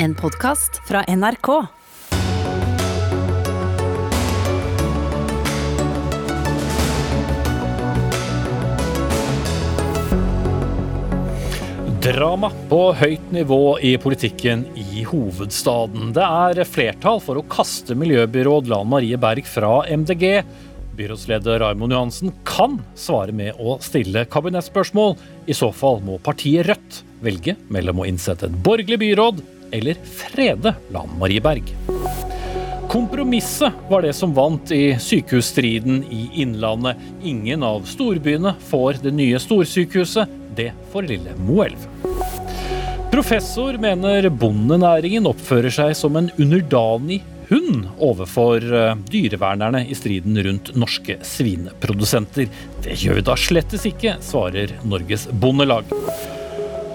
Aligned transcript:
En 0.00 0.14
podkast 0.14 0.76
fra 0.86 1.00
NRK. 1.08 1.48
Drama 12.02 12.52
på 12.70 12.78
høyt 12.94 13.32
nivå 13.34 13.58
i 13.82 13.96
politikken 13.98 14.62
i 14.78 15.02
hovedstaden. 15.02 16.12
Det 16.14 16.22
er 16.22 16.62
flertall 16.62 17.18
for 17.18 17.42
å 17.42 17.46
kaste 17.50 17.98
miljøbyråd 17.98 18.70
Lan 18.70 18.86
Marie 18.94 19.18
Berg 19.18 19.50
fra 19.50 19.82
MDG. 19.90 20.44
Byrådsleder 20.94 21.58
Raimond 21.66 21.98
Johansen 21.98 22.38
kan 22.46 22.78
svare 22.94 23.34
med 23.34 23.58
å 23.58 23.80
stille 23.82 24.28
kabinettspørsmål. 24.30 25.18
I 25.50 25.58
så 25.58 25.74
fall 25.74 25.98
må 26.06 26.22
partiet 26.22 26.70
Rødt 26.70 27.04
velge 27.18 27.58
mellom 27.66 28.04
å 28.04 28.06
innsette 28.06 28.46
et 28.46 28.60
borgerlig 28.62 29.02
byråd 29.02 29.46
eller 29.72 29.98
frede 30.04 30.74
Lan 30.94 31.14
Marie 31.20 31.42
Berg. 31.44 31.74
Kompromisset 32.88 33.72
var 33.90 34.02
det 34.02 34.14
som 34.16 34.32
vant 34.34 34.70
i 34.72 34.96
sykehusstriden 35.00 36.04
i 36.10 36.22
Innlandet. 36.40 36.96
Ingen 37.22 37.62
av 37.62 37.82
storbyene 37.84 38.54
får 38.70 39.02
det 39.02 39.12
nye 39.12 39.40
storsykehuset. 39.42 40.28
Det 40.56 40.70
får 40.92 41.10
lille 41.10 41.34
Moelv. 41.44 41.84
Professor 43.12 43.76
mener 43.80 44.30
bondenæringen 44.30 45.28
oppfører 45.28 45.72
seg 45.74 45.92
som 46.00 46.16
en 46.16 46.30
underdanig 46.40 47.20
hund 47.48 47.86
overfor 48.04 48.64
eh, 48.64 48.96
dyrevernerne 49.10 49.84
i 49.88 49.96
striden 49.96 50.40
rundt 50.44 50.74
norske 50.76 51.18
svineprodusenter. 51.24 52.48
Det 52.84 52.98
gjør 53.02 53.20
vi 53.20 53.28
da 53.28 53.36
slettes 53.36 53.88
ikke, 53.88 54.18
svarer 54.24 54.76
Norges 54.88 55.28
Bondelag. 55.32 55.88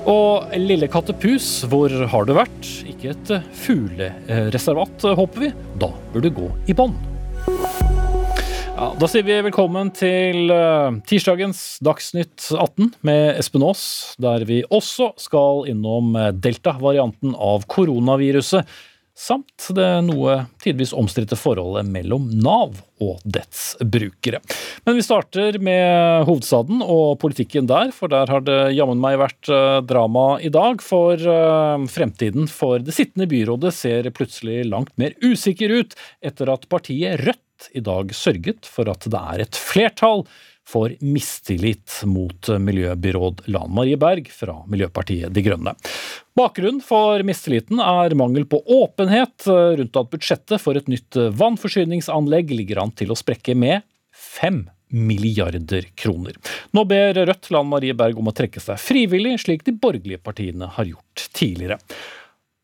Og 0.10 0.52
lille 0.60 0.90
kattepus, 0.92 1.64
hvor 1.72 1.92
har 2.12 2.26
du 2.28 2.34
vært? 2.36 2.68
Ikke 2.90 3.14
et 3.14 3.30
fuglereservat, 3.56 5.06
håper 5.16 5.46
vi. 5.46 5.52
Da 5.80 5.88
bør 6.12 6.26
du 6.26 6.30
gå 6.36 6.48
i 6.68 6.76
bånd. 6.76 6.98
Ja, 8.74 8.90
da 9.00 9.08
sier 9.08 9.24
vi 9.24 9.38
velkommen 9.46 9.94
til 9.96 10.52
uh, 10.52 10.98
tirsdagens 11.08 11.78
Dagsnytt 11.86 12.50
18 12.52 12.90
med 13.08 13.38
Espen 13.40 13.64
Aas, 13.64 13.86
der 14.20 14.44
vi 14.50 14.60
også 14.68 15.14
skal 15.22 15.70
innom 15.72 16.18
delta-varianten 16.44 17.38
av 17.38 17.64
koronaviruset 17.72 18.68
samt 19.14 19.70
det 19.76 19.90
noe 20.08 20.40
tidvis 20.64 20.94
omstridte 20.98 21.38
forholdet 21.38 21.86
mellom 21.90 22.26
Nav 22.42 22.80
og 23.04 23.22
dets 23.24 23.76
brukere. 23.80 24.40
Men 24.88 24.98
vi 24.98 25.06
starter 25.06 25.60
med 25.64 26.26
hovedstaden 26.28 26.82
og 26.82 27.20
politikken 27.22 27.70
der, 27.70 27.92
for 27.96 28.12
der 28.12 28.32
har 28.32 28.46
det 28.46 28.74
jammen 28.78 29.02
meg 29.04 29.20
vært 29.22 29.52
eh, 29.52 29.80
drama 29.86 30.28
i 30.42 30.52
dag. 30.54 30.82
For 30.84 31.20
eh, 31.20 31.86
fremtiden 31.94 32.50
for 32.52 32.82
det 32.84 32.96
sittende 32.96 33.30
byrådet 33.30 33.74
ser 33.76 34.10
plutselig 34.16 34.64
langt 34.70 34.96
mer 35.02 35.16
usikker 35.24 35.74
ut 35.82 35.98
etter 36.24 36.54
at 36.54 36.70
partiet 36.72 37.22
Rødt 37.24 37.70
i 37.78 37.84
dag 37.84 38.12
sørget 38.16 38.68
for 38.68 38.90
at 38.92 39.06
det 39.08 39.20
er 39.20 39.46
et 39.46 39.60
flertall 39.60 40.26
for 40.68 40.94
mistillit 41.04 42.02
mot 42.10 42.50
miljøbyråd 42.60 43.46
Lan 43.54 43.74
Marie 43.76 44.00
Berg 44.00 44.30
fra 44.32 44.60
Miljøpartiet 44.72 45.34
De 45.36 45.44
Grønne. 45.46 45.76
Bakgrunnen 46.38 46.82
for 46.84 47.22
mistilliten 47.28 47.82
er 47.84 48.16
mangel 48.18 48.48
på 48.50 48.62
åpenhet 48.64 49.48
rundt 49.50 50.00
at 50.00 50.14
budsjettet 50.14 50.64
for 50.64 50.80
et 50.80 50.88
nytt 50.92 51.20
vannforsyningsanlegg 51.40 52.56
ligger 52.56 52.82
an 52.86 52.96
til 52.96 53.14
å 53.14 53.20
sprekke 53.20 53.58
med 53.60 53.84
fem 54.14 54.64
milliarder 54.94 55.88
kroner. 55.98 56.36
Nå 56.72 56.86
ber 56.86 57.18
Rødt 57.26 57.50
Lan 57.54 57.70
Marie 57.70 57.96
Berg 57.98 58.20
om 58.22 58.30
å 58.30 58.36
trekke 58.36 58.62
seg 58.62 58.82
frivillig, 58.82 59.40
slik 59.42 59.66
de 59.66 59.74
borgerlige 59.74 60.22
partiene 60.22 60.70
har 60.76 60.90
gjort 60.90 61.28
tidligere. 61.34 61.80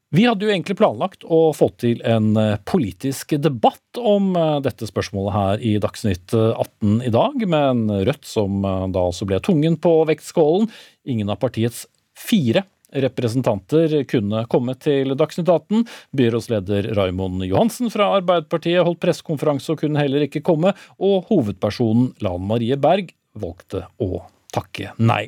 Vi 0.09 0.23
hadde 0.25 0.47
jo 0.47 0.49
egentlig 0.49 0.73
planlagt 0.79 1.21
å 1.29 1.51
få 1.53 1.67
til 1.77 1.99
en 2.07 2.31
eh, 2.39 2.55
politisk 2.65 3.35
debatt 3.37 3.99
om 4.01 4.31
eh, 4.33 4.55
dette 4.65 4.87
spørsmålet 4.89 5.35
her 5.35 5.65
i 5.69 5.75
Dagsnytt 5.81 6.33
18 6.33 6.65
eh, 6.65 7.05
i 7.05 7.13
dag, 7.13 7.45
men 7.45 7.83
Rødt, 8.07 8.25
som 8.25 8.63
da 8.65 9.05
altså 9.05 9.27
ble 9.29 9.37
tungen 9.45 9.77
på 9.77 9.93
vektskålen, 10.09 10.65
ingen 11.05 11.29
av 11.29 11.37
partiets 11.43 11.85
fire 12.17 12.65
representanter 12.89 13.99
kunne 14.09 14.47
komme 14.49 14.73
til 14.81 15.13
Dagsnytt 15.13 15.51
18. 15.53 15.85
Byrådsleder 16.17 16.89
Raimond 16.97 17.45
Johansen 17.45 17.93
fra 17.93 18.09
Arbeiderpartiet 18.17 18.81
holdt 18.81 19.03
pressekonferanse 19.05 19.75
og 19.75 19.83
kunne 19.83 20.01
heller 20.01 20.25
ikke 20.25 20.41
komme, 20.41 20.73
og 20.97 21.29
hovedpersonen 21.29 22.15
Lan 22.25 22.49
Marie 22.49 22.81
Berg 22.81 23.13
valgte 23.37 23.85
å 24.01 24.23
takke 24.49 24.95
nei. 24.97 25.27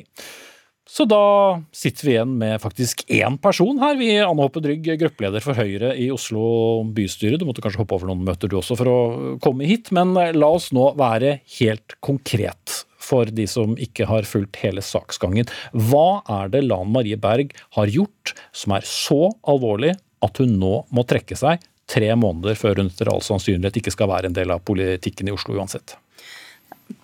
Så 0.88 1.06
da 1.06 1.62
sitter 1.72 2.06
vi 2.06 2.14
igjen 2.16 2.32
med 2.40 2.60
faktisk 2.60 3.04
én 3.06 3.36
person 3.40 3.78
her. 3.80 3.94
Vi 4.00 4.10
Anne 4.18 4.42
Hoppe 4.42 4.60
Drygg, 4.64 4.88
gruppeleder 4.98 5.44
for 5.44 5.56
Høyre 5.56 5.92
i 5.96 6.08
Oslo 6.12 6.82
bystyre. 6.94 7.38
Du 7.38 7.46
måtte 7.48 7.62
kanskje 7.64 7.84
hoppe 7.84 7.96
over 7.96 8.10
noen 8.10 8.24
møter 8.26 8.50
du 8.50 8.58
også 8.58 8.76
for 8.80 8.90
å 8.90 9.00
komme 9.42 9.68
hit, 9.70 9.92
men 9.94 10.12
la 10.16 10.50
oss 10.50 10.72
nå 10.74 10.90
være 10.98 11.38
helt 11.60 11.96
konkret 12.04 12.82
for 13.02 13.30
de 13.30 13.46
som 13.50 13.74
ikke 13.80 14.06
har 14.10 14.26
fulgt 14.28 14.60
hele 14.62 14.82
saksgangen. 14.84 15.50
Hva 15.90 16.22
er 16.42 16.52
det 16.52 16.64
Lan 16.66 16.90
Marie 16.94 17.18
Berg 17.20 17.54
har 17.78 17.90
gjort 17.90 18.34
som 18.54 18.76
er 18.76 18.86
så 18.86 19.28
alvorlig 19.48 19.94
at 20.22 20.38
hun 20.38 20.58
nå 20.60 20.74
må 20.94 21.06
trekke 21.08 21.38
seg 21.38 21.62
tre 21.92 22.12
måneder 22.16 22.56
før 22.58 22.78
hun 22.80 22.90
etter 22.92 23.10
all 23.10 23.22
sannsynlighet 23.24 23.80
ikke 23.80 23.94
skal 23.94 24.10
være 24.12 24.30
en 24.30 24.36
del 24.36 24.54
av 24.54 24.62
politikken 24.66 25.28
i 25.28 25.34
Oslo 25.34 25.58
uansett? 25.58 25.96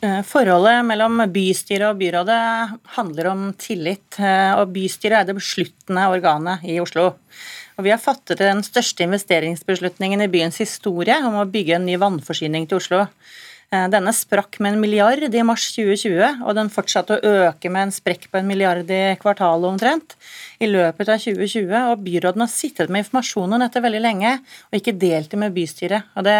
Eh, 0.00 0.20
forholdet 0.26 0.84
mellom 0.86 1.20
bystyret 1.32 1.88
og 1.90 1.98
byrådet 2.00 2.40
handler 2.96 3.30
om 3.32 3.46
tillit. 3.58 4.18
Eh, 4.18 4.52
og 4.58 4.72
bystyret 4.74 5.20
er 5.20 5.28
det 5.28 5.38
besluttende 5.38 6.06
organet 6.12 6.64
i 6.68 6.78
Oslo. 6.82 7.12
Og 7.78 7.86
vi 7.86 7.92
har 7.94 8.02
fattet 8.02 8.40
den 8.42 8.64
største 8.66 9.06
investeringsbeslutningen 9.06 10.24
i 10.24 10.30
byens 10.30 10.58
historie 10.58 11.18
om 11.24 11.38
å 11.38 11.46
bygge 11.48 11.76
en 11.76 11.86
ny 11.86 11.98
vannforsyning 12.00 12.66
til 12.66 12.80
Oslo. 12.80 13.04
Eh, 13.68 13.84
denne 13.92 14.14
sprakk 14.16 14.56
med 14.64 14.72
en 14.72 14.80
milliard 14.80 15.20
i 15.28 15.42
mars 15.44 15.66
2020, 15.74 16.40
og 16.40 16.54
den 16.56 16.70
fortsatte 16.72 17.18
å 17.18 17.32
øke 17.50 17.68
med 17.68 17.88
en 17.88 17.90
sprekk 17.92 18.30
på 18.32 18.38
en 18.40 18.46
milliard 18.48 18.88
i 18.88 19.00
kvartalet 19.20 19.68
omtrent 19.68 20.14
i 20.64 20.70
løpet 20.70 21.10
av 21.12 21.20
2020. 21.20 21.74
Og 21.92 22.00
byråden 22.06 22.44
har 22.46 22.48
sittet 22.48 22.88
med 22.88 23.04
informasjon 23.04 23.52
om 23.52 23.60
dette 23.60 23.82
veldig 23.84 24.00
lenge, 24.00 24.30
og 24.70 24.78
ikke 24.78 24.94
delt 24.96 25.28
det 25.34 25.40
med 25.42 25.52
bystyret. 25.52 26.08
Og 26.16 26.24
det, 26.24 26.36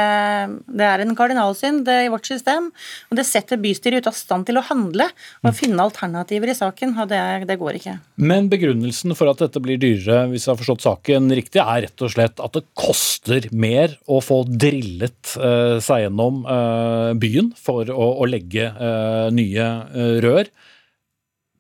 det 0.80 0.86
er 0.88 1.04
en 1.04 1.12
kardinalsynd 1.18 1.90
i 1.92 2.08
vårt 2.08 2.30
system, 2.30 2.70
og 3.12 3.20
det 3.20 3.26
setter 3.28 3.60
bystyret 3.60 4.00
ut 4.00 4.08
av 4.08 4.16
stand 4.16 4.48
til 4.48 4.56
å 4.56 4.64
handle 4.70 5.10
og 5.44 5.52
finne 5.58 5.84
alternativer 5.84 6.54
i 6.54 6.56
saken, 6.56 6.96
og 6.96 7.12
det, 7.12 7.20
det 7.44 7.58
går 7.60 7.76
ikke. 7.76 7.98
Men 8.24 8.48
begrunnelsen 8.48 9.12
for 9.18 9.28
at 9.28 9.44
dette 9.44 9.60
blir 9.60 9.76
dyrere, 9.76 10.30
hvis 10.32 10.48
jeg 10.48 10.54
har 10.54 10.62
forstått 10.62 10.88
saken 10.88 11.28
riktig, 11.36 11.60
er 11.60 11.84
rett 11.90 12.08
og 12.08 12.16
slett 12.16 12.40
at 12.40 12.56
det 12.56 12.64
koster 12.72 13.52
mer 13.52 13.98
å 14.08 14.22
få 14.24 14.40
drillet 14.48 15.36
eh, 15.36 15.76
seg 15.84 16.06
gjennom 16.06 16.40
eh, 16.48 17.17
byen 17.20 17.52
for 17.58 17.88
å, 17.92 18.08
å 18.22 18.28
legge 18.28 18.70
uh, 18.72 19.28
nye 19.34 19.68
uh, 19.92 20.16
rør. 20.24 20.50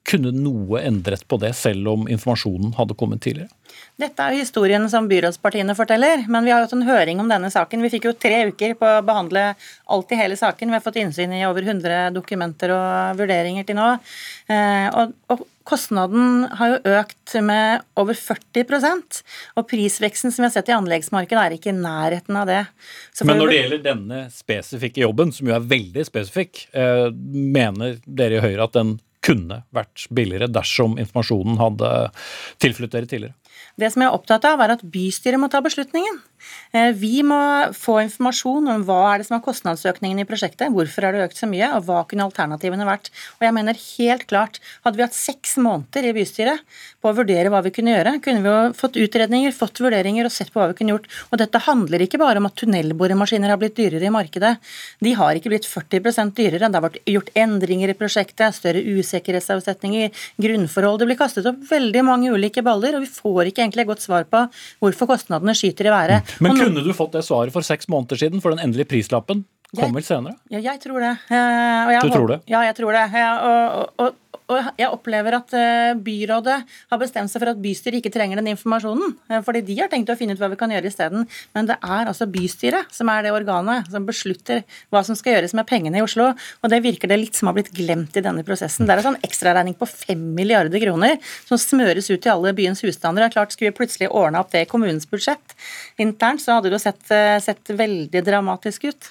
Kunne 0.08 0.32
noe 0.32 0.80
endret 0.88 1.26
på 1.28 1.36
det, 1.40 1.52
selv 1.58 1.90
om 1.92 2.06
informasjonen 2.08 2.72
hadde 2.78 2.96
kommet 2.96 3.20
tidligere? 3.26 3.52
Dette 3.98 4.24
er 4.24 4.32
jo 4.36 4.44
historien 4.44 4.86
som 4.88 5.08
byrådspartiene 5.10 5.74
forteller, 5.76 6.22
men 6.30 6.46
vi 6.46 6.52
har 6.54 6.62
hatt 6.64 6.72
en 6.72 6.86
høring 6.86 7.20
om 7.20 7.28
denne 7.28 7.50
saken. 7.52 7.82
Vi 7.84 7.90
fikk 7.92 8.06
jo 8.08 8.14
tre 8.16 8.46
uker 8.48 8.76
på 8.78 8.88
å 8.88 9.04
behandle 9.04 9.50
alt 9.90 10.14
i 10.14 10.20
hele 10.20 10.38
saken. 10.38 10.70
Vi 10.70 10.78
har 10.78 10.84
fått 10.84 11.00
innsyn 11.02 11.34
i 11.36 11.42
over 11.48 11.66
100 11.66 12.14
dokumenter 12.16 12.72
og 12.72 13.20
vurderinger 13.20 13.68
til 13.68 13.76
nå. 13.76 13.90
Uh, 14.48 14.86
og, 15.02 15.16
og 15.34 15.44
Kostnaden 15.68 16.46
har 16.56 16.70
jo 16.72 16.94
økt 16.96 17.34
med 17.44 17.82
over 18.00 18.16
40% 18.16 19.18
og 19.58 19.66
prisveksten 19.68 20.32
som 20.32 20.42
vi 20.42 20.48
har 20.48 20.54
sett 20.54 20.70
i 20.70 20.76
anleggsmarkedet 20.76 21.42
er 21.42 21.56
ikke 21.58 21.74
i 21.74 21.76
nærheten 21.76 22.38
av 22.40 22.48
det. 22.48 22.62
Men 23.20 23.42
når 23.42 23.52
det 23.52 23.58
gjelder 23.58 23.82
denne 23.84 24.22
spesifikke 24.32 25.04
jobben, 25.04 25.34
som 25.34 25.50
jo 25.50 25.58
er 25.58 25.68
veldig 25.68 26.06
spesifikk, 26.08 26.64
eh, 26.72 27.08
mener 27.12 28.00
dere 28.06 28.38
i 28.38 28.44
Høyre 28.46 28.64
at 28.64 28.78
den 28.78 28.96
kunne 29.24 29.62
vært 29.74 30.06
billigere 30.14 30.48
dersom 30.48 30.96
informasjonen 31.00 31.58
hadde 31.60 31.92
tilflytt 32.62 32.94
dere 32.94 33.10
tidligere? 33.10 33.36
Det 33.78 33.92
som 33.92 34.02
jeg 34.02 34.10
er 34.10 34.16
opptatt 34.16 34.46
av, 34.48 34.60
er 34.64 34.74
at 34.74 34.82
bystyret 34.82 35.40
må 35.40 35.50
ta 35.52 35.62
beslutningen. 35.62 36.18
Eh, 36.72 36.92
vi 36.94 37.22
må 37.26 37.38
få 37.74 37.98
informasjon 38.04 38.68
om 38.70 38.84
hva 38.86 38.98
er 39.12 39.20
det 39.20 39.28
som 39.28 39.38
er 39.38 39.44
kostnadsøkningen 39.44 40.22
i 40.22 40.26
prosjektet, 40.28 40.72
hvorfor 40.74 41.06
har 41.06 41.14
det 41.14 41.24
økt 41.28 41.40
så 41.40 41.48
mye, 41.50 41.70
og 41.76 41.86
hva 41.88 42.02
kunne 42.08 42.26
alternativene 42.28 42.86
vært. 42.88 43.10
Og 43.38 43.46
jeg 43.46 43.56
mener 43.56 43.78
helt 43.78 44.26
klart, 44.30 44.60
Hadde 44.84 44.98
vi 44.98 45.04
hatt 45.04 45.16
seks 45.16 45.56
måneder 45.60 46.06
i 46.08 46.12
bystyret 46.16 46.62
på 47.02 47.10
å 47.10 47.16
vurdere 47.16 47.50
hva 47.52 47.60
vi 47.64 47.72
kunne 47.74 47.92
gjøre, 47.92 48.14
kunne 48.22 48.42
vi 48.44 48.50
jo 48.50 48.72
fått 48.78 48.98
utredninger, 49.00 49.54
fått 49.54 49.80
vurderinger 49.82 50.28
og 50.28 50.32
sett 50.32 50.52
på 50.54 50.60
hva 50.60 50.68
vi 50.70 50.76
kunne 50.78 50.94
gjort. 50.94 51.08
Og 51.32 51.40
dette 51.40 51.60
handler 51.66 52.04
ikke 52.04 52.20
bare 52.20 52.40
om 52.40 52.48
at 52.48 52.56
tunnelboremaskiner 52.58 53.52
har 53.52 53.60
blitt 53.60 53.76
dyrere 53.78 54.08
i 54.08 54.12
markedet. 54.14 54.54
De 55.04 55.12
har 55.18 55.38
ikke 55.38 55.52
blitt 55.52 55.68
40% 55.68 56.34
dyrere. 56.38 56.70
Det 56.70 56.78
har 56.78 56.86
vært 56.86 57.00
gjort 57.10 57.32
endringer 57.38 57.92
i 57.92 57.98
prosjektet, 57.98 58.56
større 58.56 58.82
usikkerhetsavsetninger, 58.82 60.14
grunnforhold. 60.40 61.02
Det 61.02 61.10
blir 61.10 61.20
kastet 61.20 61.50
opp 61.50 61.60
veldig 61.70 62.04
mange 62.06 62.32
ulike 62.34 62.64
baller, 62.66 62.98
og 62.98 63.06
vi 63.06 63.12
får 63.12 63.52
ikke 63.52 63.67
egentlig 63.68 63.86
et 63.86 63.92
godt 63.92 64.04
svar 64.04 64.26
på 64.28 64.42
hvorfor 64.82 65.12
kostnadene 65.12 65.54
skyter 65.56 65.90
i 65.90 65.94
været. 65.94 66.34
Men 66.42 66.56
nå, 66.56 66.66
kunne 66.66 66.84
du 66.84 66.92
fått 66.96 67.14
det 67.18 67.24
svaret 67.28 67.54
for 67.54 67.66
seks 67.66 67.88
måneder 67.92 68.20
siden, 68.20 68.42
for 68.44 68.56
den 68.56 68.64
endelige 68.64 68.88
prislappen 68.90 69.44
kom 69.76 69.92
vel 69.92 70.04
senere? 70.06 70.38
Ja, 70.48 70.62
jeg 70.64 70.80
tror 70.80 71.02
det. 71.04 71.12
Jeg, 71.28 72.00
du 72.00 72.12
tror 72.14 72.30
det? 72.32 72.40
Ja, 72.48 72.62
jeg 72.64 72.76
tror 72.78 72.96
det. 72.96 73.04
Og, 73.12 73.76
og, 73.76 74.06
og 74.06 74.16
jeg 74.48 74.88
opplever 74.88 75.36
at 75.36 75.52
eh, 75.56 75.92
byrådet 76.00 76.56
har 76.88 77.00
bestemt 77.00 77.30
seg 77.32 77.42
for 77.42 77.52
at 77.52 77.60
bystyret 77.60 78.00
ikke 78.00 78.12
trenger 78.14 78.40
den 78.40 78.50
informasjonen. 78.54 79.12
Eh, 79.28 79.42
fordi 79.44 79.62
de 79.66 79.76
har 79.80 79.90
tenkt 79.92 80.08
å 80.12 80.16
finne 80.18 80.36
ut 80.36 80.40
hva 80.40 80.48
vi 80.52 80.58
kan 80.60 80.72
gjøre 80.72 80.88
isteden. 80.88 81.26
Men 81.56 81.68
det 81.68 81.76
er 81.76 82.08
altså 82.08 82.28
bystyret 82.32 82.88
som 82.94 83.10
er 83.12 83.26
det 83.26 83.34
organet 83.36 83.90
som 83.92 84.06
beslutter 84.08 84.64
hva 84.94 85.02
som 85.04 85.18
skal 85.18 85.36
gjøres 85.36 85.54
med 85.58 85.68
pengene 85.68 86.00
i 86.00 86.04
Oslo. 86.04 86.30
Og 86.32 86.72
det 86.72 86.80
virker 86.86 87.12
det 87.12 87.20
litt 87.20 87.38
som 87.38 87.50
har 87.50 87.58
blitt 87.58 87.72
glemt 87.76 88.16
i 88.16 88.24
denne 88.24 88.46
prosessen. 88.46 88.88
Det 88.88 88.96
er 88.96 89.02
en 89.02 89.10
sånn 89.10 89.20
ekstraregning 89.28 89.76
på 89.78 89.88
5 89.90 90.24
milliarder 90.38 90.80
kroner 90.82 91.18
som 91.44 91.60
smøres 91.60 92.08
ut 92.08 92.22
til 92.22 92.32
alle 92.32 92.54
byens 92.56 92.82
husstander. 92.86 93.26
Det 93.26 93.30
er 93.30 93.36
klart, 93.36 93.52
Skulle 93.52 93.72
vi 93.72 93.80
plutselig 93.82 94.10
ordna 94.14 94.40
opp 94.40 94.52
det 94.52 94.64
i 94.64 94.70
kommunens 94.70 95.08
budsjett 95.08 95.56
internt, 95.98 96.42
så 96.42 96.56
hadde 96.56 96.70
det 96.70 96.78
jo 96.78 96.84
sett, 96.84 97.10
eh, 97.10 97.38
sett 97.42 97.68
veldig 97.68 98.24
dramatisk 98.24 98.84
ut. 98.84 99.10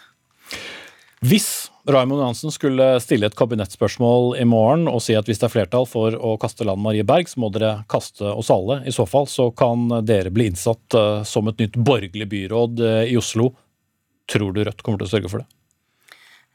Hvis 1.22 1.70
Raymond 1.88 2.20
Johansen 2.20 2.52
skulle 2.52 2.86
stille 3.00 3.30
et 3.30 3.36
kabinettspørsmål 3.38 4.34
i 4.42 4.46
morgen 4.48 4.90
og 4.92 5.00
si 5.04 5.16
at 5.16 5.30
hvis 5.30 5.40
det 5.40 5.48
er 5.48 5.54
flertall 5.54 5.86
for 5.88 6.18
å 6.20 6.34
kaste 6.42 6.68
Lan 6.68 6.82
Marie 6.84 7.06
Berg, 7.08 7.30
så 7.32 7.40
må 7.40 7.48
dere 7.56 7.86
kaste 7.88 8.28
oss 8.28 8.52
alle. 8.52 8.82
I 8.84 8.92
så 8.96 9.06
fall 9.08 9.30
så 9.32 9.48
kan 9.56 9.88
dere 10.04 10.34
bli 10.36 10.50
innsatt 10.52 10.98
eh, 11.00 11.22
som 11.28 11.48
et 11.48 11.64
nytt 11.64 11.80
borgerlig 11.80 12.28
byråd 12.34 12.84
eh, 12.84 13.04
i 13.14 13.16
Oslo. 13.20 13.54
Tror 14.28 14.52
du 14.52 14.66
Rødt 14.68 14.84
kommer 14.84 15.00
til 15.00 15.08
å 15.08 15.14
sørge 15.14 15.32
for 15.32 15.44
det? 15.44 15.48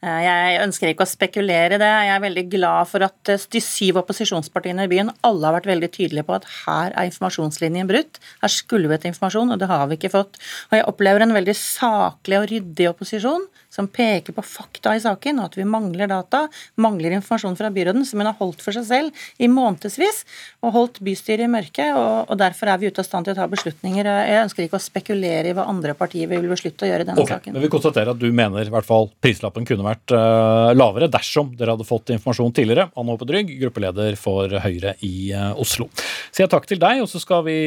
Eh, 0.03 0.19
jeg 0.27 0.59
ønsker 0.67 0.91
ikke 0.91 1.07
å 1.07 1.09
spekulere 1.09 1.79
i 1.79 1.81
det. 1.81 1.89
Jeg 1.89 2.13
er 2.13 2.23
veldig 2.27 2.45
glad 2.53 2.91
for 2.91 3.07
at 3.07 3.33
de 3.55 3.63
syv 3.63 4.03
opposisjonspartiene 4.03 4.85
i 4.85 4.91
byen 4.91 5.09
alle 5.25 5.49
har 5.49 5.57
vært 5.57 5.71
veldig 5.71 5.91
tydelige 5.97 6.27
på 6.29 6.37
at 6.37 6.47
her 6.59 6.93
er 6.93 7.09
informasjonslinjen 7.09 7.89
brutt. 7.89 8.21
Her 8.45 8.53
skulle 8.53 8.85
vi 8.85 8.99
hatt 8.99 9.09
informasjon, 9.09 9.57
og 9.57 9.65
det 9.65 9.71
har 9.73 9.89
vi 9.89 9.97
ikke 9.97 10.13
fått. 10.13 10.37
Og 10.69 10.77
jeg 10.77 10.87
opplever 10.93 11.25
en 11.25 11.33
veldig 11.39 11.57
saklig 11.57 12.37
og 12.43 12.49
ryddig 12.53 12.91
opposisjon 12.93 13.49
som 13.73 13.87
peker 13.89 14.35
på 14.35 14.43
fakta 14.45 14.93
i 14.93 15.01
saken, 15.01 15.39
og 15.41 15.49
at 15.49 15.57
vi 15.57 15.65
mangler 15.65 16.11
data, 16.11 16.45
mangler 16.81 17.15
informasjon 17.17 17.57
fra 17.57 17.71
byråden, 17.73 18.05
som 18.05 18.21
hun 18.21 18.29
har 18.29 18.37
holdt 18.37 18.61
for 18.61 18.75
seg 18.75 18.85
selv 18.85 19.23
i 19.41 19.49
månedsvis, 19.49 20.21
og 20.61 20.75
holdt 20.75 20.99
bystyret 21.05 21.47
i 21.47 21.51
mørket. 21.51 21.95
Og, 21.97 22.29
og, 22.29 22.35
derfor 22.39 22.69
er 22.69 22.81
vi 22.81 22.91
ute 22.91 23.01
av 23.01 23.07
stand 23.07 23.27
til 23.27 23.35
å 23.35 23.39
ta 23.41 23.49
beslutninger. 23.49 24.09
Jeg 24.29 24.43
ønsker 24.45 24.67
ikke 24.67 24.77
å 24.77 24.83
spekulere 24.83 25.49
i 25.49 25.57
hva 25.57 25.65
andre 25.71 25.97
partier 25.97 26.29
vil 26.29 26.45
beslutte 26.51 26.85
å 26.85 26.91
gjøre 26.91 27.07
i 27.07 27.09
denne 27.09 27.25
okay, 27.25 27.39
saken. 27.39 27.57
Men 27.57 27.65
vi 27.65 27.73
konstaterer 27.73 28.13
at 28.13 28.21
du 28.21 28.29
mener 28.29 28.69
i 28.69 28.73
hvert 28.73 28.89
fall 28.89 29.09
prislappen 29.23 29.65
kunne 29.67 29.87
vært 29.87 30.13
uh, 30.13 30.71
lavere 30.77 31.09
dersom 31.11 31.53
dere 31.57 31.73
hadde 31.73 31.89
fått 31.89 32.13
informasjon 32.13 32.53
tidligere. 32.53 32.91
Anne 32.93 33.15
Håpe 33.15 33.29
Drygg, 33.29 33.55
gruppeleder 33.63 34.19
for 34.19 34.53
Høyre 34.63 34.97
i 35.05 35.31
uh, 35.33 35.51
Oslo. 35.61 35.89
Sier 36.33 36.51
takk 36.51 36.69
til 36.69 36.81
deg, 36.83 37.01
og 37.01 37.09
så 37.09 37.21
skal 37.21 37.45
vi 37.47 37.57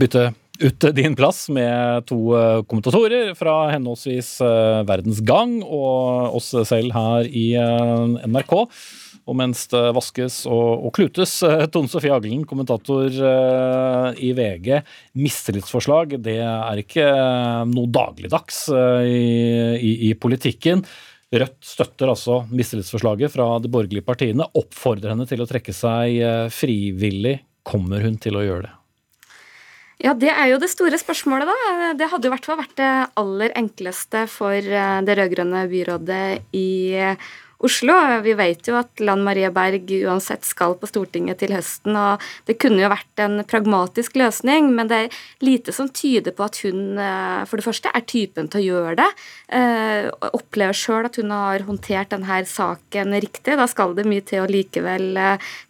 bytte 0.00 0.30
ut 0.60 0.84
din 0.94 1.16
plass 1.16 1.46
med 1.48 2.06
to 2.06 2.18
eh, 2.36 2.62
kommentatorer 2.68 3.32
fra 3.38 3.70
henholdsvis 3.72 4.34
eh, 4.44 4.82
Verdens 4.88 5.22
Gang 5.24 5.60
og 5.62 6.36
oss 6.38 6.52
selv 6.68 6.92
her 6.96 7.28
i 7.28 7.52
eh, 7.58 8.28
NRK. 8.28 8.54
Og 9.22 9.38
mens 9.38 9.68
det 9.70 9.80
vaskes 9.94 10.40
og, 10.50 10.88
og 10.88 10.90
klutes, 10.96 11.36
Tone 11.70 11.86
Sofie 11.86 12.10
Aglen, 12.10 12.42
kommentator 12.42 13.06
i 14.18 14.32
VG. 14.34 14.80
Mistillitsforslag 15.14 16.16
det 16.26 16.40
er 16.42 16.82
ikke 16.82 17.06
noe 17.70 17.86
dagligdags 17.94 18.64
i, 19.06 19.78
i, 19.78 19.94
i 20.08 20.12
politikken. 20.18 20.82
Rødt 21.30 21.62
støtter 21.62 22.10
altså 22.10 22.42
mistillitsforslaget 22.50 23.30
fra 23.38 23.46
de 23.62 23.70
borgerlige 23.70 24.10
partiene. 24.10 24.50
Oppfordrer 24.58 25.14
henne 25.14 25.30
til 25.30 25.46
å 25.46 25.50
trekke 25.54 25.78
seg 25.84 26.18
frivillig. 26.58 27.38
Kommer 27.62 28.02
hun 28.02 28.18
til 28.18 28.42
å 28.42 28.42
gjøre 28.42 28.66
det? 28.66 28.76
Ja, 30.02 30.16
det 30.18 30.32
er 30.34 30.48
jo 30.50 30.58
det 30.58 30.72
store 30.72 30.98
spørsmålet, 30.98 31.46
da. 31.46 31.92
Det 31.94 32.08
hadde 32.10 32.26
i 32.26 32.32
hvert 32.32 32.46
fall 32.48 32.58
vært 32.58 32.74
det 32.80 32.90
aller 33.20 33.54
enkleste 33.54 34.24
for 34.26 34.58
eh, 34.58 34.98
det 35.06 35.14
rød-grønne 35.14 35.62
byrådet 35.70 36.24
i 36.58 36.70
Oslo. 37.62 37.94
Vi 38.24 38.32
vet 38.34 38.66
jo 38.66 38.74
at 38.80 38.98
Lan 38.98 39.20
Marie 39.22 39.46
Berg 39.54 39.86
uansett 40.00 40.42
skal 40.42 40.74
på 40.80 40.88
Stortinget 40.90 41.38
til 41.38 41.52
høsten, 41.54 41.94
og 41.94 42.24
det 42.50 42.56
kunne 42.58 42.82
jo 42.82 42.90
vært 42.90 43.22
en 43.22 43.44
pragmatisk 43.46 44.18
løsning, 44.18 44.72
men 44.74 44.90
det 44.90 44.98
er 45.04 45.20
lite 45.46 45.70
som 45.76 45.86
tyder 45.86 46.34
på 46.34 46.48
at 46.48 46.58
hun 46.64 46.98
eh, 46.98 47.44
for 47.46 47.62
det 47.62 47.66
første 47.68 47.92
er 47.94 48.02
typen 48.02 48.50
til 48.50 48.58
å 48.58 48.66
gjøre 48.66 48.96
det. 49.04 49.06
Eh, 49.54 50.08
opplever 50.32 50.74
sjøl 50.74 51.06
at 51.06 51.20
hun 51.22 51.30
har 51.30 51.62
håndtert 51.68 52.10
denne 52.10 52.40
saken 52.50 53.14
riktig. 53.22 53.54
Da 53.54 53.68
skal 53.70 53.94
det 53.94 54.08
mye 54.10 54.26
til 54.26 54.42
å 54.42 54.50
likevel 54.50 55.14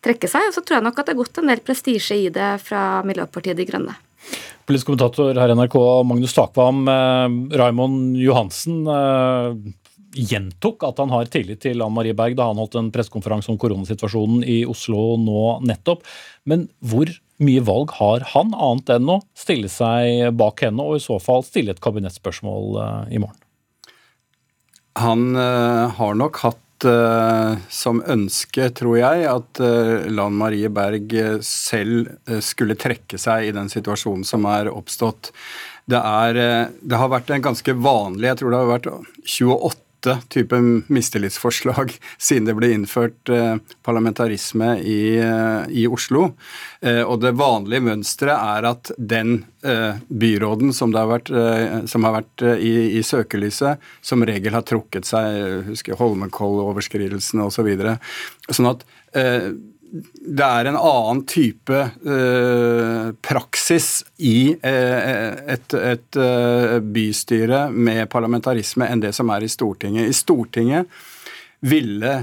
trekke 0.01 0.33
seg. 0.33 0.49
Og 0.49 0.57
så 0.57 0.65
tror 0.65 0.79
jeg 0.79 0.89
nok 0.89 1.05
at 1.05 1.13
det 1.13 1.15
har 1.19 1.21
gått 1.21 1.43
en 1.43 1.53
del 1.53 1.61
prestisje 1.69 2.17
i 2.17 2.33
det 2.33 2.55
fra 2.65 3.03
Miljøpartiet 3.05 3.61
De 3.61 3.69
Grønne. 3.69 3.99
Politisk 4.67 4.89
kommentator 4.89 5.37
her 5.37 5.51
i 5.51 5.55
NRK, 5.59 5.77
Magnus 6.07 6.35
Takvam. 6.37 6.85
Eh, 6.89 7.57
Raymond 7.59 8.17
Johansen 8.21 8.87
eh, 8.87 9.73
gjentok 10.13 10.85
at 10.87 11.01
han 11.03 11.11
har 11.11 11.31
tillit 11.33 11.63
til 11.65 11.83
Ann 11.83 11.95
Marie 11.97 12.15
Berg 12.17 12.37
da 12.39 12.47
han 12.51 12.61
holdt 12.61 12.77
en 12.79 12.93
pressekonferanse 12.95 13.51
om 13.51 13.59
koronasituasjonen 13.61 14.45
i 14.47 14.63
Oslo 14.69 15.17
nå 15.21 15.59
nettopp. 15.67 16.07
Men 16.49 16.69
hvor 16.79 17.11
mye 17.43 17.65
valg 17.67 17.95
har 17.99 18.27
han, 18.37 18.55
annet 18.55 18.95
enn 18.97 19.11
å 19.11 19.21
stille 19.35 19.71
seg 19.73 20.31
bak 20.39 20.63
henne, 20.63 20.85
og 20.85 21.01
i 21.01 21.03
så 21.03 21.19
fall 21.23 21.43
stille 21.47 21.75
et 21.75 21.83
kabinettspørsmål 21.83 22.83
eh, 22.85 23.17
i 23.19 23.23
morgen? 23.23 23.39
Han 25.01 25.33
har 25.33 26.17
nok 26.21 26.37
hatt 26.43 26.59
som 27.73 28.01
ønske, 28.11 28.69
tror 28.77 28.97
jeg, 28.99 29.27
at 29.31 29.61
uh, 29.63 30.09
Lan 30.13 30.35
Marie 30.39 30.71
Berg 30.73 31.15
eh, 31.19 31.39
selv 31.47 32.11
skulle 32.43 32.79
trekke 32.79 33.21
seg 33.21 33.49
i 33.49 33.55
den 33.55 33.71
situasjonen 33.73 34.27
som 34.27 34.47
er 34.51 34.71
oppstått. 34.73 35.33
Det, 35.85 35.99
er, 35.99 36.39
det 36.79 36.99
har 36.99 37.11
vært 37.11 37.33
en 37.35 37.43
ganske 37.43 37.73
vanlig 37.75 38.29
Jeg 38.29 38.39
tror 38.39 38.53
det 38.53 38.59
har 38.61 38.69
vært 38.71 38.87
28 39.27 39.82
åtte 40.03 40.19
type 40.29 40.61
mistillitsforslag 40.87 41.93
siden 42.19 42.45
det 42.45 42.55
ble 42.55 42.73
innført 42.75 43.29
eh, 43.29 43.57
parlamentarisme 43.83 44.79
i, 44.79 45.19
eh, 45.19 45.63
i 45.71 45.87
Oslo. 45.87 46.33
Eh, 46.81 47.03
og 47.03 47.21
det 47.23 47.35
vanlige 47.39 47.85
mønsteret 47.87 48.59
er 48.59 48.71
at 48.73 48.93
den 48.99 49.45
byråden 49.63 50.73
som, 50.75 50.91
har 50.91 51.07
vært, 51.07 51.29
som 51.87 52.03
har 52.03 52.17
vært 52.17 52.43
i, 52.59 52.99
i, 52.99 53.03
søkelyset, 53.07 53.79
som 54.03 54.25
regel 54.27 54.57
har 54.57 54.65
trukket 54.67 55.07
seg, 55.07 55.69
husker 55.69 55.95
Holmenkoll-overskridelsene 56.01 57.47
osv. 57.47 57.61
Så 57.61 57.63
videre. 57.69 57.93
sånn 58.51 58.73
at 58.73 58.83
det 59.93 60.45
er 60.47 60.69
en 60.71 60.79
annen 60.79 61.19
type 61.29 61.77
eh, 61.77 63.09
praksis 63.21 63.89
i 64.25 64.55
eh, 64.55 65.33
et, 65.53 65.75
et 65.77 66.17
eh, 66.17 66.79
bystyre 66.81 67.67
med 67.73 68.09
parlamentarisme 68.13 68.89
enn 68.89 69.03
det 69.05 69.13
som 69.17 69.33
er 69.35 69.45
i 69.45 69.51
Stortinget. 69.53 70.09
I 70.09 70.17
Stortinget 70.17 70.89
ville 71.69 72.15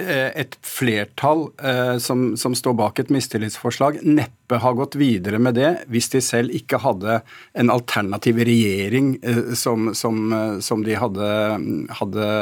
eh, 0.00 0.30
et 0.32 0.56
flertall 0.64 1.50
eh, 1.60 1.98
som, 2.00 2.30
som, 2.40 2.56
står 2.56 2.78
bak 2.80 3.04
et 3.04 3.12
mistillitsforslag, 3.12 4.00
neppe 4.08 4.62
ha 4.64 4.72
gått 4.80 4.96
videre 4.96 5.42
med 5.44 5.60
det 5.60 5.74
hvis 5.92 6.08
de 6.16 6.24
selv 6.24 6.56
ikke 6.56 6.80
hadde 6.86 7.20
en 7.52 7.74
alternativ 7.74 8.40
regjering 8.48 9.18
eh, 9.20 9.52
som, 9.52 9.92
som, 9.92 10.32
som, 10.64 10.88
de 10.88 10.96
hadde, 10.96 11.30
hadde 12.00 12.32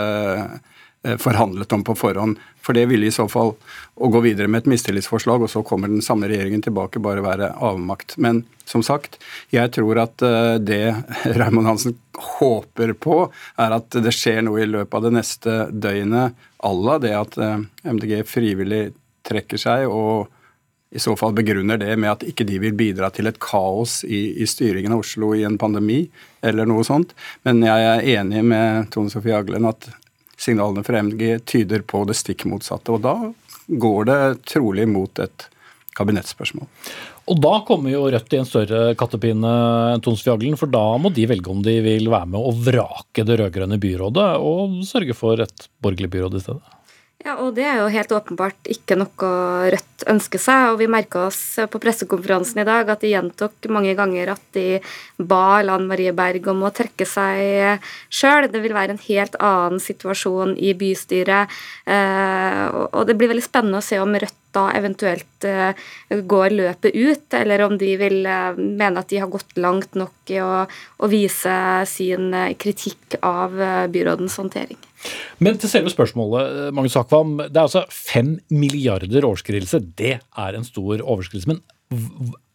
forhandlet 1.22 1.72
om 1.72 1.84
på 1.86 1.94
forhånd. 1.94 2.40
For 2.62 2.74
det 2.74 2.86
ville 2.90 3.06
i 3.06 3.14
så 3.14 3.28
fall 3.30 3.54
å 3.94 4.10
gå 4.10 4.20
videre 4.24 4.50
med 4.50 4.64
et 4.64 4.70
mistillitsforslag, 4.72 5.44
og 5.44 5.50
så 5.52 5.62
kommer 5.66 5.90
den 5.92 6.04
samme 6.04 6.28
regjeringen 6.30 6.64
tilbake, 6.64 7.02
bare 7.02 7.24
være 7.24 7.52
avmakt. 7.62 8.16
Men 8.18 8.42
som 8.66 8.82
sagt, 8.82 9.20
jeg 9.54 9.70
tror 9.76 10.02
at 10.02 10.22
eh, 10.26 10.56
det 10.58 10.82
Raymond 11.38 11.70
Hansen 11.70 11.96
håper 12.38 12.96
på, 12.98 13.20
er 13.62 13.76
at 13.78 13.98
det 14.02 14.14
skjer 14.14 14.42
noe 14.46 14.64
i 14.64 14.70
løpet 14.70 14.98
av 14.98 15.06
det 15.06 15.16
neste 15.18 15.58
døgnet 15.70 16.48
à 16.66 16.72
la 16.74 16.96
det 17.02 17.12
at 17.14 17.36
eh, 17.38 17.60
MDG 17.86 18.24
frivillig 18.26 18.88
trekker 19.26 19.60
seg, 19.60 19.86
og 19.90 20.32
i 20.96 21.00
så 21.02 21.16
fall 21.18 21.34
begrunner 21.36 21.78
det 21.80 21.92
med 21.98 22.12
at 22.12 22.24
ikke 22.26 22.46
de 22.46 22.58
vil 22.62 22.74
bidra 22.78 23.10
til 23.12 23.28
et 23.28 23.38
kaos 23.42 24.00
i, 24.06 24.40
i, 24.40 24.46
styringen 24.48 24.94
av 24.94 25.02
Oslo 25.02 25.32
i 25.34 25.42
en 25.44 25.58
pandemi, 25.60 26.04
eller 26.46 26.68
noe 26.68 26.86
sånt. 26.86 27.12
Men 27.44 27.60
jeg 27.66 27.88
er 27.90 28.06
enig 28.16 28.44
med 28.46 28.90
Tone 28.94 29.12
Sofie 29.12 29.34
Aglen 29.36 29.66
at 29.68 29.88
signalene 30.40 30.84
fra 30.86 31.02
MDG 31.02 31.40
tyder 31.48 31.84
på 31.86 32.04
det 32.08 32.16
stikk 32.18 32.46
motsatte. 32.50 32.94
Og 32.94 33.04
da 33.04 33.16
går 33.66 34.08
det 34.10 34.20
trolig 34.52 34.86
mot 34.88 35.22
et 35.22 35.48
kabinettspørsmål. 35.96 36.68
Og 37.26 37.40
da 37.42 37.52
kommer 37.66 37.90
jo 37.90 38.04
Rødt 38.12 38.34
i 38.36 38.38
en 38.38 38.46
større 38.46 38.94
kattepine, 38.98 39.52
Tons 40.04 40.22
Fjaglen, 40.22 40.58
for 40.60 40.70
da 40.70 40.84
må 41.00 41.10
de 41.14 41.26
velge 41.26 41.50
om 41.50 41.62
de 41.64 41.74
vil 41.82 42.10
være 42.12 42.30
med 42.34 42.38
å 42.38 42.54
vrake 42.54 43.24
det 43.26 43.40
rød-grønne 43.40 43.80
byrådet 43.82 44.28
og 44.38 44.82
sørge 44.86 45.16
for 45.16 45.42
et 45.42 45.66
borgerlig 45.82 46.12
byråd 46.12 46.38
i 46.38 46.44
stedet. 46.44 46.76
Ja, 47.24 47.38
og 47.40 47.54
det 47.56 47.64
er 47.64 47.78
jo 47.80 47.88
helt 47.90 48.12
åpenbart 48.12 48.68
ikke 48.68 48.94
noe 49.00 49.28
Rødt 49.72 50.04
ønsker 50.12 50.40
seg. 50.40 50.74
Og 50.74 50.80
vi 50.82 50.88
merka 50.90 51.24
oss 51.30 51.40
på 51.72 51.80
pressekonferansen 51.80 52.60
i 52.60 52.66
dag 52.68 52.90
at 52.92 53.00
de 53.02 53.14
gjentok 53.14 53.68
mange 53.72 53.94
ganger 53.96 54.34
at 54.34 54.42
de 54.54 54.82
ba 55.16 55.62
Lan 55.64 55.88
Marie 55.88 56.12
Berg 56.16 56.44
om 56.52 56.66
å 56.68 56.72
trekke 56.76 57.08
seg 57.08 57.80
sjøl. 58.12 58.50
Det 58.52 58.60
vil 58.60 58.76
være 58.76 58.94
en 58.94 59.04
helt 59.08 59.38
annen 59.40 59.80
situasjon 59.82 60.54
i 60.60 60.74
bystyret. 60.76 61.56
Eh, 61.88 62.64
og 62.92 63.08
det 63.08 63.16
blir 63.16 63.32
veldig 63.32 63.46
spennende 63.48 63.80
å 63.80 63.86
se 63.86 63.98
om 64.02 64.12
Rødt 64.12 64.42
da 64.56 64.68
eventuelt 64.76 65.44
eh, 65.48 65.88
går 66.30 66.52
løpet 66.52 66.94
ut, 66.94 67.26
eller 67.36 67.64
om 67.64 67.76
de 67.80 67.94
vil 68.00 68.22
eh, 68.28 68.60
mene 68.60 69.00
at 69.00 69.10
de 69.10 69.24
har 69.24 69.32
gått 69.32 69.56
langt 69.56 69.96
nok 69.96 70.36
i 70.36 70.38
å, 70.44 70.66
å 70.68 71.10
vise 71.10 71.56
sin 71.88 72.30
kritikk 72.60 73.18
av 73.24 73.56
byrådens 73.92 74.36
håndtering. 74.40 74.78
Men 75.42 75.58
til 75.60 75.70
selve 75.70 75.92
spørsmålet, 75.92 76.72
Magnus 76.74 76.96
Akvam. 76.98 77.36
Det 77.42 77.56
er 77.56 77.66
altså 77.66 77.84
fem 77.92 78.36
milliarder 78.50 79.26
overskridelse. 79.28 79.82
Det 79.98 80.18
er 80.18 80.56
en 80.56 80.66
stor 80.66 81.02
overskridelse. 81.02 81.50
Men 81.52 81.62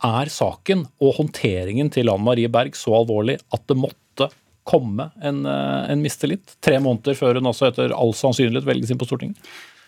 er 0.03 0.31
saken 0.33 0.85
og 1.01 1.17
håndteringen 1.19 1.91
til 1.93 2.11
Anne 2.11 2.25
Marie 2.25 2.51
Berg 2.51 2.75
så 2.75 2.95
alvorlig 2.99 3.37
at 3.53 3.67
det 3.69 3.77
måtte 3.79 4.27
komme 4.67 5.09
en, 5.23 5.45
eh, 5.45 5.91
en 5.91 6.01
mistillit? 6.03 6.57
Tre 6.61 6.79
måneder 6.79 7.17
før 7.17 7.39
hun 7.39 7.49
også 7.49 7.69
etter 7.71 7.95
all 7.95 8.13
sannsynlighet 8.13 8.67
velges 8.67 8.91
inn 8.91 8.99
på 9.01 9.07
Stortinget? 9.07 9.37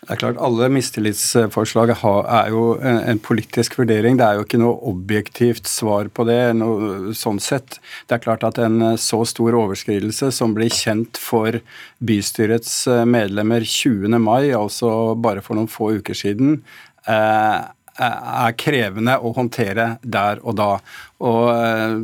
Det 0.04 0.12
er 0.12 0.20
klart, 0.20 0.40
Alle 0.44 0.68
mistillitsforslag 0.68 1.94
er 1.96 2.50
jo 2.52 2.64
en 2.84 3.20
politisk 3.24 3.78
vurdering. 3.78 4.18
Det 4.20 4.26
er 4.26 4.36
jo 4.36 4.44
ikke 4.44 4.60
noe 4.60 4.76
objektivt 4.90 5.70
svar 5.70 6.10
på 6.12 6.26
det. 6.28 6.40
Noe, 6.60 7.14
sånn 7.16 7.40
sett. 7.40 7.78
Det 8.04 8.18
er 8.18 8.24
klart 8.26 8.44
at 8.44 8.60
en 8.60 8.98
så 9.00 9.22
stor 9.24 9.56
overskridelse 9.62 10.28
som 10.36 10.52
blir 10.56 10.68
kjent 10.68 11.16
for 11.16 11.56
bystyrets 12.04 12.82
medlemmer 13.08 13.64
20. 13.64 14.18
mai, 14.20 14.52
altså 14.52 15.14
bare 15.16 15.40
for 15.44 15.56
noen 15.56 15.72
få 15.72 15.94
uker 15.96 16.20
siden, 16.20 16.60
eh, 17.08 17.64
er 17.94 18.54
krevende 18.58 19.14
å 19.22 19.30
håndtere 19.36 19.96
der 20.02 20.40
og 20.42 20.56
da. 20.58 20.70
Og 21.24 21.44
eh, 21.54 21.94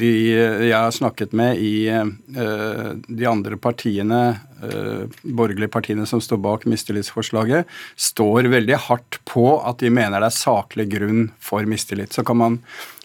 de 0.00 0.12
jeg 0.32 0.74
har 0.74 0.94
snakket 0.94 1.34
med 1.36 1.60
i 1.60 1.88
eh, 1.92 2.90
de 3.06 3.28
andre 3.28 3.58
partiene, 3.60 4.20
eh, 4.64 5.04
borgerlige 5.22 5.72
partiene 5.72 6.08
som 6.08 6.22
står 6.24 6.40
bak 6.44 6.66
mistillitsforslaget, 6.70 7.68
står 7.96 8.50
veldig 8.52 8.80
hardt 8.88 9.20
på 9.28 9.48
at 9.60 9.84
de 9.84 9.92
mener 9.92 10.24
det 10.24 10.32
er 10.32 10.38
saklig 10.40 10.88
grunn 10.96 11.26
for 11.38 11.68
mistillit. 11.68 12.16
Så 12.16 12.24
kan 12.26 12.40
man 12.40 12.60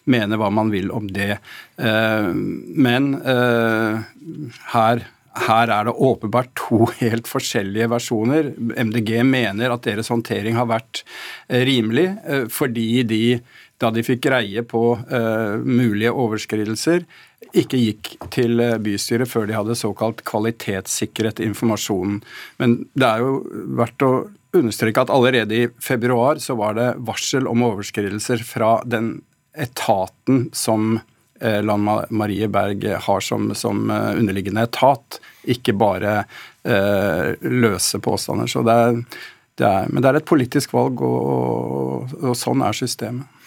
mene 0.10 0.40
hva 0.40 0.50
man 0.50 0.72
vil 0.74 0.90
om 0.90 1.06
det. 1.14 1.36
Men 1.78 3.12
her 4.74 5.04
her 5.40 5.72
er 5.72 5.88
det 5.88 5.96
åpenbart 5.96 6.52
to 6.60 6.86
helt 7.02 7.30
forskjellige 7.30 7.90
versjoner. 7.94 8.52
MDG 8.58 9.22
mener 9.28 9.74
at 9.74 9.86
deres 9.88 10.12
håndtering 10.12 10.58
har 10.60 10.70
vært 10.72 11.04
eh, 11.48 11.64
rimelig, 11.68 12.10
eh, 12.26 12.48
fordi 12.52 13.04
de, 13.08 13.22
da 13.82 13.92
de 13.96 14.04
fikk 14.06 14.26
greie 14.28 14.62
på 14.68 14.84
uh, 14.94 15.56
mulige 15.66 16.12
overskridelser, 16.14 17.08
ikke 17.58 17.80
gikk 17.80 18.12
til 18.32 18.62
bystyret 18.84 19.28
før 19.28 19.48
de 19.50 19.56
hadde 19.58 19.76
såkalt 19.76 20.22
kvalitetssikret 20.28 21.42
informasjonen. 21.42 22.20
Men 22.62 22.76
det 22.94 23.08
er 23.08 23.24
jo 23.26 23.40
verdt 23.80 24.06
å 24.06 24.12
understreke 24.56 25.02
at 25.02 25.12
allerede 25.12 25.58
i 25.58 25.72
februar 25.82 26.40
så 26.44 26.54
var 26.60 26.78
det 26.78 26.92
varsel 27.08 27.50
om 27.50 27.66
overskridelser 27.72 28.46
fra 28.46 28.76
den 28.86 29.16
etaten 29.58 30.46
som 30.56 31.00
Eh, 31.02 31.11
Lan 31.42 31.86
Marie 32.10 32.48
Berg 32.52 32.86
har 33.06 33.26
som, 33.26 33.50
som 33.56 33.90
eh, 33.92 34.10
underliggende 34.20 34.66
etat, 34.68 35.20
ikke 35.50 35.74
bare 35.74 36.16
eh, 36.64 37.34
løse 37.42 38.00
påstander. 38.04 38.50
Så 38.52 38.64
det 38.68 38.78
er, 38.86 39.00
det 39.58 39.68
er, 39.68 39.90
men 39.90 40.04
det 40.04 40.12
er 40.12 40.22
et 40.22 40.30
politisk 40.30 40.76
valg, 40.78 41.02
og, 41.02 41.22
og, 41.32 42.18
og 42.22 42.38
sånn 42.38 42.64
er 42.66 42.78
systemet. 42.78 43.41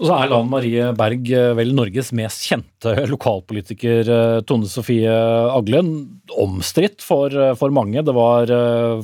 Og 0.00 0.08
så 0.08 0.16
er 0.16 0.30
Lan 0.32 0.48
Marie 0.50 0.88
Berg 0.96 1.28
eh, 1.32 1.52
vel 1.58 1.72
Norges 1.76 2.12
mest 2.16 2.46
kjente 2.48 2.94
lokalpolitiker, 3.12 4.08
eh, 4.08 4.38
Tone 4.48 4.68
Sofie 4.70 5.12
Aglen. 5.12 5.92
Omstridt 6.42 7.04
for, 7.04 7.32
eh, 7.32 7.54
for, 7.58 7.74
mange. 7.74 8.02
Det 8.04 8.14
var 8.16 8.50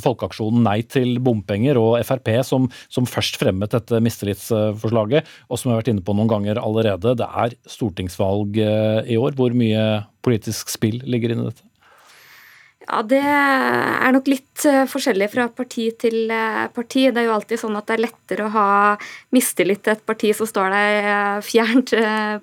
Folkeaksjonen 0.03 0.65
Nei 0.65 0.81
til 0.89 1.17
bompenger 1.25 1.79
og 1.81 1.99
Frp 2.07 2.31
som, 2.47 2.69
som 2.93 3.09
først 3.09 3.39
fremmet 3.41 3.73
dette 3.75 4.01
mistillitsforslaget, 4.05 5.29
og 5.49 5.61
som 5.61 5.71
vi 5.71 5.77
har 5.77 5.83
vært 5.83 5.93
inne 5.95 6.05
på 6.05 6.17
noen 6.17 6.31
ganger 6.31 6.61
allerede. 6.63 7.17
Det 7.19 7.29
er 7.29 7.57
stortingsvalg 7.69 8.59
i 8.59 9.19
år. 9.21 9.39
Hvor 9.39 9.57
mye 9.57 9.89
politisk 10.25 10.73
spill 10.73 11.01
ligger 11.07 11.35
inne 11.35 11.47
i 11.47 11.53
dette? 11.53 11.68
Ja, 12.89 13.03
Det 13.05 13.21
er 13.21 14.13
nok 14.15 14.29
litt 14.31 14.65
eh, 14.65 14.87
forskjellig 14.89 15.29
fra 15.35 15.49
parti 15.53 15.91
til 16.01 16.31
eh, 16.33 16.65
parti. 16.73 17.05
Det 17.13 17.21
er 17.21 17.27
jo 17.29 17.35
alltid 17.37 17.61
sånn 17.61 17.77
at 17.77 17.89
det 17.91 17.99
er 17.99 18.05
lettere 18.07 18.47
å 18.47 18.55
ha 18.55 18.69
mistillit 19.37 19.83
til 19.85 19.93
et 19.93 20.07
parti 20.09 20.31
som 20.37 20.49
står 20.49 20.73
deg 20.73 21.09
eh, 21.13 21.41
fjernt 21.45 21.93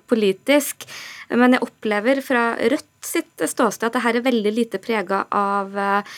politisk. 0.06 0.86
Men 1.34 1.56
jeg 1.56 1.66
opplever 1.66 2.22
fra 2.22 2.52
Rødt 2.62 2.95
sitt 3.06 3.44
ståsted 3.48 3.88
at 3.88 3.96
det 3.96 4.02
her 4.04 4.18
er 4.18 4.24
veldig 4.26 4.52
lite 4.54 4.80
prega 4.82 5.22
av 5.34 5.76
eh, 5.78 6.16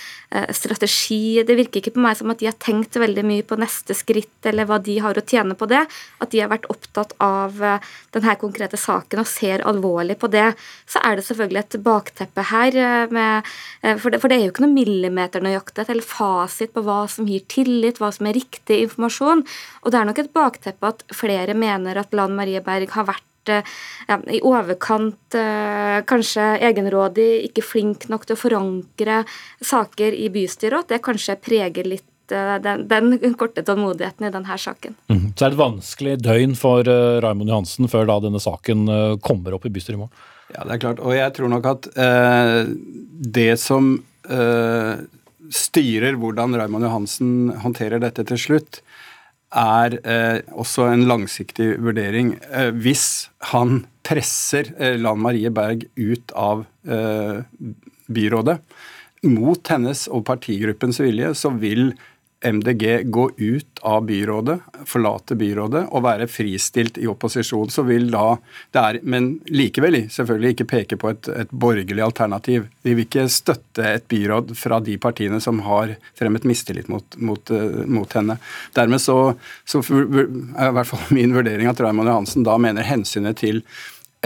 strategi. 0.56 1.42
Det 1.46 1.56
virker 1.58 1.82
ikke 1.82 1.94
på 1.96 2.02
meg 2.04 2.18
som 2.18 2.32
at 2.32 2.40
de 2.40 2.48
har 2.48 2.56
tenkt 2.62 2.96
veldig 2.98 3.24
mye 3.28 3.46
på 3.46 3.58
neste 3.60 3.96
skritt 3.96 4.48
eller 4.48 4.68
hva 4.68 4.80
de 4.82 4.98
har 5.04 5.18
å 5.18 5.24
tjene 5.24 5.56
på 5.58 5.68
det. 5.70 5.84
At 6.22 6.32
de 6.32 6.42
har 6.42 6.50
vært 6.52 6.68
opptatt 6.72 7.14
av 7.24 7.62
eh, 7.62 7.86
denne 8.16 8.36
konkrete 8.40 8.80
saken 8.80 9.22
og 9.22 9.30
ser 9.30 9.64
alvorlig 9.68 10.18
på 10.20 10.30
det. 10.32 10.48
Så 10.88 11.02
er 11.04 11.18
det 11.18 11.26
selvfølgelig 11.28 11.62
et 11.64 11.78
bakteppe 11.86 12.48
her, 12.50 12.80
eh, 12.88 13.14
med, 13.14 13.52
for, 14.00 14.10
det, 14.10 14.22
for, 14.22 14.28
det, 14.30 14.38
er 14.38 14.46
jo 14.48 14.54
ikke 14.54 14.66
noe 14.66 14.76
millimeternøyaktighet 14.76 15.94
eller 15.94 16.08
fasit 16.08 16.74
på 16.74 16.84
hva 16.86 17.02
som 17.10 17.28
gir 17.28 17.44
tillit, 17.50 18.00
hva 18.02 18.10
som 18.14 18.28
er 18.28 18.38
riktig 18.40 18.82
informasjon. 18.88 19.44
Og 19.84 19.92
det 19.92 20.00
er 20.00 20.08
nok 20.08 20.22
et 20.24 20.34
bakteppe 20.36 20.92
at 20.94 21.06
flere 21.14 21.56
mener 21.58 22.00
at 22.00 22.14
Lan 22.16 22.36
Marie 22.38 22.62
Berg 22.64 22.96
har 22.96 23.08
vært 23.08 23.27
ja, 23.48 24.18
i 24.32 24.40
overkant 24.44 25.36
eh, 25.36 25.98
kanskje 26.08 26.46
egenrådig, 26.68 27.28
ikke 27.48 27.64
flink 27.64 28.08
nok 28.12 28.26
til 28.28 28.36
å 28.36 28.40
forankre 28.40 29.22
saker 29.64 30.16
i 30.16 30.28
bystyret, 30.34 30.86
at 30.86 30.94
det 30.94 31.02
kanskje 31.04 31.38
preger 31.42 31.88
litt 31.88 32.34
eh, 32.34 32.56
den, 32.64 32.86
den, 32.90 33.36
korte 33.40 33.64
tålmodigheten 33.66 34.28
i 34.28 34.32
denne 34.34 34.58
saken. 34.60 34.96
Mm. 35.12 35.26
Så 35.34 35.44
er 35.44 35.52
det 35.52 35.58
et 35.58 35.62
vanskelig 35.62 36.16
døgn 36.24 36.56
for 36.58 36.88
uh, 36.88 37.18
Raymond 37.24 37.52
Johansen 37.52 37.90
før 37.90 38.08
da 38.10 38.18
denne 38.24 38.42
saken 38.42 38.88
uh, 38.88 39.18
kommer 39.24 39.56
opp 39.56 39.68
i 39.68 39.72
bystyret 39.74 39.98
i 39.98 40.02
morgen? 40.02 40.26
Ja, 40.54 40.64
det 40.64 40.78
er 40.78 40.82
klart. 40.86 41.04
Og 41.04 41.12
jeg 41.12 41.36
tror 41.36 41.52
nok 41.52 41.68
at 41.68 41.90
uh, 42.00 42.64
det 43.38 43.52
som 43.60 43.96
uh, 44.30 44.94
styrer 45.52 46.16
hvordan 46.20 46.56
Raymond 46.58 46.88
Johansen 46.88 47.32
håndterer 47.62 48.00
dette 48.02 48.24
til 48.28 48.40
slutt, 48.40 48.80
er 49.54 49.96
eh, 50.04 50.40
også 50.52 50.90
en 50.92 51.06
langsiktig 51.08 51.76
vurdering. 51.80 52.34
Eh, 52.52 52.70
hvis 52.76 53.28
han 53.52 53.86
presser 54.06 54.72
eh, 54.76 54.96
Lan 55.00 55.20
Marie 55.24 55.50
Berg 55.54 55.86
ut 55.96 56.32
av 56.36 56.66
eh, 56.88 57.40
byrådet 58.08 58.58
mot 59.28 59.72
hennes 59.72 60.04
og 60.12 60.24
partigruppens 60.28 61.00
vilje, 61.02 61.32
så 61.34 61.50
vil 61.58 61.90
MDG 62.40 63.02
gå 63.02 63.30
ut 63.36 63.78
av 63.80 64.04
byrådet, 64.06 64.58
forlate 64.86 65.34
byrådet 65.34 65.82
og 65.90 66.04
være 66.04 66.28
fristilt 66.30 66.98
i 67.02 67.08
opposisjon, 67.10 67.70
så 67.70 67.82
vil 67.82 68.10
da 68.12 68.36
det 68.74 68.82
er, 68.82 68.98
Men 69.02 69.40
likevel 69.50 70.04
selvfølgelig 70.12 70.54
ikke 70.54 70.68
peke 70.70 70.98
på 71.00 71.10
et, 71.10 71.28
et 71.34 71.50
borgerlig 71.50 72.04
alternativ. 72.04 72.68
Vi 72.82 72.94
vil 72.94 73.08
ikke 73.08 73.26
støtte 73.32 73.90
et 73.90 74.06
byråd 74.08 74.54
fra 74.58 74.78
de 74.80 74.94
partiene 75.02 75.40
som 75.42 75.60
har 75.66 75.96
fremmet 76.18 76.46
mistillit 76.46 76.88
mot, 76.88 77.18
mot, 77.18 77.50
uh, 77.50 77.82
mot 77.86 78.12
henne. 78.14 78.38
Dermed 78.76 79.02
så, 79.02 79.18
så 79.66 79.82
er 79.82 80.70
i 80.70 80.74
hvert 80.78 80.90
fall 80.92 81.06
min 81.10 81.34
vurdering 81.34 81.70
at 81.70 81.80
Raymond 81.82 82.12
Johansen 82.12 82.46
da 82.46 82.58
mener 82.62 82.86
hensynet 82.86 83.42
til 83.42 83.64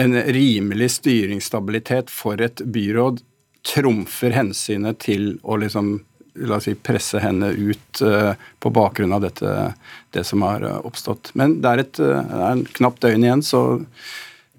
en 0.01 0.13
rimelig 0.13 0.91
styringsstabilitet 0.99 2.09
for 2.13 2.41
et 2.41 2.61
byråd 2.61 3.21
trumfer 3.63 4.33
hensynet 4.35 4.99
til 5.01 5.37
å 5.41 5.57
liksom 5.61 5.95
la 6.35 6.57
oss 6.57 6.67
si, 6.67 6.75
presse 6.75 7.21
henne 7.21 7.51
ut 7.53 8.01
uh, 8.01 8.33
på 8.59 8.71
bakgrunn 8.73 9.13
av 9.13 9.23
dette, 9.25 9.73
det 10.15 10.23
som 10.27 10.41
har 10.45 10.65
uh, 10.65 10.79
oppstått. 10.87 11.33
Men 11.37 11.59
det 11.61 11.71
er, 11.71 11.83
et, 11.83 11.99
uh, 12.01 12.37
en 12.51 12.63
knapt 12.79 13.03
døgn 13.05 13.25
igjen, 13.25 13.43
så 13.45 13.63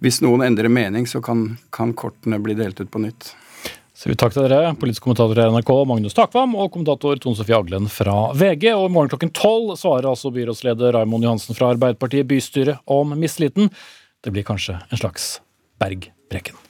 hvis 0.04 0.20
noen 0.24 0.44
endrer 0.46 0.70
mening, 0.70 1.08
så 1.08 1.22
kan, 1.24 1.54
kan 1.74 1.94
kortene 1.96 2.38
bli 2.42 2.56
delt 2.58 2.80
ut 2.82 2.90
på 2.92 3.02
nytt. 3.02 3.32
Så 3.94 4.10
vi 4.10 4.16
takk 4.18 4.34
til 4.34 4.44
dere, 4.44 4.74
politisk 4.78 5.04
kommentator 5.06 5.38
i 5.38 5.46
NRK 5.54 5.70
Magnus 5.88 6.16
Takvam 6.18 6.56
og 6.58 6.72
kommentator 6.74 7.20
Tone 7.22 7.38
Sofie 7.38 7.56
Aglen 7.56 7.86
fra 7.88 8.32
VG. 8.34 8.66
Og 8.74 8.88
i 8.88 8.92
morgen 8.92 9.12
klokken 9.12 9.32
tolv 9.32 9.76
svarer 9.80 10.10
altså 10.10 10.34
byrådsleder 10.34 10.98
Raymond 10.98 11.24
Johansen 11.24 11.56
fra 11.56 11.70
Arbeiderpartiet 11.76 12.28
bystyret 12.28 12.82
om 12.90 13.14
mistilliten. 13.16 13.70
Det 14.20 14.34
blir 14.34 14.46
kanskje 14.46 14.80
en 14.90 15.00
slags 15.00 15.36
Berg-Breken. 15.80 16.63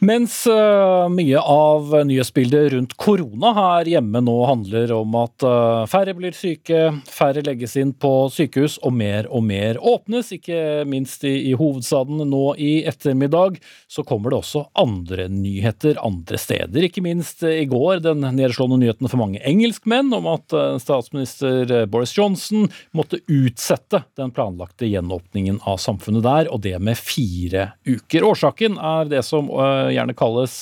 Mens 0.00 0.46
uh, 0.48 1.08
mye 1.12 1.36
av 1.44 1.90
nyhetsbildet 2.08 2.70
rundt 2.72 2.94
korona 2.96 3.50
her 3.52 3.88
hjemme 3.92 4.22
nå 4.24 4.36
handler 4.48 4.94
om 4.96 5.16
at 5.20 5.44
uh, 5.44 5.82
færre 5.92 6.14
blir 6.16 6.32
syke, 6.32 6.86
færre 7.04 7.42
legges 7.44 7.74
inn 7.76 7.90
på 7.92 8.30
sykehus 8.32 8.78
og 8.80 8.94
mer 8.96 9.28
og 9.28 9.44
mer 9.44 9.76
åpnes, 9.76 10.30
ikke 10.32 10.86
minst 10.88 11.26
i, 11.28 11.52
hovedstaden 11.52 12.22
nå 12.30 12.54
i 12.56 12.70
ettermiddag, 12.88 13.58
så 13.92 14.00
kommer 14.08 14.32
det 14.32 14.38
også 14.38 14.62
andre 14.80 15.26
nyheter 15.28 16.00
andre 16.00 16.40
steder. 16.40 16.88
Ikke 16.88 17.04
minst 17.04 17.44
uh, 17.44 17.52
i 17.52 17.68
går 17.68 18.00
den 18.06 18.24
nedslående 18.38 18.80
nyheten 18.80 19.12
for 19.12 19.20
mange 19.20 19.44
engelskmenn 19.44 20.08
om 20.16 20.30
at 20.32 20.48
statsminister 20.80 21.84
Boris 21.92 22.16
Johnson 22.16 22.70
måtte 22.96 23.20
utsette 23.28 24.00
den 24.16 24.32
planlagte 24.32 24.88
gjenåpningen 24.88 25.60
av 25.68 25.76
samfunnet 25.82 26.24
der, 26.24 26.48
og 26.48 26.64
det 26.64 26.78
med 26.80 26.96
fire 26.96 27.74
uker. 27.84 28.24
Årsaken 28.32 28.80
er 28.80 29.12
det 29.12 29.24
som 29.28 29.52
gjerne 29.94 30.14
kalles 30.18 30.60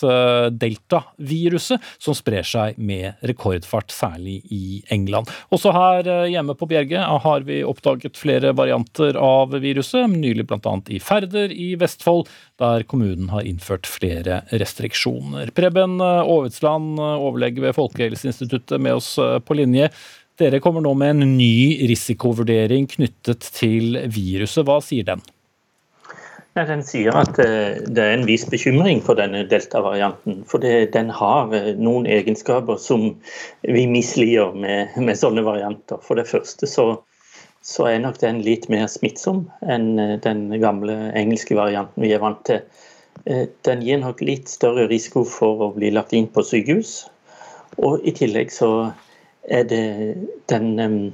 delta-viruset, 0.58 1.82
som 2.02 2.16
sprer 2.16 2.46
seg 2.46 2.78
med 2.78 3.20
rekordfart, 3.26 3.92
særlig 3.94 4.40
i 4.54 4.82
England. 4.94 5.30
Også 5.54 5.72
her 5.74 6.08
hjemme 6.30 6.56
på 6.58 6.68
Bjerge 6.70 7.02
har 7.24 7.46
vi 7.48 7.60
oppdaget 7.66 8.18
flere 8.18 8.52
varianter 8.56 9.18
av 9.20 9.54
viruset, 9.60 10.08
nylig 10.10 10.46
bl.a. 10.48 10.74
i 10.88 11.00
Færder 11.02 11.52
i 11.54 11.72
Vestfold, 11.80 12.28
der 12.60 12.86
kommunen 12.88 13.28
har 13.32 13.46
innført 13.46 13.88
flere 13.88 14.42
restriksjoner. 14.50 15.52
Preben 15.56 16.00
Aavitsland, 16.02 16.98
overlege 16.98 17.62
ved 17.64 17.76
Folkehelseinstituttet, 17.78 18.80
med 18.80 18.98
oss 18.98 19.14
på 19.18 19.58
linje. 19.58 19.90
Dere 20.38 20.60
kommer 20.62 20.84
nå 20.84 20.92
med 20.94 21.16
en 21.16 21.32
ny 21.34 21.88
risikovurdering 21.90 22.86
knyttet 22.92 23.48
til 23.56 23.98
viruset. 24.06 24.62
Hva 24.68 24.78
sier 24.84 25.08
den? 25.08 25.24
Ja, 26.56 26.64
den 26.66 26.80
sier 26.82 27.14
at 27.14 27.38
eh, 27.38 27.78
det 27.86 28.02
er 28.02 28.16
en 28.16 28.24
viss 28.26 28.46
bekymring 28.48 29.02
for 29.04 29.18
denne 29.18 29.44
delta-varianten. 29.46 30.40
For 30.48 30.62
det, 30.62 30.90
den 30.94 31.10
har 31.14 31.52
eh, 31.54 31.74
noen 31.78 32.08
egenskaper 32.10 32.80
som 32.82 33.10
vi 33.62 33.84
misliker 33.90 34.56
med, 34.58 34.96
med 34.96 35.20
sånne 35.20 35.44
varianter. 35.46 36.00
For 36.02 36.18
det 36.18 36.26
første 36.30 36.66
så, 36.66 36.88
så, 37.62 37.86
er 37.90 38.02
nok 38.02 38.18
den 38.24 38.42
litt 38.46 38.66
mer 38.72 38.88
smittsom 38.90 39.44
enn 39.70 39.92
eh, 40.02 40.16
den 40.24 40.48
gamle 40.58 40.96
engelske 41.18 41.58
varianten 41.58 42.06
vi 42.06 42.14
er 42.16 42.24
vant 42.24 42.42
til. 42.48 42.64
Den 43.66 43.80
gir 43.82 43.98
nok 44.00 44.20
litt 44.22 44.48
større 44.48 44.86
risiko 44.88 45.24
for 45.26 45.62
å 45.66 45.72
bli 45.74 45.90
lagt 45.90 46.14
inn 46.16 46.28
på 46.32 46.42
sykehus. 46.46 47.02
Og 47.82 48.02
i 48.06 48.14
tillegg 48.14 48.50
så 48.54 48.70
er 49.50 49.66
det 49.68 49.84
den 50.50 51.12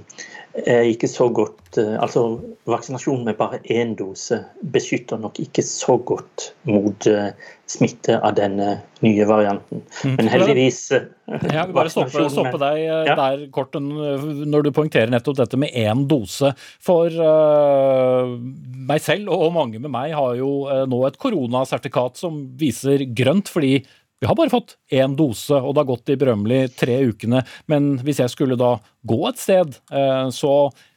er 0.63 0.87
ikke 0.87 1.09
så 1.11 1.27
godt 1.35 1.79
eh, 1.81 1.97
Altså 1.99 2.39
vaksinasjon 2.71 3.25
med 3.27 3.37
bare 3.39 3.59
én 3.73 3.95
dose 3.99 4.39
beskytter 4.75 5.19
nok 5.21 5.41
ikke 5.43 5.65
så 5.67 5.97
godt 6.07 6.53
mot 6.71 7.09
eh, 7.11 7.33
smitte 7.71 8.19
av 8.21 8.37
denne 8.37 8.69
nye 9.03 9.25
varianten. 9.27 9.81
Mm. 10.05 10.15
Men 10.19 10.31
heldigvis 10.31 10.81
Ja, 11.55 11.65
vil 11.65 11.75
bare 11.75 11.91
stoppe, 11.93 12.27
stoppe 12.31 12.61
deg 12.61 12.83
ja. 12.85 13.17
der 13.17 13.47
kort 13.55 13.75
når 13.75 14.67
du 14.67 14.71
poengterer 14.77 15.11
nettopp 15.13 15.41
dette 15.41 15.59
med 15.61 15.73
én 15.73 16.05
dose. 16.09 16.53
For 16.85 17.09
uh, 17.09 18.37
meg 18.37 19.01
selv 19.03 19.33
og 19.33 19.55
mange 19.57 19.81
med 19.81 19.93
meg 19.95 20.13
har 20.15 20.37
jo 20.37 20.53
nå 20.91 21.01
et 21.09 21.17
koronasertifikat 21.21 22.21
som 22.21 22.43
viser 22.61 23.07
grønt, 23.17 23.49
fordi 23.49 23.79
vi 24.21 24.27
har 24.27 24.37
bare 24.39 24.53
fått 24.53 24.77
én 24.95 25.17
dose, 25.19 25.57
og 25.59 25.75
det 25.75 25.83
har 25.83 25.89
gått 25.91 26.07
de 26.09 26.17
berømmelige 26.17 26.71
tre 26.79 26.99
ukene. 27.05 27.43
Men 27.71 27.97
hvis 28.07 28.23
jeg 28.23 28.33
skulle 28.33 28.57
da 28.57 28.77
gå 29.05 29.19
et 29.29 29.41
sted, 29.43 29.75
eh, 29.93 30.29
så 30.33 30.55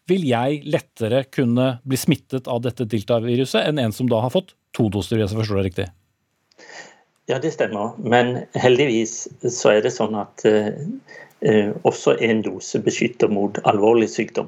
vil 0.08 0.28
jeg 0.30 0.62
lettere 0.72 1.26
kunne 1.28 1.66
bli 1.84 2.00
smittet 2.00 2.48
av 2.48 2.62
dette 2.64 2.88
delta-viruset 2.88 3.68
enn 3.68 3.82
en 3.84 3.96
som 3.96 4.08
da 4.08 4.22
har 4.24 4.32
fått 4.32 4.54
to 4.78 4.88
doser, 4.94 5.20
hvis 5.20 5.34
jeg 5.34 5.42
forstår 5.42 5.60
det 5.60 5.66
riktig? 5.68 5.88
Ja, 7.28 7.42
det 7.44 7.52
stemmer. 7.58 7.98
Men 8.00 8.46
heldigvis 8.56 9.26
så 9.44 9.74
er 9.76 9.84
det 9.84 9.92
sånn 9.98 10.16
at 10.16 10.46
eh, 10.48 10.72
eh 11.42 11.74
også 11.84 12.16
en 12.24 12.46
dose 12.46 12.80
beskytter 12.86 13.28
mot 13.28 13.60
alvorlig 13.68 14.08
sykdom. 14.14 14.48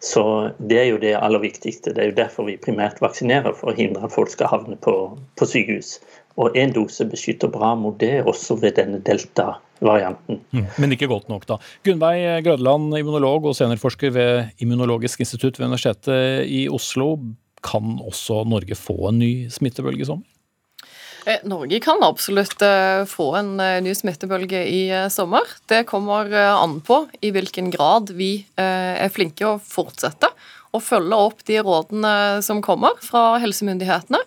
Så 0.00 0.50
det 0.58 0.78
er 0.80 0.86
jo 0.88 0.98
det 0.98 1.12
aller 1.14 1.42
viktigste. 1.42 1.92
Det 1.92 2.02
er 2.02 2.08
jo 2.10 2.18
derfor 2.18 2.46
vi 2.48 2.56
primært 2.56 3.02
vaksinerer, 3.04 3.52
for 3.52 3.70
å 3.70 3.76
hindre 3.76 4.06
at 4.08 4.14
folk 4.14 4.32
skal 4.32 4.48
havne 4.48 4.78
på, 4.80 4.94
på 5.36 5.48
sykehus. 5.48 5.98
Og 6.38 6.56
én 6.58 6.72
dose 6.74 7.04
beskytter 7.10 7.50
bra 7.52 7.74
mot 7.78 7.98
det, 8.00 8.20
også 8.28 8.56
ved 8.62 8.76
denne 8.78 9.00
delta-varianten. 9.04 10.40
Mm, 10.54 10.66
men 10.78 10.94
ikke 10.94 11.10
godt 11.10 11.28
nok, 11.32 11.46
da. 11.48 11.58
Gunnveig 11.86 12.44
Grødland, 12.46 12.92
immunolog 12.98 13.50
og 13.50 13.56
seniorforsker 13.58 14.14
ved 14.14 14.62
Immunologisk 14.62 15.24
institutt 15.26 15.58
ved 15.58 15.66
Universitetet 15.70 16.46
i 16.46 16.66
Oslo. 16.70 17.16
Kan 17.66 17.98
også 17.98 18.44
Norge 18.48 18.78
få 18.78 19.10
en 19.10 19.18
ny 19.20 19.32
smittebølge 19.52 20.06
i 20.06 20.10
sommer? 20.12 20.28
Eh, 21.26 21.42
Norge 21.44 21.80
kan 21.84 22.00
absolutt 22.04 22.62
eh, 22.64 23.02
få 23.08 23.34
en 23.40 23.52
eh, 23.60 23.80
ny 23.84 23.92
smittebølge 23.96 24.62
i 24.64 24.80
sommer. 25.12 25.44
Det 25.68 25.84
kommer 25.90 26.30
an 26.32 26.78
på 26.84 27.02
i 27.20 27.32
hvilken 27.34 27.68
grad 27.74 28.14
vi 28.16 28.32
er 28.56 29.12
flinke 29.12 29.46
å 29.48 29.58
fortsette 29.60 30.30
å 30.70 30.78
følge 30.82 31.18
opp 31.18 31.42
de 31.48 31.58
rådene 31.66 32.14
som 32.46 32.60
kommer 32.62 32.98
fra 33.02 33.40
helsemyndighetene. 33.42 34.20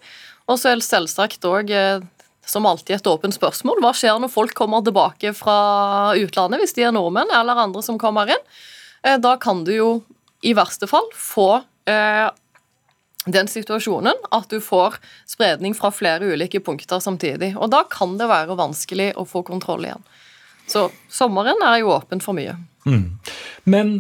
Og 0.52 0.60
så 0.60 0.72
er 0.72 0.80
det 0.80 0.88
selvsagt 0.88 1.46
òg 1.48 1.72
eh, 1.74 2.04
som 2.46 2.68
alltid 2.68 2.98
et 2.98 3.08
åpent 3.08 3.36
spørsmål. 3.36 3.82
Hva 3.84 3.94
skjer 3.96 4.20
når 4.20 4.32
folk 4.34 4.56
kommer 4.58 4.84
tilbake 4.84 5.32
fra 5.38 6.14
utlandet, 6.20 6.62
hvis 6.62 6.76
de 6.78 6.88
er 6.88 6.96
nordmenn 6.96 7.32
eller 7.32 7.64
andre 7.66 7.84
som 7.86 8.00
kommer 8.02 8.32
inn? 8.34 8.48
Eh, 9.04 9.20
da 9.24 9.38
kan 9.42 9.64
du 9.68 9.74
jo 9.76 9.92
i 10.44 10.56
verste 10.58 10.90
fall 10.92 11.08
få 11.16 11.64
eh, 11.88 12.28
den 13.26 13.48
situasjonen 13.48 14.18
at 14.36 14.50
du 14.52 14.60
får 14.64 14.98
spredning 15.30 15.76
fra 15.78 15.94
flere 15.96 16.34
ulike 16.34 16.60
punkter 16.64 17.00
samtidig. 17.04 17.54
Og 17.56 17.72
da 17.72 17.86
kan 17.90 18.18
det 18.20 18.28
være 18.32 18.60
vanskelig 18.60 19.14
å 19.20 19.28
få 19.28 19.46
kontroll 19.48 19.88
igjen. 19.88 20.04
Så 20.68 20.90
sommeren 21.12 21.64
er 21.64 21.82
jo 21.82 21.92
åpen 21.96 22.24
for 22.24 22.36
mye. 22.36 22.56
Mm. 22.88 23.08
Men 23.64 23.96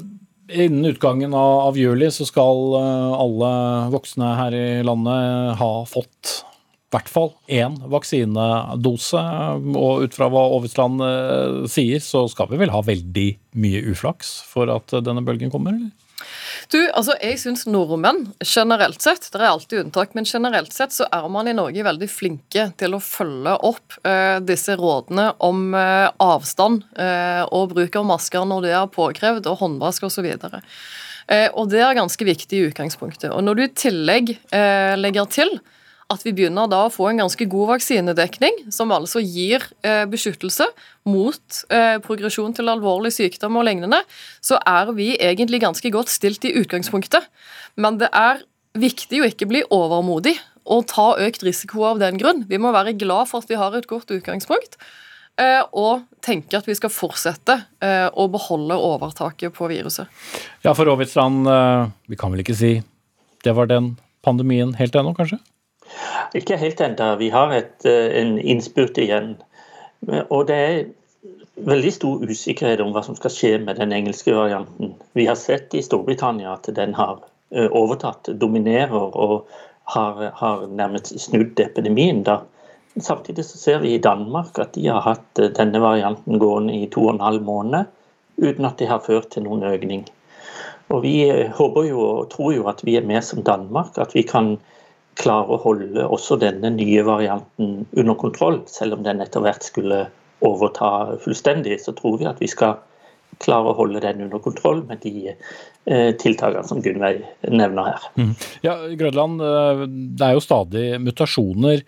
innen 0.53 0.85
utgangen 0.93 1.33
av, 1.37 1.77
juli 1.77 2.09
så 2.13 2.27
skal 2.29 2.77
eh, 2.79 3.13
alle 3.19 3.51
voksne 3.93 4.33
her 4.39 4.55
i 4.57 4.65
landet 4.85 5.57
ha 5.59 5.71
fått 5.89 6.33
i 6.43 6.93
hvert 6.93 7.09
fall 7.09 7.31
én 7.49 7.79
vaksinedose. 7.89 9.23
Og 9.73 10.05
ut 10.05 10.13
fra 10.13 10.29
hva 10.29 10.45
Aavitsland 10.51 11.01
eh, 11.01 11.63
sier, 11.71 12.03
så 12.05 12.27
skal 12.29 12.51
vi 12.51 12.61
vel 12.61 12.73
ha 12.73 12.83
veldig 12.85 13.27
mye 13.57 13.81
uflaks 13.89 14.35
for 14.49 14.69
at 14.73 14.93
denne 15.01 15.25
bølgen 15.25 15.53
kommer, 15.53 15.73
eller? 15.73 16.02
Du, 16.71 16.79
altså 16.91 17.15
jeg 17.21 17.39
syns 17.41 17.65
nordmenn 17.69 18.25
generelt 18.39 19.03
sett, 19.03 19.27
det 19.33 19.41
er 19.41 19.49
alltid 19.51 19.83
unntak, 19.83 20.13
men 20.17 20.27
generelt 20.27 20.73
sett 20.75 20.95
så 20.95 21.07
er 21.13 21.27
man 21.31 21.49
i 21.49 21.55
Norge 21.57 21.85
veldig 21.85 22.09
flinke 22.11 22.69
til 22.79 22.97
å 22.97 23.01
følge 23.03 23.55
opp 23.69 23.97
eh, 24.07 24.39
disse 24.45 24.77
rådene 24.79 25.29
om 25.43 25.75
eh, 25.77 26.09
avstand 26.23 26.85
eh, 26.99 27.43
og 27.49 27.73
bruk 27.75 27.99
av 27.99 28.07
masker 28.13 28.47
når 28.49 28.67
det 28.67 28.73
er 28.79 28.93
påkrevd, 28.93 29.49
og 29.51 29.61
håndvask 29.61 30.07
osv. 30.09 30.29
Eh, 30.33 31.49
og 31.53 31.69
det 31.71 31.83
er 31.83 31.99
ganske 31.99 32.27
viktig 32.27 32.59
i 32.59 32.67
utgangspunktet. 32.71 33.31
Og 33.31 33.43
når 33.45 33.59
du 33.59 33.65
i 33.65 33.71
tillegg 33.85 34.35
eh, 34.35 34.95
legger 34.99 35.29
til 35.31 35.57
at 36.11 36.23
vi 36.25 36.33
begynner 36.35 36.69
da 36.71 36.83
å 36.87 36.93
få 36.93 37.09
en 37.09 37.21
ganske 37.23 37.47
god 37.49 37.73
vaksinedekning, 37.75 38.65
som 38.73 38.91
altså 38.95 39.21
gir 39.23 39.63
eh, 39.85 40.03
beskyttelse 40.09 40.67
mot 41.09 41.59
eh, 41.73 41.97
progresjon 42.03 42.55
til 42.57 42.71
alvorlig 42.71 43.13
sykdom 43.15 43.59
og 43.59 43.67
lignende, 43.69 44.01
så 44.43 44.59
er 44.67 44.91
vi 44.97 45.13
egentlig 45.15 45.61
ganske 45.63 45.93
godt 45.93 46.11
stilt 46.11 46.45
i 46.47 46.55
utgangspunktet. 46.59 47.29
Men 47.79 47.99
det 48.01 48.11
er 48.13 48.43
viktig 48.79 49.21
å 49.21 49.29
ikke 49.29 49.49
bli 49.49 49.63
overmodig 49.73 50.35
og 50.63 50.85
ta 50.91 51.13
økt 51.19 51.43
risiko 51.45 51.83
av 51.89 52.01
den 52.01 52.19
grunn. 52.19 52.45
Vi 52.49 52.59
må 52.61 52.71
være 52.75 52.95
glad 52.97 53.29
for 53.31 53.43
at 53.43 53.51
vi 53.51 53.59
har 53.59 53.75
et 53.75 53.89
godt 53.89 54.13
utgangspunkt. 54.15 54.77
Eh, 55.41 55.63
og 55.73 56.03
tenke 56.21 56.59
at 56.59 56.67
vi 56.69 56.75
skal 56.77 56.91
fortsette 56.93 57.55
eh, 57.81 58.05
å 58.05 58.27
beholde 58.29 58.77
overtaket 58.77 59.55
på 59.55 59.65
viruset. 59.71 60.09
Ja, 60.61 60.75
for 60.77 60.85
Rovitsland, 60.85 61.47
eh, 61.49 61.87
vi 62.11 62.19
kan 62.21 62.33
vel 62.33 62.43
ikke 62.43 62.57
si 62.57 62.75
det 63.43 63.55
var 63.57 63.67
den 63.71 63.95
pandemien 64.23 64.75
helt 64.77 64.95
ennå, 64.95 65.15
kanskje? 65.17 65.39
Ikke 66.37 66.57
helt 66.57 66.81
ennå. 66.81 67.15
Vi 67.19 67.29
har 67.29 67.53
et, 67.53 67.85
eh, 67.85 68.21
en 68.21 68.37
innspurt 68.39 68.97
igjen. 68.97 69.35
Og 70.29 70.47
det 70.47 70.55
er 70.55 70.85
veldig 71.55 71.91
stor 71.93 72.23
usikkerhet 72.25 72.81
om 72.81 72.93
hva 72.93 73.03
som 73.05 73.15
skal 73.15 73.31
skje 73.31 73.51
med 73.63 73.77
den 73.79 73.93
engelske 73.95 74.33
varianten. 74.35 74.95
Vi 75.13 75.27
har 75.29 75.37
sett 75.39 75.73
i 75.77 75.83
Storbritannia 75.85 76.55
at 76.55 76.69
den 76.75 76.95
har 76.97 77.19
eh, 77.53 77.69
overtatt, 77.69 78.31
dominerer 78.41 79.13
og 79.13 79.45
har, 79.93 80.31
har 80.33 80.65
nærmest 80.67 81.13
snudd 81.19 81.59
epidemien. 81.59 82.23
da. 82.23 82.41
Samtidig 83.01 83.45
så 83.45 83.57
ser 83.57 83.79
vi 83.79 83.93
i 83.93 84.01
Danmark 84.01 84.59
at 84.59 84.73
de 84.73 84.87
har 84.87 85.05
hatt 85.05 85.39
eh, 85.39 85.53
denne 85.53 85.81
varianten 85.81 86.41
gående 86.41 86.75
i 86.81 86.89
to 86.91 87.07
og 87.07 87.15
en 87.15 87.25
halv 87.25 87.45
måned 87.45 87.85
uten 88.41 88.65
at 88.65 88.79
det 88.81 88.89
har 88.89 89.03
ført 89.05 89.29
til 89.31 89.45
noen 89.45 89.63
økning. 89.69 90.07
Og 90.89 91.03
Vi 91.03 91.29
håper 91.57 91.85
jo 91.87 92.01
og 92.01 92.29
tror 92.33 92.53
jo 92.53 92.67
at 92.69 92.81
vi 92.85 92.97
er 92.97 93.05
med 93.05 93.23
som 93.23 93.43
Danmark, 93.43 93.97
at 93.97 94.13
vi 94.15 94.21
kan 94.21 94.57
klare 95.19 95.55
å 95.55 95.61
holde 95.61 96.05
også 96.07 96.39
denne 96.41 96.71
nye 96.73 97.03
varianten 97.05 97.83
under 97.91 98.17
kontroll, 98.19 98.61
selv 98.69 98.97
om 98.97 99.05
den 99.05 99.21
etter 99.23 99.43
hvert 99.43 99.65
skulle 99.65 100.05
overta 100.43 101.19
fullstendig, 101.23 101.79
så 101.83 101.93
tror 101.95 102.19
vi 102.19 102.27
at 102.29 102.41
vi 102.41 102.49
skal 102.51 102.79
klare 103.41 103.71
å 103.71 103.77
holde 103.77 104.01
den 104.03 104.25
under 104.27 104.41
kontroll 104.43 104.83
med 104.87 105.01
de 105.03 105.31
eh, 105.31 106.11
tiltakene 106.19 106.67
som 106.67 106.81
Gunnveig 106.83 107.23
nevner 107.49 107.93
her. 107.93 108.07
Mm. 108.19 108.33
Ja, 108.65 108.77
Grønland, 108.99 109.41
eh, 109.41 109.83
det 109.89 110.27
er 110.27 110.37
jo 110.37 110.43
stadig 110.43 110.85
mutasjoner, 111.01 111.83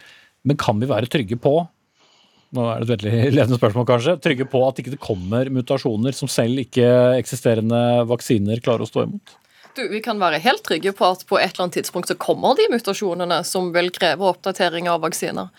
men 0.46 0.60
kan 0.62 0.82
vi 0.82 0.90
være 0.90 1.10
trygge 1.12 1.40
på 1.42 1.60
nå 2.56 2.66
er 2.70 2.84
det 2.84 2.86
et 2.86 2.92
veldig 2.94 3.16
ledende 3.36 3.60
spørsmål 3.60 3.88
kanskje, 3.90 4.20
trygge 4.24 4.48
på 4.52 4.62
at 4.68 4.78
ikke 4.82 4.94
det 4.94 5.02
kommer 5.04 5.50
mutasjoner 5.54 6.16
som 6.16 6.32
selv 6.32 6.62
ikke 6.62 6.88
eksisterende 7.20 8.06
vaksiner 8.10 8.62
klarer 8.64 8.86
å 8.86 8.90
stå 8.90 9.06
imot? 9.08 9.36
Du, 9.76 9.88
Vi 9.92 10.00
kan 10.00 10.20
være 10.22 10.40
helt 10.40 10.64
trygge 10.64 10.94
på 10.96 11.08
at 11.12 11.26
på 11.28 11.36
et 11.40 11.50
eller 11.52 11.66
annet 11.66 11.82
tidspunkt 11.82 12.08
så 12.08 12.16
kommer 12.16 12.56
de 12.56 12.70
mutasjonene 12.72 13.42
som 13.44 13.74
vil 13.76 13.90
kreve 13.92 14.24
oppdatering 14.30 14.88
av 14.88 15.02
vaksiner. 15.04 15.50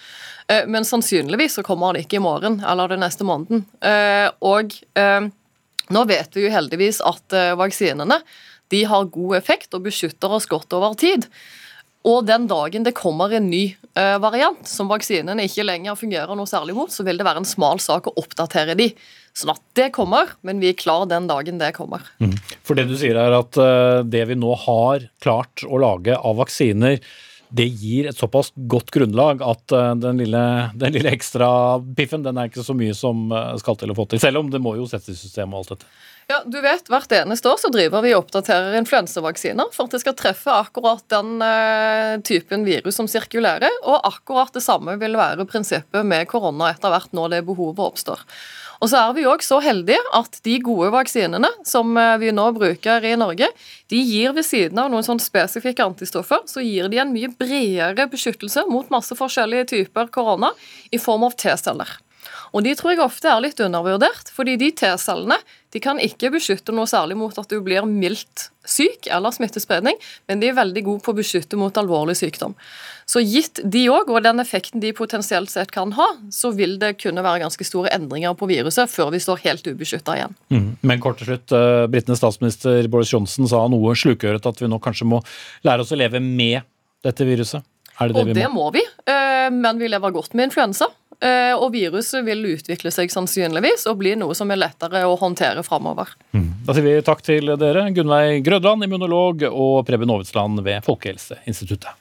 Eh, 0.48 0.64
men 0.66 0.86
sannsynligvis 0.88 1.58
så 1.58 1.64
kommer 1.66 1.92
det 1.92 2.06
ikke 2.06 2.16
i 2.16 2.24
morgen 2.24 2.62
eller 2.64 2.94
den 2.94 3.04
neste 3.04 3.26
måneden. 3.28 3.66
Eh, 3.84 4.30
og 4.40 4.72
eh, 4.96 5.28
nå 5.92 6.04
vet 6.08 6.32
vi 6.32 6.46
jo 6.46 6.54
heldigvis 6.54 7.02
at 7.04 7.36
vaksinene 7.60 8.22
de 8.72 8.80
har 8.88 9.12
god 9.12 9.36
effekt 9.36 9.76
og 9.76 9.84
beskytter 9.84 10.32
oss 10.32 10.48
godt 10.50 10.72
over 10.74 10.96
tid. 10.98 11.28
Og 12.08 12.24
den 12.26 12.48
dagen 12.50 12.86
det 12.86 12.96
kommer 12.98 13.30
en 13.34 13.46
ny 13.50 13.76
variant 13.94 14.66
som 14.66 14.88
vaksinene 14.90 15.44
ikke 15.46 15.64
lenger 15.66 15.98
fungerer 15.98 16.34
noe 16.38 16.50
særlig 16.50 16.74
mot, 16.74 16.90
så 16.90 17.06
vil 17.06 17.18
det 17.18 17.26
være 17.26 17.44
en 17.44 17.48
smal 17.48 17.78
sak 17.82 18.08
å 18.10 18.14
oppdatere 18.18 18.74
de. 18.78 18.88
Sånn 19.36 19.52
at 19.52 19.60
det 19.76 19.90
kommer, 19.92 20.32
men 20.46 20.62
vi 20.62 20.70
er 20.72 20.78
klar 20.80 21.04
den 21.10 21.28
dagen 21.28 21.60
det 21.60 21.74
kommer. 21.76 22.06
Mm. 22.24 22.32
For 22.64 22.78
det 22.78 22.86
du 22.88 22.96
sier 22.96 23.18
er 23.20 23.36
at 23.36 23.58
uh, 23.60 24.00
det 24.00 24.24
vi 24.30 24.38
nå 24.38 24.54
har 24.64 25.10
klart 25.20 25.66
å 25.66 25.80
lage 25.82 26.16
av 26.16 26.38
vaksiner, 26.40 27.02
det 27.56 27.66
gir 27.78 28.08
et 28.08 28.18
såpass 28.18 28.48
godt 28.56 28.88
grunnlag 28.96 29.44
at 29.44 29.76
uh, 29.76 29.92
den, 30.00 30.24
lille, 30.24 30.42
den 30.80 30.96
lille 30.96 31.12
ekstra 31.12 31.50
piffen 31.98 32.24
den 32.24 32.40
er 32.40 32.48
ikke 32.48 32.64
så 32.64 32.76
mye 32.76 32.96
som 32.96 33.28
uh, 33.28 33.52
skal 33.60 33.76
til 33.76 33.92
å 33.92 33.98
få 33.98 34.08
til. 34.08 34.24
Selv 34.24 34.40
om 34.40 34.48
det 34.52 34.62
må 34.64 34.78
jo 34.80 34.88
settes 34.88 35.12
i 35.12 35.26
systemet 35.26 35.52
og 35.52 35.66
alt 35.66 35.76
dette. 35.76 35.94
Ja, 36.26 36.40
du 36.42 36.56
vet, 36.58 36.88
Hvert 36.90 37.12
eneste 37.14 37.52
år 37.52 37.60
så 37.60 37.68
driver 37.70 38.02
vi 38.02 38.16
og 38.16 38.24
oppdaterer 38.24 38.74
influensavaksiner 38.80 39.68
for 39.76 39.86
at 39.86 39.92
det 39.94 40.00
skal 40.02 40.16
treffe 40.18 40.50
akkurat 40.50 41.04
den 41.12 41.36
typen 42.26 42.64
virus 42.66 42.98
som 42.98 43.06
sirkulerer. 43.06 43.70
Og 43.86 44.00
akkurat 44.10 44.50
det 44.56 44.64
samme 44.64 44.96
vil 44.98 45.14
være 45.14 45.46
prinsippet 45.46 46.02
med 46.02 46.26
korona 46.26 46.72
etter 46.72 46.90
hvert 46.90 47.14
når 47.14 47.36
det 47.36 47.44
behovet 47.46 47.84
oppstår. 47.92 48.26
Og 48.80 48.90
så 48.90 49.00
er 49.00 49.14
vi 49.16 49.26
òg 49.28 49.44
så 49.44 49.60
heldige 49.64 50.00
at 50.16 50.40
de 50.46 50.56
gode 50.64 50.90
vaksinene 50.94 51.50
som 51.66 51.96
eh, 52.00 52.16
vi 52.22 52.32
nå 52.34 52.48
bruker 52.56 53.04
i 53.06 53.14
Norge, 53.18 53.50
de 53.92 54.00
gir 54.02 54.34
ved 54.36 54.46
siden 54.46 54.80
av 54.82 54.90
noen 54.92 55.06
sånn 55.06 55.22
spesifikke 55.22 55.86
antistoffer, 55.86 56.44
så 56.50 56.64
gir 56.64 56.90
de 56.92 57.00
en 57.02 57.14
mye 57.14 57.32
bredere 57.32 58.08
beskyttelse 58.12 58.66
mot 58.70 58.90
masse 58.92 59.16
forskjellige 59.16 59.70
typer 59.74 60.10
korona 60.12 60.52
i 60.92 61.00
form 61.02 61.26
av 61.28 61.38
T-celler. 61.40 61.96
Og 62.52 62.64
De 62.66 62.74
tror 62.78 62.94
jeg 62.94 63.04
ofte 63.04 63.30
er 63.30 63.42
litt 63.44 63.60
undervurdert, 63.60 64.32
fordi 64.34 64.56
de 64.60 64.72
T-cellene 64.76 65.38
de 65.74 65.80
kan 65.82 65.98
ikke 66.00 66.30
beskytte 66.32 66.72
noe 66.72 66.88
særlig 66.88 67.18
mot 67.20 67.36
at 67.36 67.50
du 67.50 67.58
blir 67.64 67.84
mildt 67.84 68.48
syk 68.66 69.08
eller 69.12 69.34
smittespredning, 69.34 69.98
men 70.30 70.40
de 70.40 70.48
er 70.48 70.56
veldig 70.56 70.82
gode 70.86 71.04
på 71.04 71.12
å 71.12 71.18
beskytte 71.18 71.58
mot 71.60 71.76
alvorlig 71.76 72.16
sykdom. 72.18 72.54
Så 73.06 73.20
gitt 73.22 73.60
de 73.62 73.84
òg, 73.92 74.08
og 74.10 74.24
den 74.24 74.42
effekten 74.42 74.82
de 74.82 74.94
potensielt 74.96 75.52
sett 75.52 75.70
kan 75.74 75.92
ha, 75.98 76.08
så 76.34 76.50
vil 76.56 76.78
det 76.82 76.96
kunne 77.02 77.22
være 77.22 77.44
ganske 77.44 77.66
store 77.66 77.92
endringer 77.94 78.34
på 78.38 78.48
viruset 78.50 78.90
før 78.90 79.12
vi 79.14 79.22
står 79.22 79.44
helt 79.44 79.68
ubeskytta 79.68 80.16
igjen. 80.16 80.34
Mm. 80.54 80.68
Men 80.86 81.02
kort 81.04 81.20
til 81.20 81.30
slutt, 81.30 81.54
uh, 81.54 81.84
britenes 81.92 82.22
statsminister 82.22 82.88
Boris 82.90 83.12
Johnson 83.12 83.50
sa 83.50 83.62
noe 83.70 83.94
slukøret 83.98 84.48
at 84.48 84.62
vi 84.62 84.70
nå 84.70 84.80
kanskje 84.82 85.10
må 85.12 85.22
lære 85.66 85.84
oss 85.84 85.94
å 85.94 86.00
leve 86.00 86.22
med 86.24 86.64
dette 87.06 87.26
viruset. 87.28 87.62
Det 87.98 88.12
det 88.12 88.20
og 88.20 88.28
vi 88.28 88.32
må? 88.32 88.38
det 88.38 88.52
må 88.52 88.70
vi, 88.74 88.84
uh, 89.08 89.48
men 89.54 89.80
vi 89.80 89.88
lever 89.88 90.14
godt 90.14 90.34
med 90.36 90.50
influensa. 90.50 90.90
Eh, 91.16 91.54
og 91.56 91.70
viruset 91.72 92.20
vil 92.26 92.42
utvikle 92.50 92.90
seg 92.92 93.08
sannsynligvis 93.08 93.86
og 93.88 94.02
bli 94.02 94.12
noe 94.20 94.34
som 94.36 94.50
er 94.52 94.60
lettere 94.60 95.00
å 95.08 95.14
håndtere 95.16 95.62
framover. 95.64 96.10
Mm. 96.36 96.50
Da 96.66 96.74
sier 96.76 96.84
vi 96.84 96.96
takk 97.06 97.22
til 97.24 97.54
dere, 97.56 97.86
Gunnveig 97.96 98.42
Grødland, 98.44 98.84
immunolog, 98.84 99.46
og 99.48 99.86
Preben 99.88 100.12
Aavitsland 100.12 100.60
ved 100.66 100.84
Folkehelseinstituttet. 100.84 101.96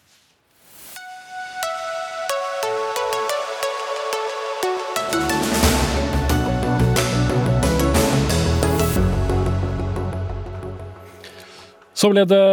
Så 11.95 12.09
ble 12.11 12.25
det 12.27 12.43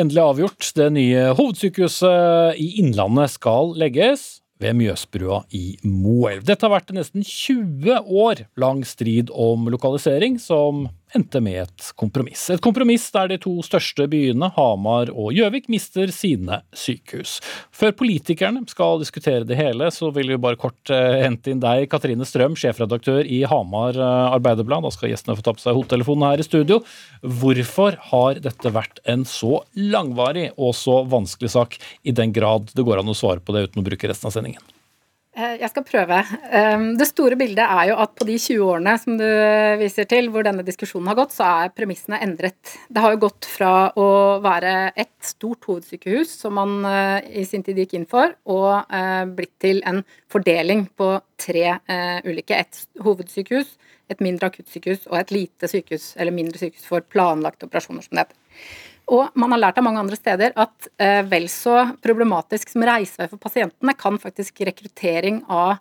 endelig 0.00 0.22
avgjort. 0.22 0.70
Det 0.76 0.88
nye 0.94 1.28
hovedsykehuset 1.36 2.56
i 2.56 2.70
Innlandet 2.80 3.34
skal 3.34 3.74
legges 3.76 4.38
ved 4.62 4.72
Mjøsbrua 4.78 5.42
i 5.52 5.76
Moelv. 5.84 6.46
Dette 6.48 6.64
har 6.64 6.72
vært 6.72 6.92
en 6.92 6.96
nesten 7.02 7.24
20 7.26 8.08
år 8.08 8.46
lang 8.56 8.80
strid 8.88 9.28
om 9.36 9.68
lokalisering, 9.72 10.38
som 10.40 10.86
endte 11.14 11.40
med 11.40 11.62
et 11.62 11.88
kompromiss. 11.98 12.48
Et 12.50 12.62
kompromiss 12.62 13.06
der 13.14 13.30
de 13.30 13.38
to 13.42 13.54
største 13.64 14.06
byene, 14.10 14.48
Hamar 14.56 15.10
og 15.12 15.32
Gjøvik, 15.36 15.68
mister 15.72 16.10
sine 16.14 16.60
sykehus. 16.76 17.38
Før 17.74 17.94
politikerne 17.98 18.64
skal 18.70 19.00
diskutere 19.02 19.46
det 19.46 19.58
hele, 19.58 19.90
så 19.94 20.10
vil 20.14 20.34
vi 20.34 20.40
bare 20.42 20.60
kort 20.60 20.92
eh, 20.92 21.22
hente 21.24 21.52
inn 21.52 21.62
deg, 21.62 21.86
Katrine 21.92 22.26
Strøm, 22.28 22.56
sjefredaktør 22.58 23.22
i 23.24 23.42
Hamar 23.48 23.96
eh, 23.96 24.36
Arbeiderblad. 24.36 24.86
Da 24.86 24.94
skal 24.94 25.12
gjestene 25.12 25.38
få 25.38 25.46
ta 25.46 25.56
på 25.56 25.64
seg 25.64 25.78
hodetelefonen 25.78 26.28
her 26.30 26.42
i 26.42 26.46
studio. 26.46 26.80
Hvorfor 27.22 27.98
har 28.12 28.42
dette 28.44 28.74
vært 28.74 29.02
en 29.08 29.26
så 29.28 29.60
langvarig 29.78 30.50
og 30.56 30.74
så 30.76 31.02
vanskelig 31.08 31.54
sak, 31.56 31.78
i 32.06 32.14
den 32.14 32.34
grad 32.34 32.72
det 32.76 32.86
går 32.86 33.02
an 33.02 33.12
å 33.12 33.16
svare 33.16 33.42
på 33.42 33.54
det 33.54 33.68
uten 33.68 33.82
å 33.82 33.86
bruke 33.86 34.10
resten 34.10 34.30
av 34.30 34.36
sendingen? 34.36 34.75
Eh, 35.36 35.58
jeg 35.60 35.68
skal 35.68 35.84
prøve. 35.84 36.18
Det 36.96 37.06
store 37.10 37.36
bildet 37.36 37.64
er 37.64 37.90
jo 37.90 37.96
at 38.00 38.14
på 38.16 38.24
de 38.24 38.38
20 38.40 38.62
årene 38.64 38.94
som 39.00 39.18
du 39.20 39.26
viser 39.82 40.08
til, 40.08 40.30
hvor 40.32 40.46
denne 40.46 40.64
diskusjonen 40.64 41.10
har 41.10 41.18
gått, 41.18 41.34
så 41.36 41.48
er 41.64 41.74
premissene 41.76 42.22
endret. 42.24 42.72
Det 42.88 43.02
har 43.04 43.12
jo 43.12 43.20
gått 43.26 43.48
fra 43.50 43.90
å 44.00 44.08
være 44.44 44.94
ett 44.96 45.28
stort 45.28 45.68
hovedsykehus, 45.68 46.32
som 46.40 46.56
man 46.56 46.78
eh, 46.88 47.42
i 47.42 47.44
sin 47.48 47.66
tid 47.66 47.82
gikk 47.82 47.98
inn 47.98 48.08
for, 48.08 48.32
og 48.48 48.88
eh, 48.88 49.24
blitt 49.36 49.52
til 49.60 49.82
en 49.84 50.00
fordeling 50.32 50.86
på 50.96 51.12
tre 51.36 51.76
ulike. 52.24 52.56
Et 52.56 53.02
hovedsykehus, 53.04 53.76
et 54.12 54.22
mindre 54.24 54.50
akuttsykehus 54.50 55.06
og 55.10 55.18
et 55.20 55.32
lite 55.34 55.70
sykehus, 55.70 56.12
eller 56.20 56.34
mindre 56.34 56.60
sykehus 56.60 56.86
for 56.88 57.04
planlagte 57.12 57.68
operasjoner, 57.68 58.06
som 58.06 58.18
det 58.18 58.26
heter. 58.26 58.42
Og 59.06 59.36
man 59.38 59.52
har 59.54 59.60
lært 59.60 59.76
av 59.78 59.84
mange 59.86 60.02
andre 60.02 60.18
steder 60.18 60.54
at 60.58 60.88
eh, 60.98 61.20
vel 61.30 61.46
så 61.50 61.78
problematisk 62.02 62.72
som 62.72 62.82
reisevei 62.86 63.28
for 63.30 63.38
pasientene, 63.38 63.94
kan 63.94 64.18
faktisk 64.18 64.64
rekruttering 64.66 65.44
av 65.46 65.76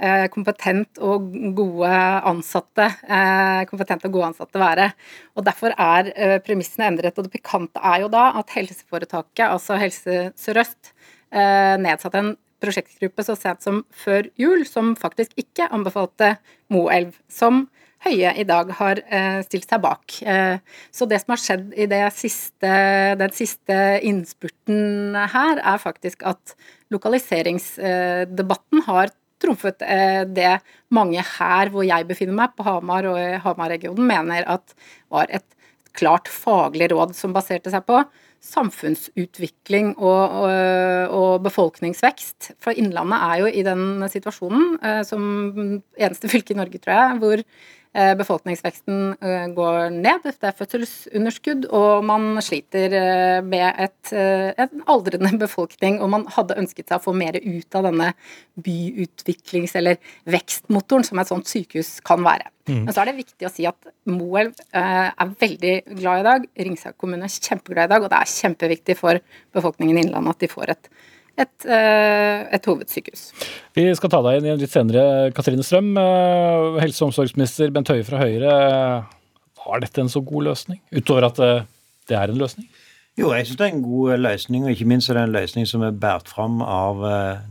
eh, 0.00 0.24
kompetent 0.32 1.00
og 1.04 1.28
gode 1.58 1.90
ansatte 2.30 2.86
eh, 2.88 3.66
kompetente 3.68 4.08
og 4.08 4.16
gode 4.16 4.30
ansatte 4.32 4.62
være. 4.62 4.88
Og 5.36 5.44
Derfor 5.44 5.76
er 5.76 6.12
eh, 6.14 6.36
premissene 6.44 6.88
endret. 6.88 7.20
Og 7.20 7.28
det 7.28 7.34
pikante 7.36 7.84
er 7.84 8.06
jo 8.06 8.12
da 8.12 8.30
at 8.40 8.56
helseforetaket, 8.56 9.44
altså 9.50 9.76
Helse 9.80 10.22
Sør-Øst, 10.40 10.94
eh, 11.36 11.76
nedsatte 11.84 12.24
en 12.24 12.32
prosjektgruppe 12.60 13.24
så 13.26 13.36
sent 13.38 13.64
som 13.64 13.82
før 13.96 14.28
jul, 14.40 14.64
som 14.68 14.94
faktisk 14.98 15.36
ikke 15.40 15.70
anbefalte 15.72 16.36
Moelv 16.72 17.16
som 17.32 17.66
Høie 18.00 18.30
i 18.40 18.46
dag 18.48 18.70
har 18.78 19.02
eh, 19.12 19.42
stilt 19.44 19.68
seg 19.68 19.82
bak. 19.84 20.14
Eh, 20.24 20.56
så 20.88 21.04
det 21.04 21.18
som 21.20 21.34
har 21.34 21.40
skjedd 21.42 21.74
i 21.76 21.84
siste, 22.16 22.70
den 23.20 23.34
siste 23.36 23.76
innspurten 24.08 25.18
her, 25.34 25.60
er 25.60 25.82
faktisk 25.82 26.24
at 26.24 26.54
lokaliseringsdebatten 26.88 28.86
har 28.86 29.12
trumfet 29.40 29.84
eh, 29.84 30.24
det 30.24 30.54
mange 30.88 31.20
her 31.36 31.68
hvor 31.74 31.84
jeg 31.84 32.08
befinner 32.08 32.38
meg, 32.40 32.56
på 32.56 32.64
Hamar 32.64 33.10
og 33.12 33.20
i 33.20 33.36
Hamar-regionen, 33.44 34.08
mener 34.08 34.48
at 34.48 34.72
var 35.12 35.28
et 35.28 35.44
klart 35.92 36.30
faglig 36.32 36.88
råd 36.94 37.12
som 37.18 37.36
baserte 37.36 37.68
seg 37.72 37.84
på 37.84 38.00
samfunnsutvikling 38.40 39.92
og, 39.98 40.38
og, 40.42 40.52
og, 41.16 41.32
befolkningsvekst. 41.44 42.54
For 42.62 42.76
Innlandet 42.76 43.20
er 43.26 43.42
jo 43.42 43.50
i 43.50 43.64
den 43.66 44.06
situasjonen, 44.08 44.78
som 45.06 45.26
eneste 45.98 46.30
fylke 46.32 46.56
i 46.56 46.60
Norge, 46.60 46.80
tror 46.80 46.96
jeg, 46.96 47.20
hvor 47.20 47.44
Eh, 47.44 47.79
befolkningsveksten 47.90 48.98
eh, 49.18 49.46
går 49.54 49.90
ned, 49.90 50.22
det 50.22 50.46
er 50.46 50.54
fødselsunderskudd, 50.54 51.64
og 51.74 52.04
man 52.06 52.38
sliter 52.44 52.94
eh, 52.94 53.38
med 53.42 53.66
et, 53.82 54.12
en 54.14 54.84
aldrende 54.86 55.32
befolkning. 55.44 55.98
Og 55.98 56.12
man 56.12 56.28
hadde 56.30 56.58
ønsket 56.62 56.86
seg 56.86 57.00
å 57.00 57.04
få 57.08 57.16
mer 57.18 57.40
ut 57.42 57.78
av 57.78 57.88
denne 57.88 58.12
byutviklings- 58.62 59.74
eller 59.80 59.98
vekstmotoren 60.30 61.06
som 61.08 61.18
et 61.18 61.32
sånt 61.32 61.50
sykehus 61.50 61.96
kan 62.06 62.22
være. 62.26 62.46
Mm. 62.70 62.84
Men 62.86 62.94
så 62.94 63.02
er 63.02 63.10
det 63.10 63.18
viktig 63.24 63.48
å 63.48 63.52
si 63.52 63.66
at 63.66 63.90
Moelv 64.06 64.60
er 64.70 65.34
veldig 65.40 65.76
glad 65.96 66.22
i 66.22 66.28
dag. 66.28 66.50
Ringsaker 66.70 66.98
kommune 67.00 67.26
er 67.26 67.48
kjempeglad 67.50 67.90
i 67.90 67.94
dag, 67.96 68.06
og 68.06 68.12
det 68.12 68.20
er 68.20 68.34
kjempeviktig 68.36 68.98
for 69.00 69.18
befolkningen 69.56 69.98
i 69.98 70.04
Innlandet 70.06 70.36
at 70.36 70.44
de 70.46 70.52
får 70.52 70.76
et 70.76 70.92
et, 71.40 71.66
eh, 71.66 72.46
et, 72.54 72.66
hovedsykehus. 72.68 73.30
Vi 73.76 73.86
skal 73.96 74.12
ta 74.12 74.20
deg 74.26 74.40
inn 74.40 74.60
litt 74.60 74.72
senere, 74.72 75.32
Katrine 75.36 75.64
Strøm. 75.66 75.90
Eh, 75.96 76.80
helse- 76.84 77.02
og 77.02 77.10
omsorgsminister 77.10 77.72
Bent 77.74 77.88
Høie 77.88 78.04
fra 78.04 78.20
Høyre. 78.20 78.54
Var 79.60 79.80
dette 79.80 80.00
en 80.00 80.12
så 80.12 80.24
god 80.24 80.50
løsning? 80.50 80.80
Utover 80.92 81.28
at 81.30 81.38
eh, 81.38 81.66
det 82.08 82.16
er 82.16 82.32
en 82.32 82.40
løsning? 82.40 82.68
Jo, 83.18 83.32
jeg 83.34 83.46
syns 83.46 83.58
det 83.58 83.66
er 83.66 83.74
en 83.74 83.84
god 83.84 84.18
løsning, 84.18 84.64
og 84.64 84.70
ikke 84.70 84.88
minst 84.88 85.10
er 85.10 85.18
det 85.18 85.22
en 85.28 85.36
løsning 85.36 85.66
som 85.68 85.82
er 85.82 85.92
båret 85.92 86.28
fram 86.30 86.62
av 86.62 87.02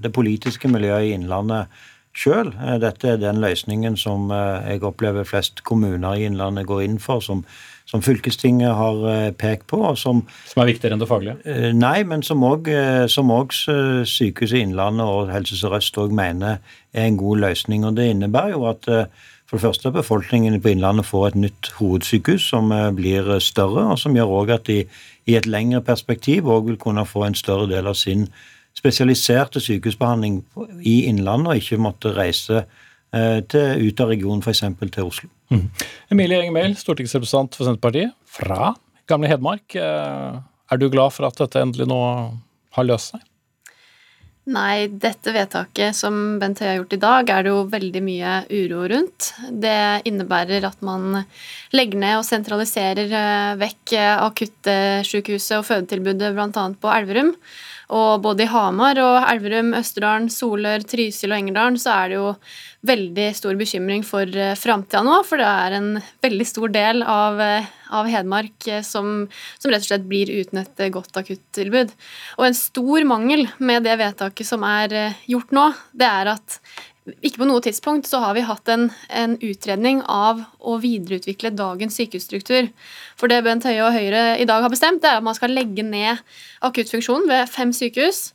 det 0.01 0.11
politiske 0.15 0.69
miljøet 0.71 1.09
i 1.09 1.11
Innlandet 1.13 1.67
sjøl. 2.15 2.53
Dette 2.81 3.11
er 3.11 3.19
den 3.21 3.41
løsningen 3.43 3.97
som 3.99 4.31
jeg 4.31 4.81
opplever 4.87 5.27
flest 5.27 5.61
kommuner 5.67 6.15
i 6.15 6.25
Innlandet 6.25 6.65
går 6.65 6.85
inn 6.87 6.97
for, 6.97 7.21
som 7.21 7.43
som 7.89 8.03
fylkestinget 8.05 8.75
har 8.77 8.99
eh, 9.09 9.31
pekt 9.33 9.65
på. 9.67 9.81
Som, 9.97 10.21
som 10.45 10.61
er 10.61 10.69
viktigere 10.69 10.95
enn 10.95 11.01
det 11.01 11.09
faglige? 11.09 11.39
Eh, 11.49 11.71
nei, 11.73 12.03
men 12.05 12.21
som 12.25 12.43
òg 12.45 12.69
eh, 12.69 13.07
Sykehuset 13.09 14.61
Innlandet 14.61 15.09
og 15.09 15.33
Helse 15.33 15.57
Sør-Øst 15.57 15.97
òg 16.01 16.13
mener 16.13 16.59
er 16.93 17.07
en 17.07 17.17
god 17.17 17.41
løsning. 17.47 17.87
Og 17.87 17.97
Det 17.97 18.11
innebærer 18.13 18.53
jo 18.53 18.67
at 18.69 18.85
for 19.49 19.57
det 19.57 19.63
første 19.63 19.91
befolkningen 19.91 20.59
på 20.61 20.75
Innlandet 20.75 21.07
får 21.09 21.31
et 21.31 21.39
nytt 21.47 21.71
hovedsykehus 21.79 22.51
som 22.51 22.69
blir 22.95 23.31
større, 23.41 23.87
og 23.93 23.97
som 23.97 24.13
gjør 24.13 24.35
òg 24.43 24.53
at 24.53 24.69
de 24.69 24.83
i 25.29 25.37
et 25.37 25.49
lengre 25.49 25.81
perspektiv 25.85 26.49
òg 26.49 26.69
vil 26.69 26.77
kunne 26.81 27.05
få 27.05 27.25
en 27.25 27.37
større 27.37 27.65
del 27.69 27.89
av 27.89 27.97
sin 27.97 28.27
spesialiserte 28.77 29.61
sykehusbehandling 29.61 30.43
i 30.85 31.09
Innlandet, 31.09 31.49
og 31.49 31.63
ikke 31.63 31.81
måtte 31.81 32.13
reise 32.13 32.67
til, 33.09 33.87
ut 33.89 34.01
av 34.03 34.11
regionen, 34.11 34.43
f.eks. 34.45 34.61
til 34.93 35.07
Oslo. 35.07 35.29
Mm. 35.49 35.65
Emilie 36.13 36.43
Enger 36.45 36.75
stortingsrepresentant 36.77 37.57
for 37.57 37.65
Senterpartiet 37.65 38.13
fra 38.29 38.75
gamle 39.09 39.31
Hedmark. 39.31 39.75
Eh, 39.75 40.37
er 40.69 40.79
du 40.79 40.89
glad 40.91 41.15
for 41.15 41.29
at 41.29 41.39
dette 41.39 41.61
endelig 41.63 41.89
nå 41.89 41.99
har 42.77 42.87
løst 42.87 43.15
seg? 43.15 43.25
Nei, 44.49 44.87
dette 44.89 45.29
vedtaket 45.29 45.93
som 45.93 46.39
Bent 46.41 46.61
Høie 46.63 46.71
har 46.71 46.77
gjort 46.79 46.93
i 46.95 47.01
dag, 47.01 47.29
er 47.29 47.43
det 47.45 47.51
jo 47.51 47.65
veldig 47.69 48.01
mye 48.01 48.31
uro 48.49 48.85
rundt. 48.89 49.27
Det 49.51 50.01
innebærer 50.09 50.65
at 50.65 50.79
man 50.85 51.19
legger 51.75 52.01
ned 52.01 52.15
og 52.21 52.25
sentraliserer 52.25 53.13
eh, 53.13 53.57
vekk 53.61 53.97
akuttsykehuset 53.99 55.59
og 55.59 55.67
fødetilbudet 55.69 56.31
bl.a. 56.37 56.65
på 56.81 56.95
Elverum. 56.95 57.35
Og 57.89 58.21
både 58.21 58.45
i 58.45 58.49
Hamar 58.51 58.99
og 59.01 59.15
Elverum, 59.31 59.71
Østerdalen, 59.79 60.27
Solør, 60.29 60.83
Trysil 60.85 61.33
og 61.33 61.39
Engerdalen 61.39 61.79
så 61.81 61.95
er 61.95 62.11
det 62.11 62.19
jo 62.19 62.27
veldig 62.85 63.25
stor 63.35 63.57
bekymring 63.59 64.05
for 64.07 64.29
uh, 64.29 64.53
framtida 64.55 65.01
nå, 65.03 65.17
for 65.27 65.41
det 65.41 65.47
er 65.49 65.75
en 65.79 65.89
veldig 66.23 66.47
stor 66.47 66.69
del 66.75 67.01
av, 67.01 67.41
uh, 67.41 67.71
av 67.97 68.11
Hedmark 68.13 68.69
uh, 68.69 68.83
som, 68.85 69.25
som, 69.57 69.73
rett 69.73 69.81
og 69.81 69.89
slett 69.89 70.05
blir 70.11 70.29
uten 70.29 70.61
et 70.61 70.85
godt 70.93 71.17
akuttilbud. 71.23 71.95
Og 72.37 72.45
en 72.45 72.59
stor 72.61 73.09
mangel 73.09 73.47
med 73.57 73.89
det 73.89 73.97
vedtaket 73.99 74.47
som 74.47 74.63
er 74.69 75.17
gjort 75.27 75.57
nå, 75.57 75.65
det 75.97 76.11
er 76.11 76.33
at 76.37 76.59
ikke 77.21 77.41
på 77.41 77.47
noe 77.49 77.63
tidspunkt 77.63 78.07
så 78.09 78.21
har 78.23 78.35
vi 78.37 78.45
hatt 78.47 78.69
en, 78.71 78.89
en, 79.09 79.35
utredning 79.43 80.01
av 80.09 80.41
å 80.59 80.77
videreutvikle 80.81 81.51
dagens 81.55 81.97
sykehusstruktur. 81.99 82.69
For 83.19 83.31
det 83.31 83.41
Bent 83.45 83.67
Høie 83.67 83.83
og 83.85 83.95
Høyre 83.95 84.23
i 84.39 84.47
dag 84.49 84.65
har 84.65 84.73
bestemt, 84.73 85.01
det 85.03 85.11
er 85.11 85.19
at 85.19 85.25
man 85.25 85.37
skal 85.37 85.53
legge 85.55 85.85
ned 85.85 86.21
akuttfunksjonen 86.65 87.29
ved 87.31 87.51
fem 87.51 87.73
sykehus. 87.75 88.29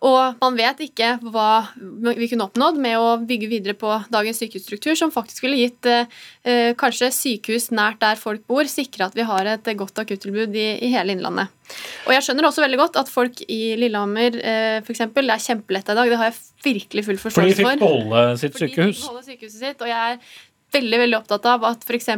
Og 0.00 0.38
man 0.40 0.56
vet 0.56 0.78
ikke 0.86 1.10
hva 1.28 1.48
vi 1.76 2.28
kunne 2.30 2.46
oppnådd 2.46 2.78
med 2.80 2.96
å 2.96 3.08
bygge 3.20 3.50
videre 3.50 3.74
på 3.76 3.92
dagens 4.12 4.38
sykehusstruktur, 4.40 4.94
som 4.96 5.12
faktisk 5.12 5.44
ville 5.44 5.58
gitt 5.60 5.88
eh, 5.90 6.72
kanskje 6.80 7.10
sykehus 7.12 7.68
nært 7.76 8.00
der 8.00 8.16
folk 8.20 8.46
bor, 8.48 8.64
sikre 8.70 9.10
at 9.10 9.18
vi 9.18 9.26
har 9.28 9.50
et 9.52 9.68
godt 9.76 10.00
akuttilbud 10.00 10.56
i, 10.56 10.68
i, 10.80 10.92
hele 10.94 11.12
Innlandet. 11.12 11.52
Og 12.08 12.14
Jeg 12.16 12.24
skjønner 12.26 12.48
også 12.48 12.64
veldig 12.64 12.80
godt 12.80 12.96
at 13.02 13.12
folk 13.12 13.44
i 13.44 13.60
Lillehammer 13.78 14.40
eh, 14.40 14.80
det 14.80 14.96
er 14.96 15.44
kjempelett 15.44 15.92
i 15.92 15.98
dag, 15.98 16.08
det 16.08 16.20
har 16.22 16.30
jeg 16.30 16.40
virkelig 16.64 17.04
full 17.04 17.20
forståelse 17.20 17.60
for. 17.60 17.68
For 17.68 17.68
de 17.68 17.76
fikk 17.76 17.84
beholde 17.84 18.24
sitt 18.40 18.56
sykehus? 18.56 18.72
Fordi 18.72 18.80
de 18.80 18.96
fikk 18.96 19.04
beholde 19.04 19.26
sykehuset 19.28 19.66
sitt, 19.66 19.84
og 19.84 19.92
jeg 19.92 20.16
er 20.16 20.40
veldig 20.74 21.00
veldig 21.04 21.18
opptatt 21.18 21.46
av 21.50 21.64
at 21.68 21.86
f.eks. 21.86 22.10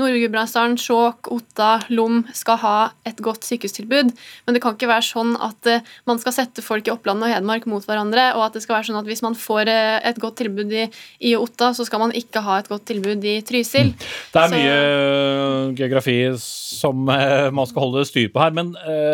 Nord-Gudbrandsdalen, 0.00 0.78
Skjåk, 0.80 1.28
Otta, 1.34 1.74
Lom 1.92 2.22
skal 2.36 2.58
ha 2.62 2.76
et 3.08 3.18
godt 3.22 3.44
sykehustilbud. 3.46 4.12
Men 4.46 4.56
det 4.56 4.62
kan 4.64 4.76
ikke 4.76 4.90
være 4.90 5.04
sånn 5.04 5.34
at 5.42 5.68
uh, 5.68 5.92
man 6.08 6.20
skal 6.22 6.34
sette 6.36 6.64
folk 6.64 6.88
i 6.88 6.94
Oppland 6.94 7.24
og 7.24 7.32
Hedmark 7.32 7.68
mot 7.70 7.84
hverandre, 7.86 8.30
og 8.38 8.46
at 8.46 8.56
det 8.56 8.64
skal 8.64 8.78
være 8.78 8.88
sånn 8.88 9.00
at 9.02 9.10
hvis 9.10 9.24
man 9.24 9.36
får 9.38 9.68
uh, 9.68 9.98
et 10.08 10.20
godt 10.22 10.40
tilbud 10.40 10.72
i, 10.72 10.86
i, 11.20 11.34
Otta, 11.36 11.72
så 11.76 11.86
skal 11.88 12.02
man 12.06 12.16
ikke 12.16 12.42
ha 12.44 12.60
et 12.62 12.70
godt 12.72 12.86
tilbud 12.88 13.24
i 13.28 13.36
Trysil. 13.46 13.92
Mm. 13.92 14.08
Det 14.32 14.42
er 14.42 14.48
så, 14.48 14.56
mye 14.56 14.78
uh, 14.80 15.76
geografi 15.76 16.18
som 16.38 17.04
man 17.04 17.68
skal 17.68 17.84
holde 17.84 18.02
styr 18.08 18.30
på 18.32 18.40
her, 18.42 18.54
men 18.56 18.72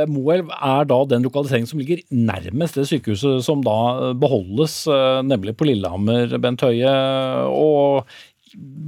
Moelv 0.09 0.51
er 0.55 0.87
da 0.89 0.99
den 1.11 1.25
lokaliseringen 1.27 1.69
som 1.69 1.81
ligger 1.81 2.01
nærmest 2.15 2.79
det 2.79 2.87
sykehuset 2.89 3.45
som 3.45 3.61
da 3.65 4.13
beholdes, 4.19 4.81
nemlig 5.27 5.57
på 5.59 5.69
Lillehammer, 5.69 6.33
Bent 6.43 6.65
Høie. 6.65 6.95
og 7.53 8.09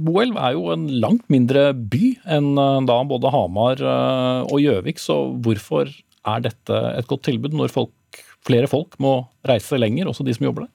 Moelv 0.01 0.37
er 0.41 0.55
jo 0.57 0.71
en 0.73 0.87
langt 1.03 1.27
mindre 1.31 1.71
by 1.73 2.15
enn 2.35 2.51
eh, 2.59 2.81
da 2.89 2.97
både 3.07 3.31
Hamar 3.33 3.79
eh, 3.79 4.51
og 4.51 4.59
Gjøvik, 4.63 4.99
så 5.01 5.21
hvorfor 5.43 5.89
er 5.91 6.43
dette 6.45 6.81
et 6.97 7.07
godt 7.09 7.25
tilbud 7.29 7.55
når 7.57 7.73
folk, 7.73 8.21
flere 8.45 8.69
folk 8.69 8.97
må 9.01 9.21
reise 9.47 9.79
lenger, 9.79 10.09
også 10.09 10.25
de 10.27 10.35
som 10.37 10.49
jobber 10.49 10.67
der? 10.67 10.73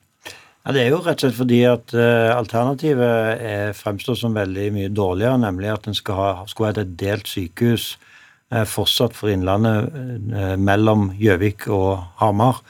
Ja, 0.66 0.72
Det 0.74 0.82
er 0.82 0.90
jo 0.90 1.02
rett 1.04 1.20
og 1.20 1.22
slett 1.22 1.38
fordi 1.38 1.60
at 1.70 1.92
uh, 1.94 2.32
alternativet 2.34 3.42
er, 3.46 3.68
fremstår 3.78 4.16
som 4.18 4.34
veldig 4.34 4.64
mye 4.74 4.90
dårligere, 4.90 5.38
nemlig 5.38 5.70
at 5.70 5.86
en 5.86 5.94
skal 5.94 6.18
ha, 6.18 6.30
skulle 6.50 6.72
ha 6.72 6.82
et 6.82 6.96
delt 6.98 7.30
sykehus 7.30 7.92
fortsatt 8.70 9.14
for 9.18 9.26
Innlandet 9.26 9.88
mellom 10.62 11.08
Gjøvik 11.18 11.64
og 11.74 12.04
Hamar. 12.20 12.60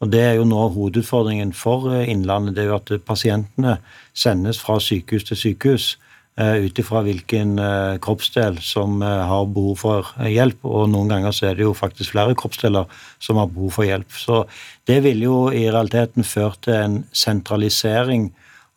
Og 0.00 0.08
Det 0.10 0.20
er 0.20 0.38
jo 0.38 0.46
nå 0.48 0.60
hovedutfordringen 0.72 1.52
for 1.52 1.90
eh, 1.92 2.08
Innlandet. 2.08 2.56
det 2.56 2.64
er 2.64 2.70
jo 2.72 2.78
At 2.80 2.92
pasientene 3.04 3.78
sendes 4.14 4.60
fra 4.60 4.78
sykehus 4.80 5.24
til 5.28 5.36
sykehus 5.36 5.98
uh, 6.40 6.56
ut 6.56 6.78
ifra 6.78 7.02
hvilken 7.04 7.58
uh, 7.58 7.98
kroppsdel 8.00 8.58
som 8.64 9.02
har 9.02 9.44
behov 9.44 9.76
for 9.76 10.12
hjelp. 10.24 10.64
Og 10.64 10.88
noen 10.88 11.12
ganger 11.12 11.36
så 11.36 11.50
er 11.50 11.58
det 11.58 11.66
jo 11.66 11.76
faktisk 11.76 12.14
flere 12.14 12.34
kroppsdeler 12.34 12.88
som 13.20 13.36
har 13.36 13.52
behov 13.52 13.76
for 13.76 13.84
hjelp. 13.84 14.08
Så 14.12 14.46
det 14.88 15.02
ville 15.04 15.28
jo 15.28 15.50
i 15.52 15.68
realiteten 15.68 16.24
ført 16.24 16.62
til 16.64 16.78
en 16.78 16.96
sentralisering 17.12 18.30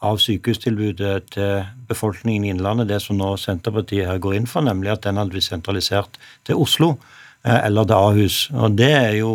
av 0.04 0.20
sykehustilbudet 0.20 1.32
til 1.32 1.64
befolkningen 1.88 2.44
i 2.44 2.52
Innlandet, 2.52 2.90
det 2.92 3.00
som 3.00 3.16
nå 3.16 3.38
Senterpartiet 3.40 4.10
her 4.10 4.20
går 4.20 4.36
inn 4.36 4.50
for, 4.52 4.66
nemlig 4.66 4.92
at 4.92 5.06
den 5.08 5.16
hadde 5.16 5.32
blitt 5.32 5.48
sentralisert 5.48 6.20
til 6.44 6.60
Oslo 6.60 6.98
eller 7.44 7.88
til 7.88 7.96
Ahus. 7.96 8.38
Og 8.52 8.76
det 8.76 8.92
er 8.92 9.16
jo 9.22 9.32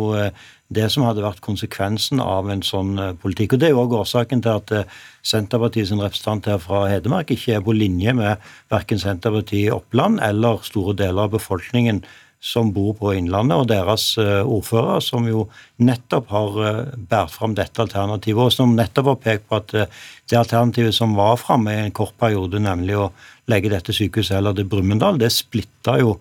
det 0.69 0.85
som 0.93 1.05
hadde 1.07 1.25
vært 1.25 1.41
konsekvensen 1.45 2.21
av 2.21 2.49
en 2.53 2.61
sånn 2.65 2.93
eh, 3.01 3.13
politikk. 3.17 3.55
Og 3.55 3.61
Det 3.61 3.69
er 3.69 3.75
jo 3.75 3.83
også 3.83 4.03
årsaken 4.03 4.45
til 4.45 4.61
at 4.61 4.73
eh, 4.75 4.97
Senterpartiets 5.25 5.93
representant 5.95 6.49
her 6.51 6.61
fra 6.61 6.85
Hedmark 6.91 7.33
ikke 7.33 7.57
er 7.57 7.65
på 7.65 7.75
linje 7.75 8.13
med 8.17 8.49
verken 8.71 9.01
Senterpartiet 9.01 9.67
i 9.67 9.73
Oppland 9.73 10.21
eller 10.25 10.61
store 10.65 10.95
deler 10.97 11.25
av 11.25 11.37
befolkningen 11.37 12.03
som 12.39 12.69
bor 12.71 12.93
på 12.95 13.11
Innlandet, 13.17 13.57
og 13.59 13.65
deres 13.67 14.13
ordfører, 14.15 15.01
som 15.03 15.25
jo 15.27 15.41
nettopp 15.83 16.29
har 16.31 16.53
båret 16.95 17.33
fram 17.33 17.51
dette 17.57 17.83
alternativet, 17.83 18.39
og 18.39 18.53
som 18.55 18.77
nettopp 18.77 19.09
har 19.11 19.17
pekt 19.25 19.49
på 19.49 19.57
at 19.57 19.73
det 19.75 20.39
alternativet 20.39 20.95
som 20.95 21.17
var 21.19 21.35
framme 21.41 21.73
i 21.75 21.81
en 21.89 21.91
kort 21.91 22.15
periode, 22.15 22.61
nemlig 22.63 22.95
å 22.95 23.09
legge 23.51 23.73
dette 23.73 23.91
sykehuset 23.91 24.37
eller 24.37 24.55
til 24.55 24.69
Brumunddal, 24.71 25.19
det 25.19 25.33
splitta 25.35 25.97
jo 25.99 26.15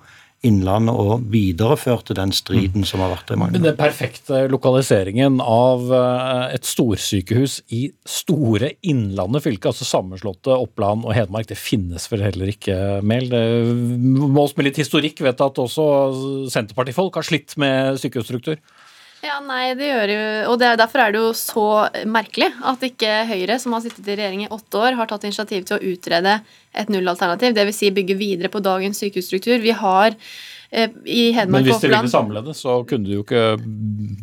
Innlandet 0.47 0.95
og 0.95 1.25
videreførte 1.33 2.15
den 2.15 2.31
striden 2.37 2.85
som 2.87 3.03
har 3.03 3.11
vært 3.11 3.31
der 3.31 3.39
i 3.39 3.41
mange 3.41 3.59
år. 3.59 3.65
Den 3.65 3.79
perfekte 3.79 4.45
lokaliseringen 4.53 5.41
av 5.43 5.89
eh, 5.91 6.55
et 6.55 6.69
storsykehus 6.69 7.57
i 7.75 7.89
store 8.07 8.71
Innlandet 8.87 9.43
fylke, 9.49 9.73
altså 9.73 9.89
sammenslåtte 9.89 10.55
Oppland 10.55 11.09
og 11.09 11.17
Hedmark, 11.17 11.49
det 11.51 11.59
finnes 11.59 12.07
vel 12.13 12.23
heller 12.29 12.53
ikke, 12.53 12.77
Mehl? 13.03 13.35
Mås 14.31 14.55
med 14.55 14.69
litt 14.69 14.79
historikk 14.79 15.25
vet 15.27 15.43
at 15.43 15.59
også 15.59 15.89
Senterpartifolk 16.55 17.19
har 17.19 17.27
slitt 17.27 17.57
med 17.59 17.99
sykehusstruktur. 17.99 18.63
Ja, 19.29 19.39
nei, 19.45 19.75
det 19.77 19.89
gjør 19.91 20.13
jo 20.13 20.21
Og 20.53 20.59
det, 20.61 20.75
derfor 20.81 21.05
er 21.05 21.15
det 21.15 21.23
jo 21.23 21.33
så 21.37 21.69
merkelig 22.09 22.51
at 22.71 22.85
ikke 22.87 23.23
Høyre, 23.29 23.59
som 23.61 23.75
har 23.77 23.85
sittet 23.85 24.07
i 24.07 24.17
regjering 24.17 24.47
i 24.47 24.53
åtte 24.55 24.81
år, 24.81 24.97
har 24.99 25.09
tatt 25.11 25.27
initiativ 25.29 25.67
til 25.69 25.77
å 25.77 25.95
utrede 25.95 26.39
et 26.79 26.93
nullalternativ. 26.93 27.57
Dvs. 27.57 27.81
Si 27.81 27.91
bygge 27.95 28.17
videre 28.19 28.51
på 28.53 28.63
dagens 28.65 29.01
sykehusstruktur. 29.03 29.59
Vi 29.61 29.75
har 29.77 30.15
eh, 30.15 30.93
i 31.05 31.33
Hedmark 31.35 31.65
Men 31.65 31.67
hvis 31.67 31.83
de 31.83 31.91
ville 31.91 32.13
samle 32.13 32.43
det, 32.47 32.55
så 32.57 32.77
kunne 32.89 33.09
du 33.09 33.17
jo 33.17 33.25
ikke 33.25 33.43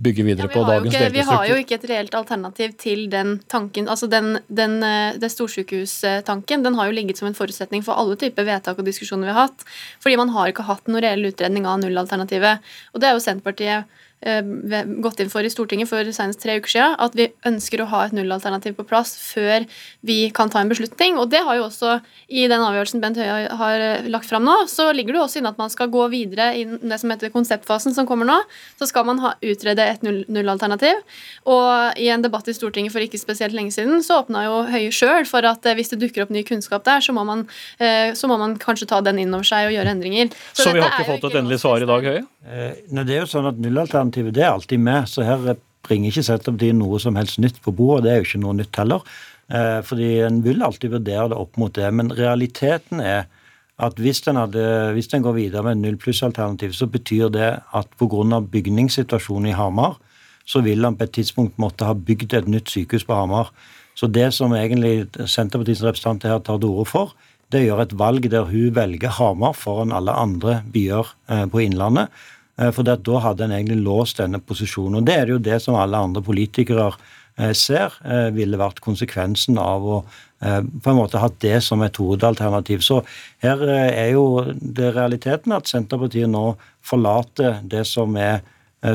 bygge 0.06 0.26
videre 0.28 0.48
ja, 0.48 0.54
på 0.54 0.64
dagens 0.64 0.94
delte 0.94 1.10
struktur? 1.10 1.18
Vi 1.18 1.28
har 1.32 1.50
jo 1.50 1.58
ikke 1.64 1.78
et 1.80 1.90
reelt 1.92 2.18
alternativ 2.22 2.78
til 2.82 3.04
den 3.12 3.36
tanken. 3.52 3.90
Altså 3.92 4.10
den, 4.12 4.40
den, 4.48 4.78
eh, 4.86 5.20
det 5.22 5.32
storsykehustanken 5.34 6.66
den 6.66 6.80
har 6.80 6.90
jo 6.90 6.98
ligget 6.98 7.22
som 7.22 7.30
en 7.30 7.38
forutsetning 7.38 7.86
for 7.86 8.00
alle 8.00 8.18
typer 8.22 8.48
vedtak 8.48 8.80
og 8.82 8.88
diskusjoner 8.88 9.30
vi 9.30 9.36
har 9.36 9.50
hatt. 9.50 9.68
Fordi 10.06 10.18
man 10.22 10.34
har 10.38 10.54
ikke 10.54 10.70
hatt 10.70 10.90
noen 10.90 11.04
reell 11.06 11.30
utredning 11.30 11.70
av 11.70 11.84
nullalternativet. 11.84 12.74
Og 12.96 13.04
det 13.04 13.12
er 13.12 13.18
jo 13.18 13.26
Senterpartiet 13.28 14.02
gått 14.24 15.20
inn 15.22 15.30
for 15.30 15.46
i 15.46 15.52
Stortinget 15.52 15.90
for 15.90 16.08
senest 16.16 16.42
tre 16.42 16.58
uker 16.58 16.72
siden, 16.72 16.96
at 16.98 17.14
vi 17.18 17.28
ønsker 17.46 17.82
å 17.84 17.88
ha 17.92 18.06
et 18.06 18.16
nullalternativ 18.16 18.74
på 18.78 18.86
plass 18.88 19.14
før 19.22 19.66
vi 20.02 20.32
kan 20.34 20.50
ta 20.50 20.64
en 20.64 20.72
beslutning. 20.72 21.20
Og 21.22 21.30
det 21.30 21.44
har 21.46 21.60
jo 21.60 21.68
også, 21.68 22.00
i 22.28 22.48
den 22.50 22.64
avgjørelsen 22.64 23.04
Bent 23.04 23.20
Høie 23.22 23.52
har 23.60 23.84
eh, 23.84 24.08
lagt 24.10 24.30
fram 24.30 24.48
nå, 24.48 24.56
så 24.72 24.90
ligger 24.96 25.14
det 25.14 25.22
også 25.22 25.42
inne 25.42 25.52
at 25.54 25.62
man 25.62 25.70
skal 25.70 25.92
gå 25.94 26.08
videre 26.14 26.54
i 26.58 26.66
det 26.66 27.00
som 27.02 27.14
heter 27.14 27.34
konseptfasen 27.34 27.94
som 27.94 28.08
kommer 28.10 28.26
nå. 28.30 28.40
Så 28.80 28.90
skal 28.90 29.06
man 29.06 29.22
ha, 29.22 29.36
utrede 29.46 29.86
et 29.86 30.06
nullalternativ. 30.06 31.04
Og 31.52 32.02
i 32.02 32.10
en 32.10 32.26
debatt 32.26 32.50
i 32.50 32.58
Stortinget 32.58 32.96
for 32.96 33.06
ikke 33.06 33.22
spesielt 33.22 33.54
lenge 33.54 33.76
siden, 33.76 34.02
så 34.06 34.24
åpna 34.24 34.48
jo 34.48 34.64
Høie 34.72 34.94
sjøl 34.96 35.30
for 35.30 35.46
at 35.46 35.70
eh, 35.70 35.78
hvis 35.78 35.94
det 35.94 36.02
dukker 36.02 36.26
opp 36.26 36.34
ny 36.34 36.42
kunnskap 36.48 36.88
der, 36.88 37.04
så 37.06 37.14
må 37.14 37.28
man, 37.28 37.46
så 37.78 38.30
må 38.30 38.38
man 38.42 38.56
kanskje 38.62 38.88
ta 38.90 39.02
den 39.06 39.20
inn 39.22 39.34
over 39.36 39.46
seg 39.46 39.70
og 39.70 39.76
gjøre 39.76 39.94
endringer. 39.94 40.32
Så, 40.54 40.66
så 40.70 40.74
vi 40.74 40.82
har 40.82 40.96
ikke 40.96 41.12
fått 41.14 41.30
et 41.30 41.40
endelig 41.42 41.62
svar 41.62 41.84
i 41.84 41.90
dag, 41.90 42.10
Høie? 42.10 42.24
Eh, 42.46 42.82
det 42.90 43.16
er 43.16 43.24
jo 43.24 43.30
sånn 43.30 43.50
at 43.50 43.62
Nullalternativet 43.62 44.36
det 44.36 44.46
er 44.46 44.54
alltid 44.54 44.82
med, 44.86 45.10
så 45.10 45.26
her 45.26 45.56
bringer 45.86 46.12
ikke 46.12 46.26
Senterpartiet 46.26 46.78
noe 46.78 47.00
som 47.02 47.18
helst 47.18 47.40
nytt 47.42 47.58
på 47.64 47.74
bordet. 47.76 48.06
Det 48.06 48.12
er 48.14 48.22
jo 48.22 48.30
ikke 48.30 48.44
noe 48.44 48.60
nytt 48.60 48.82
heller. 48.82 49.06
Eh, 49.50 49.80
fordi 49.86 50.12
en 50.26 50.42
vil 50.46 50.64
alltid 50.66 50.96
vurdere 50.96 51.30
det 51.34 51.40
opp 51.40 51.58
mot 51.62 51.74
det. 51.74 51.90
Men 51.94 52.14
realiteten 52.14 53.02
er 53.02 53.28
at 53.76 53.98
hvis 54.00 54.24
en, 54.32 54.40
går 54.40 55.36
videre 55.36 55.66
med 55.66 55.82
null 55.82 55.98
pluss-alternativ, 56.00 56.72
så 56.74 56.88
betyr 56.88 57.30
det 57.30 57.52
at 57.60 57.88
pga. 58.00 58.40
bygningssituasjonen 58.40 59.50
i 59.52 59.56
Hamar, 59.56 59.98
så 60.46 60.62
vil 60.62 60.84
han 60.84 60.96
på 60.96 61.04
et 61.04 61.12
tidspunkt 61.12 61.58
måtte 61.58 61.86
ha 61.86 61.94
bygd 61.94 62.34
et 62.34 62.48
nytt 62.48 62.70
sykehus 62.70 63.04
på 63.04 63.14
Hamar. 63.14 63.52
Så 63.96 64.08
det 64.08 64.34
som 64.34 64.54
egentlig 64.54 65.08
Senterpartiets 65.28 65.84
representant 65.84 66.24
her 66.24 66.40
tar 66.40 66.60
til 66.60 66.70
orde 66.70 66.90
for, 66.90 67.14
det 67.52 67.66
gjør 67.66 67.84
et 67.84 67.98
valg 68.00 68.26
der 68.32 68.48
hun 68.50 68.74
velger 68.76 69.10
Hamar 69.20 69.54
foran 69.54 69.92
alle 69.92 70.12
andre 70.12 70.62
byer 70.72 71.12
eh, 71.30 71.46
på 71.46 71.60
Innlandet. 71.60 72.10
Eh, 72.58 72.72
for 72.72 72.88
da 72.88 73.20
hadde 73.24 73.46
en 73.46 73.56
egentlig 73.56 73.82
låst 73.84 74.22
denne 74.22 74.40
posisjonen. 74.40 75.00
Og 75.00 75.06
Det 75.06 75.16
er 75.16 75.34
jo 75.34 75.38
det 75.38 75.62
som 75.62 75.76
alle 75.76 75.98
andre 75.98 76.24
politikere 76.24 76.94
eh, 77.38 77.52
ser 77.54 77.94
eh, 78.04 78.32
ville 78.32 78.60
vært 78.60 78.84
konsekvensen 78.84 79.60
av 79.60 79.84
å 79.84 80.06
på 80.46 80.92
en 80.92 80.98
måte 81.00 81.18
hatt 81.18 81.40
det 81.42 81.56
som 81.64 81.82
et 81.82 81.96
hovedalternativ. 81.98 82.84
Så 82.86 83.00
her 83.42 83.62
er 83.66 84.12
jo 84.12 84.44
det 84.46 84.92
realiteten 84.94 85.56
at 85.56 85.66
Senterpartiet 85.72 86.30
nå 86.30 86.58
forlater 86.86 87.64
det 87.66 87.82
som 87.90 88.14
er 88.20 88.44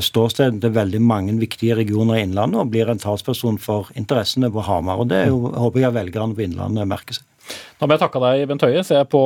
ståstedet 0.04 0.60
til 0.62 0.76
veldig 0.76 1.00
mange 1.02 1.34
viktige 1.40 1.74
regioner 1.80 2.20
i 2.20 2.22
Innlandet, 2.28 2.60
og 2.60 2.70
blir 2.70 2.92
en 2.92 3.02
talsperson 3.02 3.58
for 3.58 3.90
interessene 3.98 4.52
på 4.52 4.62
Hamar. 4.68 5.00
og 5.02 5.08
Det 5.10 5.24
jo, 5.26 5.48
håper 5.48 5.80
jeg 5.80 5.96
velgerne 5.96 6.36
på 6.36 6.44
Innlandet 6.44 6.86
merker 6.92 7.18
seg. 7.18 7.26
Da 7.81 7.88
må 7.88 7.96
jeg 7.96 8.03
takke 8.03 8.20
deg, 8.20 8.42
Bent 8.50 8.64
Høie. 8.66 8.83
Ser 8.85 9.00
jeg 9.00 9.09
på, 9.12 9.20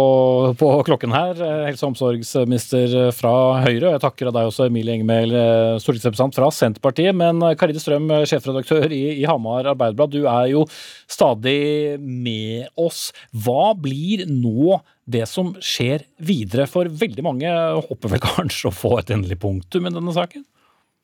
på, 0.60 0.68
klokken 0.86 1.14
her. 1.14 1.34
Helse- 1.66 1.82
og 1.82 1.92
omsorgsminister 1.92 3.10
fra 3.16 3.32
Høyre. 3.64 3.88
Og 3.88 3.96
jeg 3.96 4.02
takker 4.04 4.30
deg 4.30 4.50
også, 4.50 4.68
Emilie 4.70 4.94
Enger 4.94 5.34
eh, 5.34 5.80
stortingsrepresentant 5.82 6.38
fra 6.38 6.50
Senterpartiet. 6.54 7.16
Men 7.18 7.42
eh, 7.42 7.56
Karide 7.58 7.82
Strøm, 7.82 8.06
eh, 8.14 8.26
sjefredaktør 8.30 8.94
i, 8.94 9.02
i 9.18 9.26
Hamar 9.26 9.72
Arbeiderblad, 9.74 10.14
du 10.14 10.28
er 10.30 10.52
jo 10.52 10.64
stadig 11.10 11.98
med 11.98 12.70
oss. 12.78 13.08
Hva 13.34 13.72
blir 13.74 14.22
nå 14.30 14.78
det 15.04 15.26
som 15.30 15.52
skjer 15.58 16.06
videre? 16.22 16.68
For 16.70 16.86
veldig 16.86 17.26
mange 17.26 17.50
håper 17.90 18.14
vel 18.14 18.26
kanskje 18.36 18.70
å 18.70 18.76
få 18.76 18.98
et 19.02 19.14
endelig 19.16 19.42
punktum 19.42 19.90
i 19.90 19.94
denne 19.98 20.14
saken? 20.14 20.46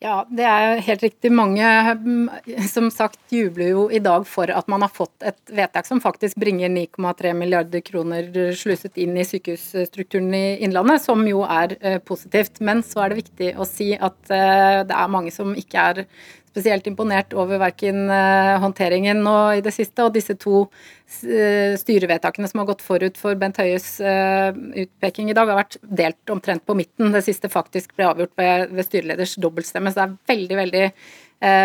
Ja, 0.00 0.22
det 0.32 0.46
er 0.48 0.78
helt 0.80 1.02
riktig. 1.04 1.28
Mange 1.36 1.60
mm, 2.00 2.30
som 2.72 2.86
sagt 2.88 3.34
jubler 3.36 3.68
jo 3.68 3.82
i 3.92 3.98
dag 4.00 4.22
for 4.24 4.48
at 4.48 4.68
man 4.72 4.80
har 4.80 4.88
fått 4.88 5.26
et 5.28 5.52
vedtak 5.52 5.84
som 5.84 6.00
faktisk 6.00 6.38
bringer 6.40 6.72
9,3 6.72 7.34
milliarder 7.36 7.84
kroner 7.84 8.30
sluset 8.56 8.96
inn 8.96 9.12
i 9.20 9.26
sykehusstrukturen 9.28 10.32
i 10.32 10.56
Innlandet, 10.64 11.04
som 11.04 11.20
jo 11.28 11.42
er 11.44 11.76
eh, 11.84 11.98
positivt. 12.00 12.62
Men 12.64 12.80
så 12.80 13.04
er 13.04 13.12
det 13.12 13.20
viktig 13.20 13.50
å 13.60 13.68
si 13.68 13.90
at 13.92 14.32
eh, 14.32 14.80
det 14.88 14.96
er 14.96 15.12
mange 15.12 15.34
som 15.36 15.52
ikke 15.52 15.84
er 15.92 16.02
spesielt 16.50 16.88
imponert 16.90 17.34
over 17.38 17.60
verken 17.62 18.08
eh, 18.10 18.56
håndteringen 18.62 19.22
nå 19.24 19.36
i 19.58 19.62
det 19.64 19.72
siste 19.74 20.06
og 20.06 20.14
disse 20.16 20.34
to 20.40 20.64
eh, 20.66 21.76
styrevedtakene 21.78 22.50
som 22.50 22.62
har 22.62 22.70
gått 22.72 22.84
forut 22.84 23.18
for 23.20 23.38
Bent 23.38 23.60
Høies 23.62 23.88
eh, 24.02 24.50
utpeking 24.84 25.30
i 25.30 25.36
dag, 25.36 25.50
har 25.50 25.62
vært 25.62 25.78
delt 25.82 26.34
omtrent 26.34 26.66
på 26.66 26.76
midten. 26.78 27.14
Det 27.14 27.24
siste 27.26 27.50
faktisk 27.52 27.94
ble 27.96 28.10
avgjort 28.10 28.36
ved, 28.40 28.68
ved 28.74 28.88
styreleders 28.88 29.36
dobbeltstemme, 29.40 29.92
så 29.92 30.02
det 30.02 30.06
er 30.08 30.36
veldig, 30.36 30.62
veldig 30.64 30.86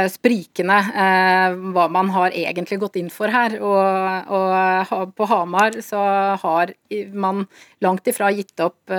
sprikende 0.07 0.75
hva 1.75 1.83
man 1.91 2.07
har 2.15 2.31
egentlig 2.31 2.77
gått 2.79 2.95
inn 2.95 3.09
for 3.11 3.27
her. 3.27 3.57
Og, 3.59 4.29
og 4.31 5.11
på 5.17 5.27
Hamar 5.27 5.75
så 5.83 5.99
har 6.39 6.71
man 7.11 7.43
langt 7.83 8.07
ifra 8.07 8.29
gitt 8.31 8.63
opp 8.63 8.95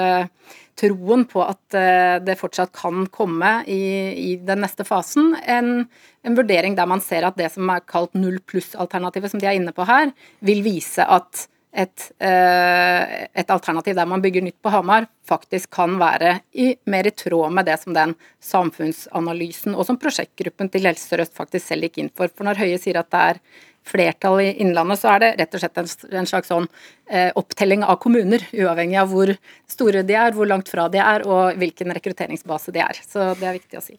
troen 0.76 1.24
på 1.28 1.42
at 1.44 1.76
eh, 1.78 2.18
det 2.24 2.36
fortsatt 2.40 2.72
kan 2.76 3.06
komme 3.12 3.52
i, 3.70 3.80
i 4.12 4.30
den 4.36 4.62
neste 4.64 4.84
fasen, 4.86 5.34
en, 5.48 5.86
en, 6.22 6.36
vurdering 6.36 6.76
der 6.76 6.88
man 6.90 7.02
ser 7.04 7.26
at 7.26 7.38
det 7.40 7.48
som 7.54 7.70
er 7.72 7.84
kalt 7.88 8.16
null 8.18 8.38
pluss-alternativet, 8.44 9.32
som 9.32 9.42
de 9.42 9.48
er 9.48 9.58
inne 9.60 9.74
på 9.76 9.86
her, 9.88 10.12
vil 10.44 10.64
vise 10.66 11.04
at 11.04 11.46
et, 11.76 12.06
eh, 12.24 13.26
et, 13.36 13.50
alternativ 13.52 13.96
der 13.98 14.08
man 14.08 14.22
bygger 14.24 14.44
nytt 14.44 14.56
på 14.64 14.72
Hamar, 14.72 15.08
faktisk 15.28 15.74
kan 15.76 15.98
være 16.00 16.38
i, 16.56 16.70
mer 16.88 17.08
i 17.08 17.12
tråd 17.12 17.52
med 17.52 17.68
det 17.68 17.76
som 17.82 17.96
den 17.96 18.14
samfunnsanalysen 18.40 19.76
og 19.76 19.84
som 19.88 19.98
prosjektgruppen 20.00 20.70
til 20.72 20.88
Helse 20.88 21.10
Sør-Øst 21.10 21.36
faktisk 21.36 21.68
selv 21.68 21.88
gikk 21.88 22.00
inn 22.00 22.12
for. 22.16 22.32
For 22.32 22.48
når 22.48 22.62
Høie 22.62 22.80
sier 22.80 23.00
at 23.02 23.10
det 23.12 23.24
er 23.32 23.42
flertall 23.86 24.40
i 24.42 24.52
Innlandet, 24.62 25.00
så 25.00 25.14
er 25.14 25.22
det 25.22 25.32
rett 25.40 25.56
og 25.56 25.62
slett 25.62 25.80
en, 25.82 25.90
en 26.20 26.28
slags 26.28 26.50
sånn 26.52 26.66
eh, 27.10 27.30
opptelling 27.38 27.84
av 27.86 28.00
kommuner, 28.02 28.44
uavhengig 28.56 28.98
av 29.02 29.12
hvor 29.12 29.32
store 29.70 30.02
de 30.06 30.18
er, 30.18 30.34
hvor 30.36 30.50
langt 30.50 30.70
fra 30.72 30.88
de 30.92 31.02
er 31.02 31.26
og 31.26 31.60
hvilken 31.60 31.94
rekrutteringsbase 31.96 32.74
de 32.74 32.84
er. 32.84 33.00
Så 33.06 33.32
det 33.38 33.48
er 33.48 33.58
viktig 33.60 33.80
å 33.80 33.84
si. 33.84 33.98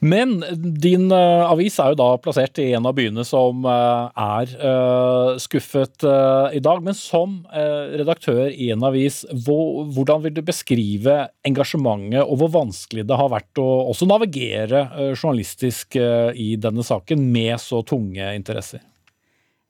Men 0.00 0.38
din 0.56 1.10
uh, 1.12 1.44
avis 1.50 1.76
er 1.82 1.92
jo 1.92 1.98
da 2.00 2.08
plassert 2.22 2.58
i 2.62 2.70
en 2.76 2.86
av 2.88 2.94
byene 2.96 3.24
som 3.28 3.66
uh, 3.66 4.08
er 4.16 4.54
uh, 4.56 5.36
skuffet 5.42 6.06
i 6.56 6.62
dag. 6.64 6.80
Men 6.84 6.96
som 6.96 7.40
redaktør 7.50 8.48
i 8.48 8.70
en 8.72 8.84
avis, 8.86 9.22
hvor, 9.44 9.84
hvordan 9.92 10.24
vil 10.24 10.34
du 10.38 10.42
beskrive 10.46 11.16
engasjementet 11.46 12.22
og 12.24 12.40
hvor 12.40 12.52
vanskelig 12.54 13.04
det 13.08 13.18
har 13.20 13.32
vært 13.32 13.60
å 13.60 13.68
også 13.90 14.08
navigere 14.08 14.86
journalistisk 15.12 15.98
i 16.00 16.54
denne 16.60 16.84
saken 16.86 17.26
med 17.34 17.60
så 17.60 17.82
tunge 17.86 18.32
interesser? 18.36 18.80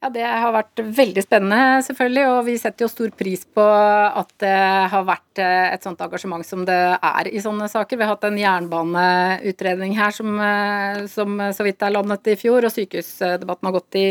Ja, 0.00 0.08
Det 0.08 0.22
har 0.24 0.54
vært 0.54 0.80
veldig 0.96 1.22
spennende, 1.26 1.82
selvfølgelig. 1.84 2.22
Og 2.32 2.38
vi 2.46 2.54
setter 2.56 2.86
jo 2.86 2.88
stor 2.88 3.10
pris 3.12 3.42
på 3.44 3.60
at 3.60 4.30
det 4.40 4.52
har 4.94 5.02
vært 5.04 5.40
eh, 5.44 5.74
et 5.74 5.84
sånt 5.84 6.00
engasjement 6.00 6.46
som 6.46 6.62
det 6.64 6.78
er 6.96 7.28
i 7.28 7.42
sånne 7.44 7.68
saker. 7.68 8.00
Vi 8.00 8.06
har 8.06 8.14
hatt 8.14 8.24
en 8.24 8.38
jernbaneutredning 8.40 9.92
her 9.98 10.14
som, 10.16 10.38
eh, 10.40 11.02
som 11.12 11.36
så 11.52 11.66
vidt 11.66 11.84
er 11.84 11.92
landet 11.92 12.32
i 12.32 12.38
fjor, 12.40 12.64
og 12.64 12.72
sykehusdebatten 12.72 13.68
har 13.68 13.76
gått 13.76 13.98
i, 14.00 14.06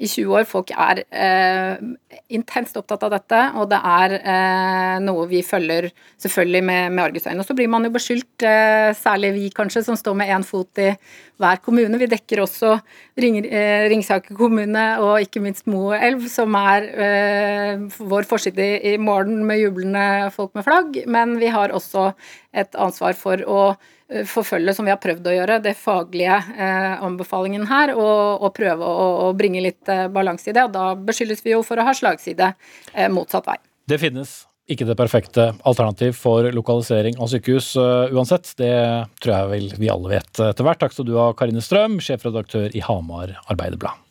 i 0.00 0.08
20 0.08 0.38
år. 0.38 0.48
Folk 0.48 0.72
er 0.72 1.02
eh, 1.04 1.84
intenst 2.32 2.80
opptatt 2.80 3.04
av 3.04 3.12
dette, 3.18 3.42
og 3.60 3.68
det 3.74 3.82
er 3.92 4.16
eh, 4.16 4.96
noe 5.04 5.28
vi 5.28 5.44
følger 5.44 5.90
selvfølgelig 6.16 6.64
med, 6.64 6.96
med 6.96 7.10
argusøyne. 7.10 7.42
Og 7.44 7.50
så 7.50 7.58
blir 7.60 7.68
man 7.76 7.84
jo 7.84 7.92
beskyldt, 7.92 8.48
eh, 8.48 8.88
særlig 8.96 9.34
vi 9.36 9.52
kanskje, 9.52 9.84
som 9.84 10.00
står 10.00 10.16
med 10.16 10.32
én 10.32 10.48
fot 10.48 10.80
i 10.80 10.94
hver 11.40 11.60
kommune. 11.64 11.98
Vi 12.00 12.08
dekker 12.10 12.42
også 12.44 12.72
eh, 12.76 13.88
Ringsaker 13.90 14.36
kommune 14.36 14.84
og 15.04 15.24
ikke 15.24 15.42
minst 15.44 15.68
Moelv, 15.70 16.26
som 16.32 16.56
er 16.58 16.88
eh, 17.06 17.84
vår 17.98 18.28
forside 18.28 18.64
i, 18.64 18.94
i 18.94 18.96
morgen 19.00 19.44
med 19.48 19.60
jublende 19.60 20.30
folk 20.34 20.54
med 20.56 20.66
flagg. 20.66 21.02
Men 21.06 21.36
vi 21.42 21.52
har 21.52 21.74
også 21.74 22.10
et 22.56 22.80
ansvar 22.80 23.18
for 23.18 23.44
å 23.44 23.60
eh, 23.72 24.24
forfølge, 24.28 24.74
som 24.76 24.88
vi 24.88 24.94
har 24.94 25.02
prøvd 25.02 25.28
å 25.28 25.36
gjøre, 25.36 25.60
det 25.64 25.76
faglige 25.80 26.40
eh, 26.56 26.96
anbefalingen 27.04 27.68
her, 27.70 27.94
og, 27.96 28.42
og 28.42 28.56
prøve 28.56 28.88
å, 28.88 29.06
å, 29.28 29.30
bringe 29.36 29.64
litt 29.64 29.92
eh, 29.92 30.06
balanse 30.12 30.50
i 30.50 30.56
det. 30.56 30.68
Og 30.68 30.76
da 30.76 30.90
beskyldes 30.96 31.44
vi 31.44 31.56
jo 31.56 31.62
for 31.66 31.80
å 31.80 31.88
ha 31.88 31.96
slagside 31.96 32.54
eh, 32.94 33.10
motsatt 33.12 33.48
vei. 33.52 33.60
Det 33.86 34.00
finnes 34.02 34.40
ikke 34.66 34.86
det 34.88 34.96
perfekte 34.98 35.50
alternativ 35.66 36.16
for 36.18 36.48
lokalisering 36.54 37.20
av 37.22 37.30
sykehus 37.30 37.74
uh, 37.78 38.10
uansett. 38.10 38.50
Det 38.58 38.74
tror 39.22 39.34
jeg 39.34 39.52
vel 39.52 39.68
vi 39.78 39.92
alle 39.92 40.16
vet 40.16 40.42
etter 40.42 40.66
hvert. 40.66 40.80
Takk 40.82 40.96
skal 40.96 41.06
du 41.06 41.14
ha, 41.18 41.30
Karine 41.38 41.62
Strøm, 41.62 42.00
sjefredaktør 42.02 42.74
i 42.74 42.82
Hamar 42.82 43.36
Arbeiderblad. 43.46 44.02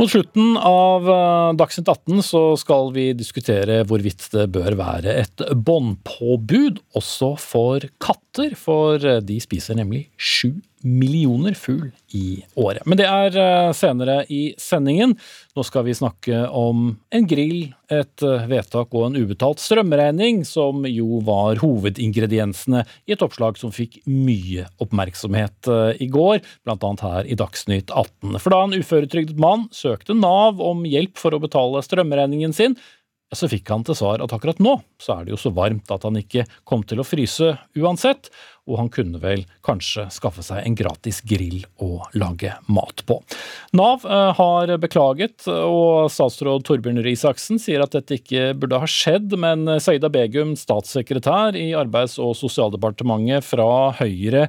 Mot 0.00 0.08
slutten 0.08 0.54
av 0.56 1.04
eh, 1.12 1.50
Dagsnytt 1.60 1.90
18 1.92 2.22
så 2.24 2.40
skal 2.56 2.88
vi 2.94 3.10
diskutere 3.12 3.82
hvorvidt 3.84 4.30
det 4.32 4.46
bør 4.54 4.78
være 4.78 5.12
et 5.26 5.44
båndpåbud 5.52 6.80
også 6.96 7.34
for 7.36 7.84
katter, 8.00 8.56
for 8.56 8.96
de 8.96 9.36
spiser 9.44 9.76
nemlig 9.76 10.06
sju 10.16 10.54
millioner 10.82 11.54
fugl 11.54 11.90
i 12.16 12.42
året. 12.54 12.84
Men 12.88 12.98
det 13.00 13.06
er 13.08 13.36
eh, 13.36 13.72
senere 13.76 14.22
i 14.32 14.40
sendingen. 14.60 15.14
Nå 15.56 15.64
skal 15.66 15.84
vi 15.86 15.96
snakke 15.96 16.46
om 16.56 16.94
en 17.14 17.28
grill, 17.28 17.72
et 17.90 18.24
eh, 18.24 18.46
vedtak 18.50 18.94
og 18.96 19.08
en 19.08 19.18
ubetalt 19.20 19.62
strømregning, 19.62 20.42
som 20.48 20.86
jo 20.88 21.20
var 21.26 21.60
hovedingrediensene 21.62 22.84
i 23.06 23.14
et 23.16 23.24
oppslag 23.24 23.58
som 23.60 23.74
fikk 23.74 24.00
mye 24.08 24.66
oppmerksomhet 24.82 25.70
eh, 25.70 26.04
i 26.06 26.10
går, 26.12 26.40
bl.a. 26.64 26.94
her 27.04 27.28
i 27.28 27.38
Dagsnytt 27.38 27.92
18. 27.92 28.38
For 28.38 28.54
da 28.54 28.62
en 28.64 28.78
uføretrygdet 28.78 29.40
mann 29.40 29.68
søkte 29.74 30.16
Nav 30.16 30.62
om 30.64 30.86
hjelp 30.88 31.20
for 31.20 31.36
å 31.36 31.42
betale 31.42 31.84
strømregningen 31.84 32.56
sin, 32.56 32.78
så 33.34 33.48
fikk 33.50 33.70
han 33.70 33.84
til 33.86 33.96
svar 33.98 34.22
at 34.24 34.32
akkurat 34.34 34.58
nå 34.62 34.76
så 35.00 35.16
er 35.18 35.26
det 35.26 35.34
jo 35.34 35.40
så 35.40 35.52
varmt 35.54 35.90
at 35.94 36.06
han 36.06 36.18
ikke 36.18 36.46
kom 36.68 36.82
til 36.86 37.00
å 37.00 37.06
fryse 37.06 37.52
uansett, 37.78 38.28
og 38.70 38.78
han 38.80 38.90
kunne 38.92 39.20
vel 39.22 39.44
kanskje 39.66 40.06
skaffe 40.14 40.42
seg 40.46 40.64
en 40.66 40.76
gratis 40.78 41.20
grill 41.26 41.62
å 41.82 42.02
lage 42.18 42.52
mat 42.70 43.04
på. 43.08 43.20
Nav 43.78 44.04
eh, 44.06 44.32
har 44.38 44.74
beklaget, 44.82 45.46
og 45.46 46.10
statsråd 46.12 46.66
Torbjørn 46.66 47.02
Røe 47.02 47.14
Isaksen 47.14 47.62
sier 47.62 47.84
at 47.84 47.94
dette 47.96 48.18
ikke 48.20 48.50
burde 48.58 48.82
ha 48.82 48.90
skjedd, 48.90 49.34
men 49.40 49.66
Saida 49.82 50.10
Begum, 50.12 50.56
statssekretær 50.58 51.58
i 51.58 51.70
Arbeids- 51.78 52.18
og 52.22 52.36
sosialdepartementet 52.38 53.46
fra 53.46 53.70
Høyre, 53.98 54.48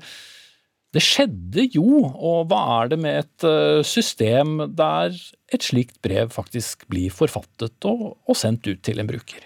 det 0.91 1.03
skjedde 1.05 1.67
jo, 1.71 2.01
og 2.03 2.49
hva 2.51 2.61
er 2.81 2.91
det 2.91 2.99
med 2.99 3.21
et 3.21 3.45
eh, 3.47 3.79
system 3.87 4.57
der 4.75 5.15
et 5.51 5.63
slikt 5.63 6.01
brev 6.03 6.33
faktisk 6.35 6.83
blir 6.91 7.13
forfattet 7.15 7.87
og, 7.87 8.17
og 8.27 8.37
sendt 8.37 8.67
ut 8.67 8.81
til 8.83 8.99
en 8.99 9.07
bruker? 9.07 9.45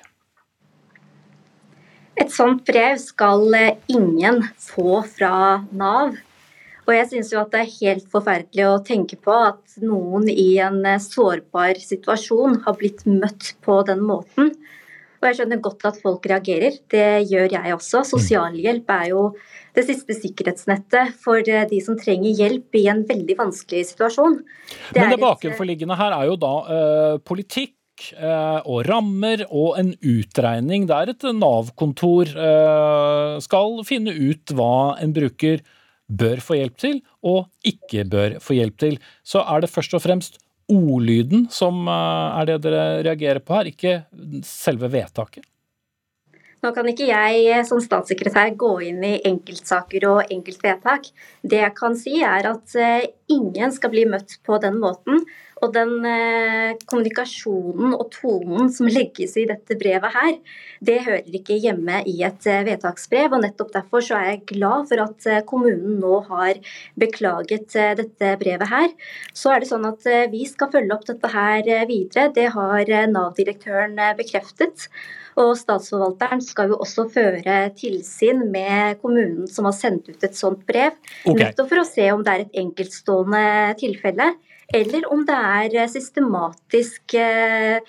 Et 2.15 2.31
sånt 2.31 2.63
brev 2.65 2.97
skal 3.01 3.45
eh, 3.53 3.75
ingen 3.91 4.41
få 4.57 5.03
fra 5.05 5.65
Nav. 5.75 6.15
Og 6.85 6.93
jeg 6.93 7.09
syns 7.11 7.31
jo 7.33 7.41
at 7.41 7.53
det 7.53 7.61
er 7.63 7.75
helt 7.81 8.09
forferdelig 8.13 8.65
å 8.69 8.81
tenke 8.85 9.17
på 9.17 9.33
at 9.33 9.77
noen 9.83 10.29
i 10.31 10.55
en 10.63 10.81
eh, 10.85 11.01
sårbar 11.01 11.77
situasjon 11.81 12.61
har 12.65 12.77
blitt 12.79 13.05
møtt 13.09 13.53
på 13.65 13.81
den 13.85 14.01
måten. 14.05 14.53
Og 15.25 15.31
jeg 15.31 15.39
skjønner 15.39 15.61
godt 15.65 15.85
at 15.89 15.95
folk 16.03 16.27
reagerer, 16.29 16.75
det 16.93 17.05
gjør 17.31 17.55
jeg 17.55 17.73
også. 17.73 18.03
Sosialhjelp 18.05 18.91
er 18.93 19.07
jo 19.09 19.23
det 19.73 19.87
siste 19.87 20.13
sikkerhetsnettet 20.19 21.15
for 21.23 21.41
eh, 21.41 21.65
de 21.71 21.79
som 21.81 21.97
trenger 21.97 22.37
hjelp 22.37 22.77
i 22.77 22.83
en 22.91 23.01
veldig 23.09 23.37
vanskelig 23.39 23.87
situasjon. 23.89 24.37
Det 24.93 25.01
Men 25.01 25.15
det 25.15 25.23
bakenforliggende 25.23 25.97
her 25.97 26.13
er 26.13 26.29
jo 26.29 26.37
da 26.37 26.53
uh, 26.69 27.15
politikk 27.25 28.05
uh, 28.19 28.61
og 28.69 28.85
rammer 28.85 29.47
og 29.49 29.79
en 29.81 29.95
utregning 29.97 30.85
der 30.93 31.15
et 31.15 31.25
Nav-kontor 31.33 32.29
skal 33.41 33.81
finne 33.89 34.13
ut 34.13 34.53
hva 34.53 34.93
en 35.01 35.15
bruker 35.15 35.65
bør 36.05 36.37
få 36.37 36.59
hjelp 36.59 36.77
til 36.77 37.01
og 37.25 37.47
ikke 37.65 38.05
bør 38.05 38.37
få 38.43 38.59
hjelp 38.59 38.77
til. 38.77 38.99
Så 39.25 39.41
er 39.41 39.65
det 39.65 39.73
først 39.73 39.97
og 39.97 40.05
fremst 40.05 40.37
ordlyden 40.71 41.47
som 41.53 41.85
er 41.89 42.47
det 42.49 42.61
dere 42.65 43.03
reagerer 43.05 43.41
på 43.43 43.57
her, 43.57 43.69
ikke 43.69 43.93
selve 44.45 44.89
vedtaket? 44.93 45.45
Nå 46.63 46.71
kan 46.73 46.87
ikke 46.89 47.05
jeg 47.05 47.61
som 47.67 47.77
statssekretær 47.83 48.55
gå 48.57 48.71
inn 48.87 49.03
i 49.05 49.19
enkeltsaker 49.29 50.07
og 50.09 50.31
enkeltvedtak. 50.33 51.11
Det 51.45 51.59
jeg 51.61 51.73
kan 51.77 51.97
si 51.99 52.15
er 52.25 52.47
at 52.49 52.77
ingen 53.29 53.75
skal 53.75 53.93
bli 53.93 54.07
møtt 54.09 54.39
på 54.47 54.57
den 54.63 54.79
måten 54.81 55.21
og 55.63 55.71
den 55.71 56.03
eh, 56.03 56.75
kommunikasjonen 56.83 57.93
og 57.95 58.09
tonen 58.11 58.69
som 58.73 58.89
legges 58.91 59.37
i 59.39 59.45
dette 59.47 59.77
brevet 59.79 60.11
her, 60.11 60.33
det 60.83 60.97
hører 61.05 61.37
ikke 61.39 61.55
hjemme 61.63 62.01
i 62.11 62.17
et 62.27 62.47
eh, 62.51 62.63
vedtaksbrev. 62.67 63.31
og 63.31 63.43
Nettopp 63.45 63.71
derfor 63.73 64.03
så 64.03 64.17
er 64.19 64.29
jeg 64.33 64.43
glad 64.51 64.89
for 64.91 65.03
at 65.05 65.27
eh, 65.31 65.43
kommunen 65.47 65.99
nå 66.01 66.19
har 66.27 66.59
beklaget 66.99 67.77
dette 68.01 68.31
brevet 68.41 68.67
her. 68.71 68.89
Så 69.33 69.53
er 69.53 69.63
det 69.63 69.71
sånn 69.71 69.87
at 69.87 70.03
vi 70.31 70.43
skal 70.49 70.71
følge 70.73 70.95
opp 70.95 71.05
dette 71.07 71.31
her 71.31 71.63
videre. 71.87 72.31
Det 72.35 72.49
har 72.55 72.91
Nav-direktøren 73.11 73.99
bekreftet. 74.19 74.89
Og 75.39 75.51
statsforvalteren 75.59 76.39
skal 76.43 76.71
jo 76.71 76.79
også 76.83 77.09
føre 77.11 77.57
tilsyn 77.75 78.45
med 78.51 79.01
kommunen 79.01 79.49
som 79.51 79.67
har 79.67 79.75
sendt 79.75 80.07
ut 80.07 80.23
et 80.23 80.37
sånt 80.37 80.63
brev. 80.67 80.95
okay. 81.25 81.49
Nettopp 81.49 81.71
for 81.71 81.83
å 81.83 81.87
se 81.87 82.07
om 82.13 82.23
det 82.23 82.35
er 82.35 82.45
et 82.45 82.59
enkeltstående 82.63 83.45
tilfelle 83.81 84.31
eller 84.73 85.05
om 85.13 85.25
det 85.27 85.35
er 85.35 85.75
eh, 85.83 85.89
systematisk 85.91 87.15
eh, 87.19 87.81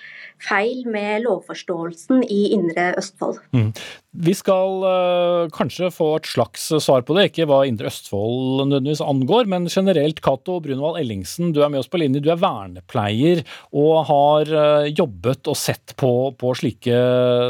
feil 0.45 0.83
med 0.93 1.25
lovforståelsen 1.25 2.27
i 2.29 2.51
Indre 2.57 2.91
Østfold. 3.01 3.41
Mm. 3.57 3.71
Vi 4.17 4.33
skal 4.33 4.83
uh, 4.85 5.49
kanskje 5.53 5.91
få 5.93 6.07
et 6.17 6.29
slags 6.29 6.63
svar 6.81 7.03
på 7.05 7.17
det, 7.17 7.27
ikke 7.29 7.45
hva 7.49 7.63
Indre 7.69 7.91
Østfold 7.91 8.63
nødvendigvis 8.63 9.03
angår, 9.05 9.49
men 9.53 9.69
generelt, 9.69 10.23
Cato 10.25 10.57
Brunvald 10.65 10.97
Ellingsen, 11.01 11.51
du 11.53 11.61
er 11.65 11.73
med 11.73 11.83
oss 11.83 11.91
på 11.93 12.01
linje. 12.01 12.23
Du 12.25 12.31
er 12.33 12.41
vernepleier 12.41 13.43
og 13.77 14.07
har 14.09 14.53
jobbet 14.89 15.53
og 15.53 15.59
sett 15.61 15.93
på, 16.01 16.13
på, 16.41 16.55
slike 16.57 17.01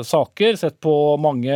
saker. 0.06 0.58
Sett 0.58 0.80
på 0.82 0.94
mange 1.22 1.54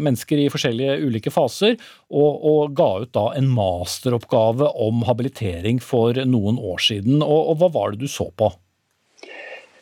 mennesker 0.00 0.40
i 0.40 0.48
forskjellige 0.52 1.02
ulike 1.04 1.32
faser, 1.32 1.76
og, 2.12 2.44
og 2.46 2.76
ga 2.78 2.88
ut 3.02 3.12
da 3.16 3.26
en 3.38 3.48
masteroppgave 3.50 4.68
om 4.86 5.02
habilitering 5.08 5.80
for 5.82 6.16
noen 6.28 6.60
år 6.62 6.82
siden. 6.82 7.18
Og, 7.24 7.52
og 7.52 7.60
hva 7.60 7.72
var 7.74 7.94
det 7.94 8.06
du 8.06 8.10
så 8.10 8.28
på? 8.30 8.52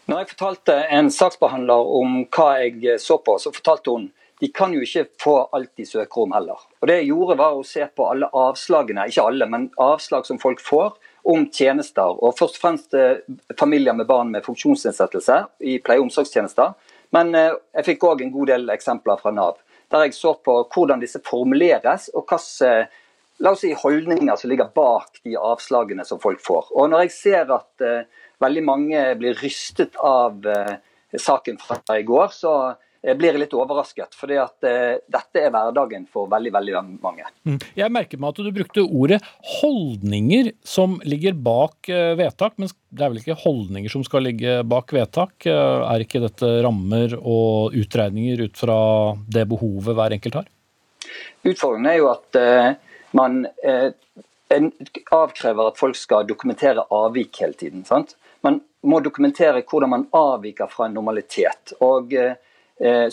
Når 0.08 0.20
jeg 0.20 0.30
fortalte 0.34 0.76
en 0.92 1.08
saksbehandler 1.12 1.90
om 2.00 2.22
hva 2.34 2.50
jeg 2.60 2.98
så 3.00 3.16
på, 3.24 3.38
så 3.40 3.52
fortalte 3.54 3.94
hun 3.94 4.10
de 4.42 4.48
kan 4.52 4.72
jo 4.74 4.82
ikke 4.82 5.06
få 5.22 5.34
alt 5.54 5.70
de 5.78 5.86
søker 5.86 6.24
om 6.24 6.32
heller. 6.34 6.58
Og 6.82 6.88
Det 6.88 6.96
jeg 6.98 7.10
gjorde 7.12 7.36
var 7.38 7.56
å 7.56 7.64
se 7.64 7.84
på 7.86 8.08
alle 8.10 8.28
avslagene, 8.34 9.06
ikke 9.08 9.26
alle, 9.30 9.46
men 9.48 9.68
avslag 9.80 10.26
som 10.26 10.40
folk 10.42 10.60
får 10.60 10.96
om 11.30 11.46
tjenester. 11.48 12.18
Og 12.18 12.34
først 12.36 12.58
og 12.58 12.64
fremst 12.64 12.96
eh, 12.98 13.22
familier 13.56 13.96
med 13.96 14.08
barn 14.10 14.32
med 14.34 14.44
funksjonsnedsettelse 14.44 15.38
i 15.64 15.78
pleie- 15.78 16.02
og 16.02 16.10
omsorgstjenester. 16.10 16.74
Men 17.14 17.32
eh, 17.38 17.54
jeg 17.78 17.88
fikk 17.92 18.08
òg 18.10 18.24
en 18.24 18.34
god 18.34 18.52
del 18.52 18.74
eksempler 18.74 19.22
fra 19.22 19.32
Nav, 19.32 19.62
der 19.93 20.07
jeg 20.07 20.16
så 20.16 20.35
på 20.45 20.57
hvordan 20.72 21.03
disse 21.03 21.20
formuleres, 21.24 22.11
og 22.14 22.28
hvilke 22.30 22.70
eh, 22.70 23.01
la 23.45 23.51
oss 23.51 23.64
si, 23.64 23.72
holdninger 23.74 24.39
som 24.39 24.53
ligger 24.53 24.70
bak 24.76 25.20
de 25.26 25.35
avslagene 25.37 26.05
som 26.07 26.20
folk 26.22 26.41
får. 26.45 26.70
Og 26.72 26.91
Når 26.91 27.07
jeg 27.07 27.14
ser 27.16 27.51
at 27.51 27.87
veldig 28.41 28.62
mange 28.62 29.01
blir 29.18 29.35
rystet 29.43 29.97
av 29.99 30.47
saken 31.11 31.59
fra 31.59 31.80
i 31.99 32.05
går, 32.07 32.30
så 32.30 32.53
blir 33.12 33.34
jeg 33.34 33.42
litt 33.42 33.55
overrasket. 33.57 34.16
fordi 34.16 34.38
at 34.40 34.64
uh, 34.64 34.96
dette 35.12 35.42
er 35.42 35.52
hverdagen 35.52 36.07
for 36.11 36.30
veldig 36.32 36.52
veldig 36.55 36.74
mange. 37.05 37.26
Mm. 37.44 37.59
Jeg 37.76 37.92
merket 37.92 38.20
meg 38.22 38.32
at 38.32 38.40
du 38.46 38.52
brukte 38.57 38.84
ordet 38.84 39.20
holdninger 39.61 40.52
som 40.64 40.96
ligger 41.05 41.36
bak 41.36 41.90
uh, 41.92 42.14
vedtak, 42.18 42.57
men 42.57 42.72
det 42.88 43.05
er 43.05 43.12
vel 43.12 43.20
ikke 43.20 43.40
holdninger 43.44 43.92
som 43.92 44.05
skal 44.07 44.24
ligge 44.24 44.62
bak 44.70 44.94
vedtak? 44.96 45.36
Uh, 45.44 45.84
er 45.90 46.07
ikke 46.07 46.22
dette 46.24 46.50
rammer 46.64 47.16
og 47.20 47.76
utregninger 47.76 48.46
ut 48.46 48.57
fra 48.59 48.78
det 49.28 49.44
behovet 49.52 49.98
hver 49.98 50.16
enkelt 50.16 50.40
har? 50.40 50.48
Utfordringen 51.44 51.90
er 51.90 51.98
jo 52.00 52.09
at 52.09 52.38
man 53.14 53.42
avkrever 55.12 55.68
at 55.68 55.76
folk 55.76 55.98
skal 55.98 56.24
dokumentere 56.26 56.86
avvik 56.94 57.42
hele 57.42 57.59
tiden. 57.59 57.84
Sant? 57.84 58.16
Man 58.44 58.62
må 58.88 59.02
dokumentere 59.05 59.61
hvordan 59.68 59.92
man 59.92 60.09
avviker 60.16 60.72
fra 60.72 60.88
en 60.88 60.96
normalitet. 60.96 61.76
og 61.84 62.16
Eh, 62.16 62.32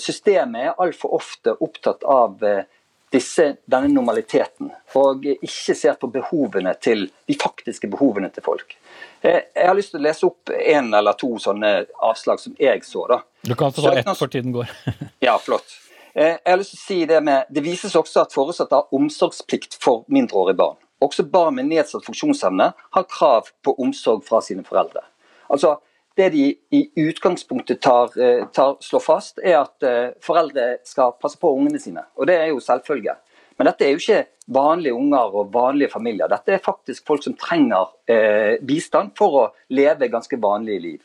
systemet 0.02 0.72
er 0.72 0.80
altfor 0.82 1.14
ofte 1.20 1.54
opptatt 1.62 2.06
av 2.08 2.44
eh, 2.44 2.64
disse, 3.12 3.48
denne 3.68 3.92
normaliteten, 3.92 4.72
og 4.96 5.26
ikke 5.28 5.76
ser 5.76 5.98
på 6.00 6.08
behovene 6.12 6.74
til, 6.80 7.10
de 7.28 7.36
faktiske 7.40 7.90
behovene 7.92 8.32
til 8.32 8.46
folk. 8.46 8.78
Eh, 9.22 9.42
jeg 9.56 9.68
har 9.68 9.76
lyst 9.76 9.94
til 9.94 10.00
å 10.00 10.06
lese 10.06 10.28
opp 10.30 10.54
en 10.56 10.94
eller 10.98 11.18
to 11.20 11.34
sånne 11.44 11.74
avslag 12.08 12.40
som 12.40 12.56
jeg 12.60 12.86
så. 12.88 13.06
da. 13.12 13.20
Du 13.44 13.56
kan 13.60 13.74
få 13.76 13.84
ta 13.84 13.94
ett 14.00 14.12
for 14.18 14.32
tiden 14.32 14.56
går. 14.56 14.72
ja, 15.28 15.36
flott. 15.42 15.78
Jeg 16.16 16.40
har 16.44 16.60
lyst 16.60 16.74
til 16.74 16.80
å 16.80 16.84
si 16.84 16.98
Det 17.08 17.22
med, 17.24 17.46
det 17.48 17.62
vises 17.64 17.94
også 17.96 18.26
at 18.26 18.34
foresatte 18.36 18.76
har 18.76 18.96
omsorgsplikt 18.96 19.78
for 19.80 20.04
mindreårige 20.12 20.60
barn. 20.60 20.80
Også 21.02 21.24
barn 21.24 21.56
med 21.58 21.70
nedsatt 21.70 22.06
funksjonsevne 22.06 22.68
har 22.78 23.08
krav 23.10 23.48
på 23.64 23.74
omsorg 23.82 24.26
fra 24.28 24.42
sine 24.44 24.64
foreldre. 24.68 25.04
Altså, 25.52 25.78
det 26.18 26.30
de 26.34 26.46
i 26.76 26.82
utgangspunktet 27.00 27.82
tar, 27.82 28.12
eh, 28.20 28.46
tar, 28.54 28.76
slår 28.84 29.04
fast, 29.04 29.40
er 29.40 29.62
at 29.62 29.86
eh, 29.88 30.14
foreldre 30.24 30.82
skal 30.88 31.16
passe 31.22 31.40
på 31.40 31.54
ungene 31.56 31.80
sine. 31.80 32.04
Og 32.20 32.28
det 32.28 32.36
er 32.40 32.52
jo 32.52 32.60
selvfølge. 32.64 33.16
Men 33.58 33.70
dette 33.70 33.86
er 33.86 33.94
jo 33.94 34.02
ikke 34.02 34.26
vanlige 34.52 34.98
unger 34.98 35.38
og 35.38 35.54
vanlige 35.54 35.92
familier. 35.94 36.28
Dette 36.32 36.56
er 36.56 36.64
faktisk 36.64 37.08
folk 37.08 37.24
som 37.24 37.38
trenger 37.40 37.94
eh, 38.10 38.58
bistand 38.66 39.16
for 39.18 39.40
å 39.40 39.48
leve 39.72 40.12
ganske 40.12 40.40
vanlige 40.42 40.84
liv. 40.84 41.02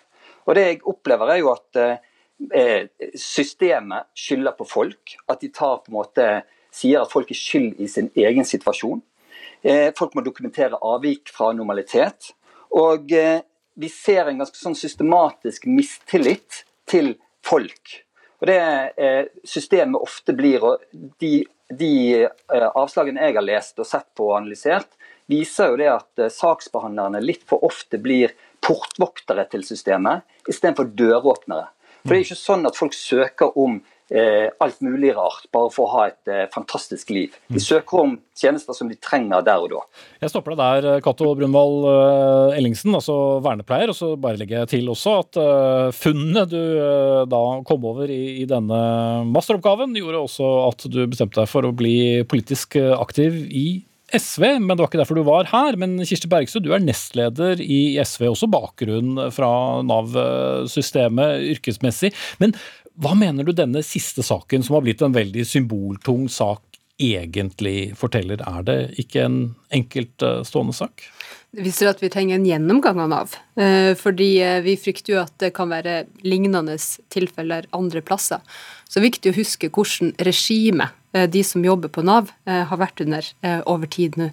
Og 0.46 0.54
det 0.57 0.66
jeg 0.66 0.84
opplever 0.88 1.34
er 1.34 1.42
jo 1.42 1.52
at 1.52 1.80
eh, 1.82 2.86
systemet 3.18 4.09
skylder 4.16 4.57
på 4.59 4.66
folk. 4.68 5.16
At 5.28 5.42
de 5.42 5.52
tar 5.54 5.82
på 5.82 5.92
en 5.92 5.98
måte 5.98 6.30
sier 6.76 7.02
at 7.02 7.12
folk 7.12 7.30
er 7.32 7.38
skyld 7.38 7.80
i 7.82 7.88
sin 7.90 8.11
egen 8.16 8.46
situasjon. 8.46 9.02
Eh, 9.66 9.90
folk 9.98 10.14
må 10.16 10.24
dokumentere 10.24 10.78
avvik 10.82 11.32
fra 11.34 11.52
normalitet. 11.57 12.32
Og 12.76 13.12
eh, 13.16 13.40
vi 13.77 13.89
ser 13.93 14.27
en 14.27 14.41
ganske 14.41 14.59
sånn 14.59 14.77
systematisk 14.79 15.66
mistillit 15.68 16.64
til 16.89 17.14
folk. 17.45 18.01
Og 18.41 18.49
Det 18.49 18.61
eh, 19.01 19.24
systemet 19.45 20.01
ofte 20.01 20.35
blir, 20.37 20.64
og 20.64 20.85
de, 21.20 21.45
de 21.72 21.93
eh, 22.24 22.68
avslagene 22.68 23.29
jeg 23.29 23.37
har 23.37 23.45
lest 23.45 23.81
og 23.81 23.89
sett 23.89 24.09
på 24.16 24.31
og 24.31 24.39
analysert, 24.41 24.91
viser 25.31 25.72
jo 25.72 25.81
det 25.81 25.89
at 25.93 26.24
eh, 26.24 26.33
saksbehandlerne 26.33 27.22
litt 27.24 27.45
for 27.49 27.64
ofte 27.66 28.01
blir 28.01 28.35
portvoktere 28.64 29.47
til 29.53 29.64
systemet 29.66 30.24
istedenfor 30.49 30.93
døråpnere. 30.97 31.68
For 32.03 32.14
Det 32.14 32.18
er 32.18 32.27
ikke 32.29 32.39
sånn 32.39 32.68
at 32.68 32.79
folk 32.79 32.95
søker 32.97 33.57
om 33.59 33.81
alt 34.62 34.82
mulig 34.84 35.11
rart, 35.16 35.48
bare 35.54 35.70
for 35.74 35.86
å 35.86 35.92
ha 35.96 36.04
et 36.12 36.30
eh, 36.30 36.44
fantastisk 36.52 37.11
liv. 37.11 37.34
De 37.50 37.59
søker 37.62 38.04
om 38.04 38.12
tjenester 38.38 38.76
som 38.76 38.90
de 38.90 38.94
trenger 39.02 39.42
der 39.46 39.64
og 39.64 39.72
da. 39.72 39.80
Jeg 40.22 40.30
stopper 40.30 40.54
deg 40.54 40.84
der, 40.84 41.00
Cato 41.02 41.32
Brunvoll 41.34 41.88
eh, 41.90 42.59
Ellingsen, 42.61 42.94
altså 42.94 43.16
vernepleier. 43.44 43.90
Og 43.90 43.98
så 43.98 44.12
bare 44.20 44.38
legger 44.38 44.62
jeg 44.62 44.72
til 44.76 44.92
også 44.92 45.16
at 45.24 45.40
funnet 45.96 46.52
du 46.52 46.62
da 47.26 47.42
kom 47.66 47.84
over 47.88 48.11
i, 48.12 48.38
i, 48.42 48.46
denne 48.48 48.78
masteroppgaven, 49.32 49.96
gjorde 49.98 50.22
også 50.28 50.52
at 50.68 50.86
du 50.92 51.02
bestemte 51.11 51.42
deg 51.42 51.50
for 51.50 51.66
å 51.66 51.74
bli 51.74 52.22
politisk 52.30 52.78
aktiv 52.78 53.42
i 53.50 53.66
SV, 54.14 54.61
men 54.62 54.70
det 54.70 54.82
var 54.82 54.90
ikke 54.90 55.00
derfor 55.00 55.18
du 55.18 55.26
var 55.26 55.48
her. 55.50 55.76
Men 55.80 55.98
Kirsti 56.07 56.30
Bergstø, 56.30 56.62
du 56.62 56.72
er 56.74 56.82
nestleder 56.84 57.61
i 57.62 57.98
SV, 57.98 58.28
også 58.30 58.50
bakgrunn 58.50 59.18
fra 59.34 59.50
Nav-systemet 59.86 61.46
yrkesmessig. 61.57 62.12
Men 62.42 62.54
hva 63.03 63.12
mener 63.18 63.44
du 63.44 63.53
denne 63.53 63.82
siste 63.84 64.24
saken, 64.24 64.64
som 64.64 64.78
har 64.78 64.84
blitt 64.86 65.03
en 65.05 65.14
veldig 65.14 65.44
symboltung 65.49 66.26
sak, 66.32 66.62
egentlig 66.97 67.92
forteller? 67.99 68.40
Er 68.40 68.64
det 68.64 68.78
ikke 69.03 69.26
en 69.26 69.40
enkeltstående 69.74 70.72
sak? 70.76 71.05
Det 71.57 71.64
viser 71.64 71.88
at 71.88 72.03
vi 72.03 72.11
trenger 72.12 72.36
en 72.36 72.47
gjennomgang 72.49 72.99
av 73.05 73.11
Nav. 73.12 73.34
Eh, 73.57 73.92
fordi 73.97 74.30
eh, 74.44 74.59
vi 74.64 74.74
frykter 74.80 75.14
jo 75.14 75.20
at 75.22 75.32
det 75.40 75.53
kan 75.57 75.70
være 75.72 76.03
lignende 76.24 76.76
tilfeller 77.12 77.68
andre 77.76 78.03
plasser. 78.05 78.42
Så 78.84 78.99
det 78.99 79.03
er 79.03 79.09
viktig 79.11 79.32
å 79.32 79.38
huske 79.38 79.70
hvordan 79.72 80.12
regime 80.26 80.88
eh, 80.88 81.05
de 81.33 81.43
som 81.47 81.64
jobber 81.64 81.89
på 81.93 82.03
Nav, 82.05 82.33
har 82.47 82.81
vært 82.81 83.01
under 83.05 83.27
over 83.64 83.89
tid 83.91 84.19
nå. 84.21 84.31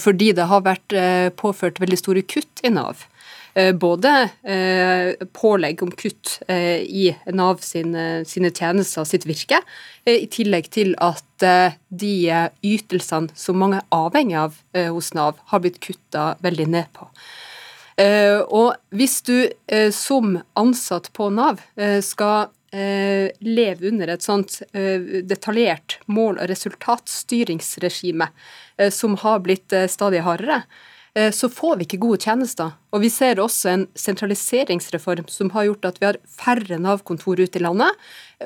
Fordi 0.00 0.30
det 0.36 0.46
har 0.50 0.62
vært 0.64 0.94
påført 1.40 1.80
veldig 1.82 1.98
store 2.00 2.22
kutt 2.28 2.62
i 2.64 2.70
Nav. 2.72 3.02
Eh, 3.54 3.70
både 3.72 4.10
eh, 4.42 5.26
pålegg 5.32 5.82
om 5.86 5.90
kutt 5.94 6.40
eh, 6.50 6.82
i 6.82 7.04
Nav 7.30 7.60
sine, 7.62 8.24
sine 8.26 8.50
tjenester 8.50 9.04
og 9.04 9.06
sitt 9.06 9.26
virke, 9.28 9.60
i 10.10 10.26
tillegg 10.26 10.66
til 10.74 10.90
at 11.00 11.22
de 11.88 12.14
ytelsene 12.64 13.32
som 13.38 13.56
mange 13.60 13.78
er 13.80 13.94
avhengig 13.94 14.36
av 14.36 14.58
hos 14.92 15.12
Nav, 15.16 15.38
har 15.48 15.62
blitt 15.64 15.78
kutta 15.84 16.34
veldig 16.44 16.66
ned 16.72 16.90
på. 16.96 17.08
Og 18.52 18.76
hvis 18.92 19.16
du 19.24 19.48
som 19.96 20.36
ansatt 20.60 21.08
på 21.16 21.30
Nav 21.32 21.62
skal 22.04 22.52
leve 22.74 23.86
under 23.86 24.10
et 24.10 24.24
sånt 24.24 24.56
detaljert 24.74 26.00
mål- 26.10 26.40
og 26.42 26.48
resultatstyringsregime 26.50 28.26
som 28.90 29.14
har 29.22 29.44
blitt 29.44 29.74
stadig 29.92 30.24
hardere, 30.26 30.62
eh, 31.14 31.30
så 31.30 31.48
får 31.48 31.76
vi 31.76 31.86
ikke 31.86 32.02
gode 32.02 32.22
tjenester. 32.22 32.74
Og 32.92 33.02
vi 33.02 33.10
ser 33.10 33.40
også 33.42 33.70
en 33.70 33.86
sentraliseringsreform 33.98 35.28
som 35.30 35.50
har 35.54 35.68
gjort 35.68 35.88
at 35.90 36.00
vi 36.00 36.08
har 36.08 36.20
færre 36.30 36.78
Nav-kontor 36.78 37.40
ute 37.40 37.58
i 37.58 37.62
landet, 37.62 37.90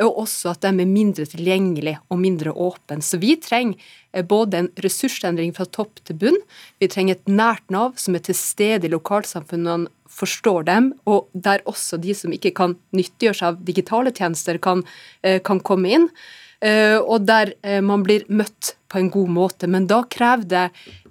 og 0.04 0.22
også 0.24 0.52
at 0.52 0.64
de 0.64 0.72
er 0.72 0.88
mindre 0.88 1.26
tilgjengelige 1.28 2.00
og 2.10 2.20
mindre 2.22 2.52
åpne. 2.52 3.02
Så 3.04 3.20
vi 3.20 3.36
trenger 3.40 3.76
eh, 3.76 4.07
både 4.26 4.58
en 4.58 4.70
ressursendring 4.82 5.54
fra 5.56 5.66
topp 5.66 6.00
til 6.08 6.18
bunn, 6.18 6.40
vi 6.80 6.88
trenger 6.90 7.18
et 7.18 7.30
nært 7.30 7.64
Nav 7.70 7.96
som 8.00 8.16
er 8.16 8.24
til 8.26 8.36
stede 8.38 8.88
i 8.88 8.92
lokalsamfunnene 8.92 9.90
forstår 10.18 10.66
dem, 10.66 10.92
og 11.06 11.28
der 11.34 11.62
også 11.68 11.98
de 12.00 12.14
som 12.16 12.32
ikke 12.34 12.54
kan 12.56 12.76
nyttiggjøre 12.96 13.38
seg 13.38 13.48
av 13.50 13.64
digitale 13.66 14.12
tjenester, 14.14 14.58
kan, 14.58 14.84
eh, 15.22 15.38
kan 15.44 15.60
komme 15.60 15.90
inn. 15.92 16.08
Eh, 16.58 16.98
og 16.98 17.22
der 17.22 17.52
eh, 17.62 17.78
man 17.84 18.02
blir 18.02 18.24
møtt 18.34 18.74
på 18.90 18.98
en 18.98 19.10
god 19.14 19.30
måte. 19.30 19.68
Men 19.70 19.86
da 19.90 20.00
krever 20.10 20.46
det 20.48 20.64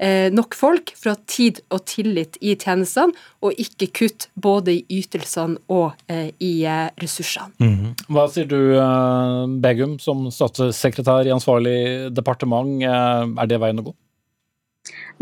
eh, 0.04 0.28
nok 0.34 0.58
folk 0.58 0.92
for 0.98 1.12
å 1.12 1.16
ha 1.16 1.22
tid 1.30 1.62
og 1.72 1.86
tillit 1.88 2.40
i 2.42 2.56
tjenestene, 2.58 3.16
og 3.46 3.62
ikke 3.62 3.90
kutt 4.02 4.28
både 4.36 4.76
i 4.76 5.00
ytelsene 5.00 5.62
og 5.72 5.94
i 6.44 6.52
ressursene. 7.00 7.54
Mm. 7.62 7.94
Hva 8.12 8.26
sier 8.32 8.50
du, 8.50 8.58
Begum, 9.62 9.96
som 10.02 10.26
statssekretær 10.34 11.30
i 11.30 11.34
ansvarlig 11.36 11.78
departement, 12.16 12.82
er 12.84 13.50
det 13.50 13.62
veien 13.62 13.80
å 13.84 13.88
gå? 13.88 13.96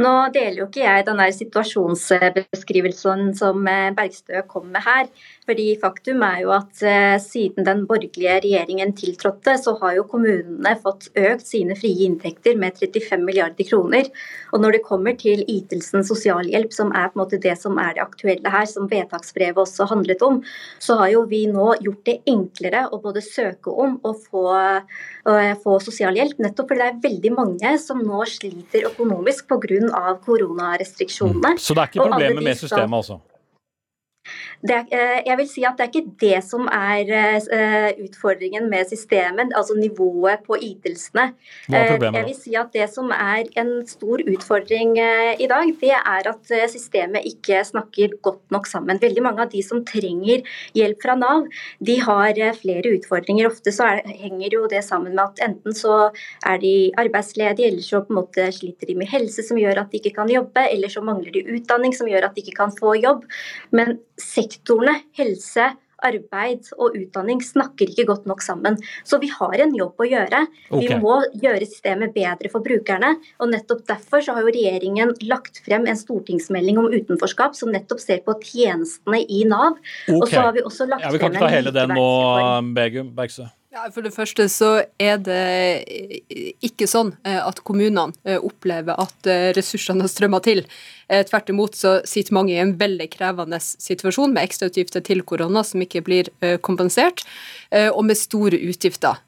Nå 0.01 0.11
deler 0.35 0.59
jo 0.61 0.67
ikke 0.67 0.83
jeg 0.83 1.05
den 1.07 1.19
der 1.21 1.31
situasjonsbeskrivelsen 1.35 3.29
som 3.37 3.63
Bergstø 3.65 4.41
kom 4.49 4.67
med 4.73 4.83
her. 4.85 5.07
Fordi 5.45 5.67
Faktum 5.81 6.23
er 6.25 6.39
jo 6.41 6.51
at 6.55 6.81
eh, 6.81 7.15
siden 7.21 7.65
den 7.67 7.83
borgerlige 7.89 8.39
regjeringen 8.41 8.93
tiltrådte, 8.97 9.57
så 9.61 9.75
har 9.81 9.95
jo 9.99 10.05
kommunene 10.09 10.73
fått 10.81 11.11
økt 11.13 11.45
sine 11.45 11.77
frie 11.77 12.07
inntekter 12.07 12.57
med 12.57 12.79
35 12.81 13.21
milliarder 13.25 13.67
kroner. 13.69 14.09
Og 14.53 14.63
når 14.63 14.77
det 14.77 14.85
kommer 14.87 15.17
til 15.19 15.43
ytelsen 15.45 16.05
sosialhjelp, 16.07 16.73
som 16.73 16.93
er 16.97 17.11
på 17.11 17.19
en 17.19 17.23
måte 17.23 17.41
det 17.41 17.53
som 17.61 17.77
er 17.81 17.93
det 17.97 18.03
aktuelle 18.05 18.53
her, 18.55 18.65
som 18.69 18.89
vedtaksbrevet 18.89 19.61
også 19.61 19.89
handlet 19.91 20.25
om, 20.25 20.41
så 20.81 20.97
har 21.01 21.13
jo 21.13 21.25
vi 21.29 21.43
nå 21.51 21.75
gjort 21.85 22.01
det 22.09 22.17
enklere 22.31 22.87
å 22.89 23.01
både 23.03 23.21
søke 23.25 23.69
om 23.69 23.99
og 24.05 24.25
få, 24.25 24.47
og 25.29 25.61
få 25.61 25.77
sosialhjelp. 25.85 26.41
Nettopp 26.41 26.73
fordi 26.73 26.81
det 26.81 26.89
er 26.89 27.03
veldig 27.05 27.35
mange 27.35 27.75
som 27.81 28.01
nå 28.01 28.25
sliter 28.29 28.89
økonomisk 28.89 29.45
pga. 29.51 30.17
koronarestriksjonene. 30.25 31.55
Mm. 31.55 31.61
Så 31.61 31.77
det 31.77 31.85
er 31.85 31.93
ikke 31.93 32.09
problemet 32.09 32.43
med 32.43 32.57
systemet, 32.57 32.97
altså? 33.03 33.21
Det, 34.63 34.87
eh, 34.91 35.21
jeg 35.25 35.37
vil 35.39 35.47
si 35.49 35.63
at 35.67 35.77
det 35.77 35.85
er 35.85 35.91
ikke 35.91 36.15
det 36.21 36.39
som 36.45 36.69
er 36.71 37.09
eh, 37.11 37.89
utfordringen 38.05 38.69
med 38.69 38.87
systemet, 38.89 39.53
altså 39.55 39.75
nivået 39.77 40.45
på 40.45 40.57
ytelsene. 40.57 41.27
Hva 41.67 41.81
er 41.81 41.91
problemet? 41.91 42.15
Eh, 42.15 42.19
jeg 42.19 42.29
vil 42.29 42.37
si 42.39 42.55
at 42.55 42.71
Det 42.75 42.87
som 42.91 43.11
er 43.11 43.45
en 43.61 43.85
stor 43.87 44.19
utfordring 44.19 44.97
i 44.97 45.47
dag, 45.47 45.69
det 45.79 45.93
er 45.95 46.27
at 46.27 46.49
systemet 46.67 47.23
ikke 47.23 47.61
snakker 47.63 48.17
godt 48.21 48.51
nok 48.51 48.67
sammen. 48.67 48.99
Veldig 48.99 49.23
mange 49.23 49.45
av 49.45 49.51
de 49.51 49.61
som 49.63 49.83
trenger 49.85 50.43
hjelp 50.75 50.99
fra 51.01 51.15
Nav, 51.15 51.45
de 51.79 51.95
har 52.01 52.33
flere 52.57 52.91
utfordringer. 52.97 53.47
Ofte 53.47 53.71
så 53.71 53.87
er, 53.93 54.01
henger 54.19 54.57
jo 54.57 54.65
det 54.67 54.83
sammen 54.83 55.15
med 55.15 55.23
at 55.23 55.43
enten 55.47 55.77
så 55.77 56.09
er 56.43 56.59
de 56.59 56.91
arbeidsledige, 56.99 57.69
eller 57.69 57.85
så 57.85 58.01
på 58.03 58.11
en 58.11 58.19
måte 58.19 58.49
sliter 58.51 58.91
de 58.91 58.97
med 58.99 59.07
helse 59.13 59.45
som 59.45 59.59
gjør 59.61 59.85
at 59.85 59.93
de 59.93 60.01
ikke 60.01 60.15
kan 60.17 60.31
jobbe, 60.31 60.65
eller 60.67 60.91
så 60.91 61.05
mangler 61.05 61.31
de 61.31 61.45
utdanning 61.55 61.95
som 61.95 62.09
gjør 62.11 62.27
at 62.27 62.35
de 62.35 62.43
ikke 62.43 62.59
kan 62.59 62.75
få 62.75 62.97
jobb. 62.99 63.23
Men 63.71 63.99
sektorene 64.45 64.99
helse, 65.17 65.73
arbeid 66.05 66.69
og 66.75 66.95
utdanning 66.97 67.41
snakker 67.43 67.89
ikke 67.89 68.05
godt 68.09 68.27
nok 68.29 68.43
sammen. 68.43 68.77
Så 69.07 69.19
vi 69.21 69.29
har 69.31 69.55
en 69.63 69.73
jobb 69.77 70.01
å 70.01 70.07
gjøre. 70.09 70.41
Okay. 70.69 70.85
Vi 70.85 70.99
må 71.01 71.17
gjøre 71.41 71.67
systemet 71.67 72.13
bedre 72.15 72.51
for 72.53 72.65
brukerne. 72.65 73.15
og 73.39 73.51
Nettopp 73.53 73.85
derfor 73.87 74.23
så 74.25 74.35
har 74.35 74.45
jo 74.45 74.53
regjeringen 74.53 75.15
lagt 75.29 75.61
frem 75.65 75.87
en 75.89 75.99
stortingsmelding 75.99 76.79
om 76.81 76.91
utenforskap 76.93 77.57
som 77.57 77.73
nettopp 77.73 78.03
ser 78.03 78.23
på 78.25 78.37
tjenestene 78.43 79.23
i 79.23 79.43
Nav. 79.49 79.79
Okay. 80.05 80.19
Og 80.19 80.27
så 80.29 80.47
har 80.47 80.55
vi 80.55 80.65
også 80.65 80.89
lagt 80.89 81.07
ja, 81.07 81.13
vi 81.15 81.21
kan 81.21 81.33
ikke 81.33 81.47
ta 81.47 81.53
hele 81.53 81.75
den 81.75 81.95
nå, 81.95 82.09
Begum 82.75 83.13
Bergsø. 83.15 83.49
Ja, 83.75 83.89
For 83.91 84.05
det 84.05 84.13
første 84.15 84.45
så 84.47 84.69
er 85.03 85.17
det 85.19 85.83
ikke 86.63 86.87
sånn 86.87 87.09
eh, 87.27 87.41
at 87.43 87.59
kommunene 87.67 88.15
eh, 88.23 88.39
opplever 88.39 88.95
at 89.03 89.27
eh, 89.27 89.49
ressursene 89.57 90.05
har 90.05 90.11
strømma 90.13 90.39
til. 90.45 90.63
Tvert 91.05 91.51
imot 91.51 91.75
så 91.77 91.97
sitter 92.07 92.33
mange 92.33 92.55
i 92.55 92.61
en 92.63 92.71
veldig 92.79 93.05
krevende 93.13 93.59
situasjon 93.61 94.31
med 94.33 94.47
ekstrautgifter 94.47 95.03
til 95.05 95.21
korona 95.27 95.61
som 95.67 95.83
ikke 95.83 96.01
blir 96.01 96.31
kompensert, 96.65 97.21
og 97.69 97.99
med 98.07 98.17
store 98.17 98.57
utgifter. 98.71 99.19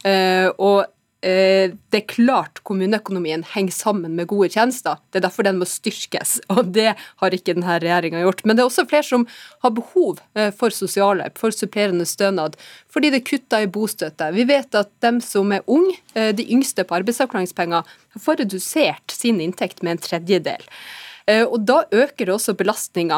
Og 0.57 0.87
Eh, 0.87 0.96
det 1.21 1.97
er 1.97 2.03
klart 2.05 2.59
kommuneøkonomien 2.67 3.41
henger 3.55 3.73
sammen 3.73 4.13
med 4.15 4.27
gode 4.29 4.51
tjenester. 4.53 4.99
Det 5.09 5.17
er 5.17 5.25
derfor 5.25 5.47
den 5.47 5.57
må 5.57 5.65
styrkes, 5.65 6.37
og 6.53 6.69
det 6.75 6.91
har 6.93 7.33
ikke 7.33 7.55
denne 7.57 7.79
regjeringa 7.81 8.21
gjort. 8.21 8.43
Men 8.45 8.57
det 8.57 8.63
er 8.63 8.69
også 8.69 8.85
flere 8.89 9.07
som 9.07 9.25
har 9.65 9.73
behov 9.73 10.21
eh, 10.37 10.51
for 10.53 10.73
sosialhjelp, 10.73 11.37
for 11.41 11.55
supplerende 11.55 12.05
stønad, 12.05 12.59
fordi 12.93 13.11
det 13.15 13.25
kutter 13.25 13.65
i 13.65 13.71
bostøtte. 13.71 14.29
Vi 14.35 14.45
vet 14.49 14.77
at 14.77 14.93
dem 15.03 15.19
som 15.25 15.51
er 15.55 15.65
unge, 15.65 15.97
eh, 16.13 16.29
de 16.37 16.45
yngste 16.53 16.85
på 16.85 16.99
arbeidsavklaringspenger, 17.01 17.97
får 18.17 18.41
redusert 18.43 19.13
sin 19.13 19.41
inntekt 19.41 19.83
med 19.85 19.97
en 19.97 20.05
tredjedel. 20.05 20.63
Og 21.27 21.57
Da 21.67 21.81
øker 21.91 22.23
det 22.23 22.31
også 22.31 22.53
belastninga 22.55 23.17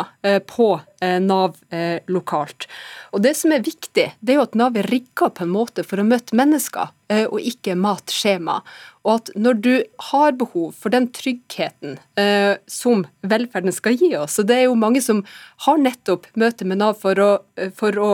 på 0.49 0.67
Nav 1.21 1.59
lokalt. 2.09 2.65
Og 3.13 3.21
Det 3.21 3.35
som 3.37 3.53
er 3.53 3.61
viktig, 3.61 4.07
det 4.17 4.33
er 4.33 4.39
jo 4.39 4.47
at 4.47 4.57
Nav 4.57 4.75
er 4.75 4.89
rigga 4.89 5.29
på 5.29 5.45
en 5.45 5.53
måte 5.53 5.85
for 5.85 6.01
å 6.01 6.07
møte 6.09 6.33
mennesker. 6.33 6.89
Eh, 7.09 7.25
og 7.25 7.41
ikke 7.41 7.73
matskjema. 7.73 8.59
Og 9.07 9.13
at 9.15 9.29
når 9.39 9.59
du 9.63 9.71
har 10.11 10.35
behov 10.37 10.73
for 10.77 10.91
den 10.91 11.07
tryggheten 11.15 11.95
eh, 12.19 12.59
som 12.69 13.05
velferden 13.23 13.71
skal 13.73 13.95
gi 13.97 14.11
oss, 14.19 14.35
og 14.41 14.49
det 14.49 14.57
er 14.59 14.67
jo 14.67 14.75
mange 14.77 15.01
som 15.01 15.23
har 15.65 15.79
nettopp 15.79 16.27
møte 16.39 16.67
med 16.67 16.81
Nav 16.81 16.99
for 16.99 17.19
å, 17.23 17.29
eh, 17.57 17.71
for 17.75 17.95
å 17.95 18.09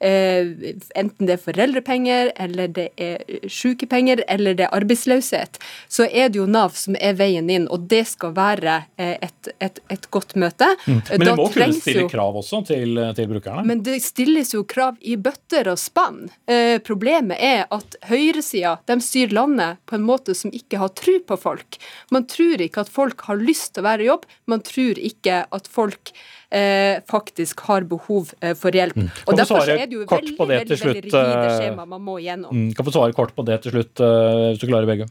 eh, 0.00 0.48
Enten 0.96 1.28
det 1.28 1.34
er 1.36 1.42
foreldrepenger, 1.42 2.32
eller 2.40 2.70
det 2.72 2.88
er 3.00 3.20
sykepenger, 3.52 4.24
eller 4.32 4.56
det 4.56 4.64
er 4.66 4.74
arbeidsløshet, 4.74 5.60
så 5.92 6.06
er 6.08 6.32
det 6.32 6.40
jo 6.40 6.48
Nav 6.48 6.72
som 6.78 6.96
er 6.96 7.18
veien 7.20 7.50
inn, 7.52 7.68
og 7.68 7.84
det 7.92 8.06
skal 8.08 8.32
være 8.36 8.78
eh, 8.96 9.18
et, 9.20 9.52
et, 9.60 9.82
et, 9.92 10.08
godt 10.10 10.34
møte. 10.40 10.70
Mm. 10.86 11.02
Men 11.12 11.26
det 11.28 11.36
må 11.36 11.48
kunne 11.52 11.76
stille 11.76 12.08
krav 12.10 12.40
også 12.40 12.62
til, 12.72 12.96
til, 13.16 13.28
brukerne? 13.30 13.66
Men 13.68 13.84
det 13.86 14.00
stilles 14.02 14.54
jo 14.56 14.64
krav 14.64 14.96
i 15.04 15.18
bøtter 15.20 15.68
og 15.70 15.78
spann. 15.80 16.24
Eh, 16.48 16.80
problemet 16.82 17.36
er 17.36 17.66
at 17.68 18.00
høyresida 18.40 19.00
styrer 19.00 19.34
landet 19.34 19.80
på 19.86 19.96
en 19.96 20.04
måte 20.04 20.34
som 20.34 20.50
ikke 20.52 20.80
har 20.80 20.92
tro 20.96 21.18
på 21.26 21.36
folk. 21.36 21.78
Man 22.10 22.26
tror 22.26 22.60
ikke 22.60 22.84
at 22.84 22.90
folk 22.90 23.20
har 23.28 23.36
lyst 23.40 23.74
til 23.74 23.84
å 23.84 23.88
være 23.88 24.04
i 24.04 24.08
jobb, 24.08 24.26
man 24.46 24.60
tror 24.60 24.98
ikke 24.98 25.44
at 25.50 25.68
folk 25.70 26.12
eh, 26.50 27.00
faktisk 27.10 27.60
har 27.68 27.86
behov 27.88 28.32
eh, 28.40 28.54
for 28.58 28.72
hjelp. 28.72 28.96
Mm. 28.96 29.10
Og 29.26 29.36
Derfor 29.38 29.64
er 29.64 29.86
det 29.86 29.94
jo 29.94 30.04
veldig, 30.04 30.36
veldig, 30.38 30.68
veldig 30.68 31.04
rigide 31.04 31.46
eh, 31.46 31.56
skjema 31.58 31.86
man 31.86 32.02
må 32.02 32.18
igjennom. 32.20 32.52
Mm. 32.52 32.74
Kan 32.74 32.86
få 32.86 32.96
svare 32.96 33.16
kort 33.16 33.34
på 33.36 33.46
det 33.46 33.62
til 33.64 33.76
slutt, 33.76 34.00
eh, 34.00 34.50
hvis 34.50 34.62
du 34.62 34.68
klarer, 34.68 34.88
Begum. 34.90 35.10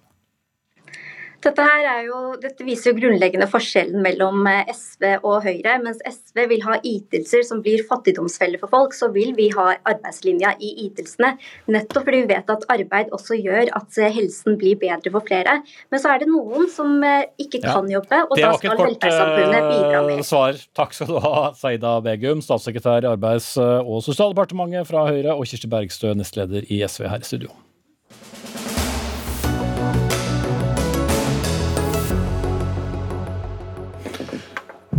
Dette, 1.39 1.65
jo, 2.03 2.17
dette 2.41 2.65
viser 2.67 2.91
jo 2.91 2.97
grunnleggende 2.97 3.45
forskjellen 3.47 4.03
mellom 4.03 4.43
eh, 4.49 4.67
SV 4.73 5.05
og 5.21 5.45
Høyre. 5.45 5.77
Mens 5.85 6.01
SV 6.03 6.41
vil 6.51 6.65
ha 6.65 6.75
ytelser 6.83 7.45
som 7.47 7.61
blir 7.63 7.85
fattigdomsfeller 7.87 8.59
for 8.59 8.71
folk, 8.73 8.95
så 8.97 9.07
vil 9.15 9.31
vi 9.37 9.47
ha 9.53 9.69
arbeidslinja 9.77 10.57
i 10.59 10.73
ytelsene. 10.89 11.37
Nettopp 11.71 12.09
fordi 12.09 12.23
vi 12.25 12.33
vet 12.33 12.51
at 12.51 12.65
arbeid 12.75 13.13
også 13.15 13.39
gjør 13.39 13.71
at 13.79 14.01
eh, 14.01 14.11
helsen 14.17 14.59
blir 14.59 14.75
bedre 14.81 15.13
for 15.15 15.23
flere. 15.29 15.61
Men 15.93 16.03
så 16.03 16.11
er 16.11 16.25
det 16.25 16.29
noen 16.33 16.67
som 16.73 16.99
eh, 17.07 17.29
ikke 17.39 17.63
kan 17.63 17.87
jobbe, 17.87 18.21
og 18.27 18.35
da 18.35 18.51
skal 18.59 18.83
velferdssamfunnet 18.83 19.69
bidra 19.71 20.03
mer. 20.09 20.25
Svar. 20.29 20.59
Takk 20.75 20.97
skal 20.97 21.13
du 21.13 21.21
ha, 21.23 21.47
Saida 21.55 21.95
Begum, 22.03 22.43
statssekretær 22.43 23.07
i 23.07 23.11
Arbeids- 23.13 23.55
og 23.59 24.03
sosialdepartementet 24.03 24.91
fra 24.91 25.07
Høyre, 25.07 25.39
og 25.39 25.47
Kirsti 25.47 25.71
Bergstø, 25.71 26.11
nestleder 26.19 26.67
i 26.67 26.83
SV 26.83 27.07
her 27.07 27.23
i 27.23 27.31
studio. 27.31 27.55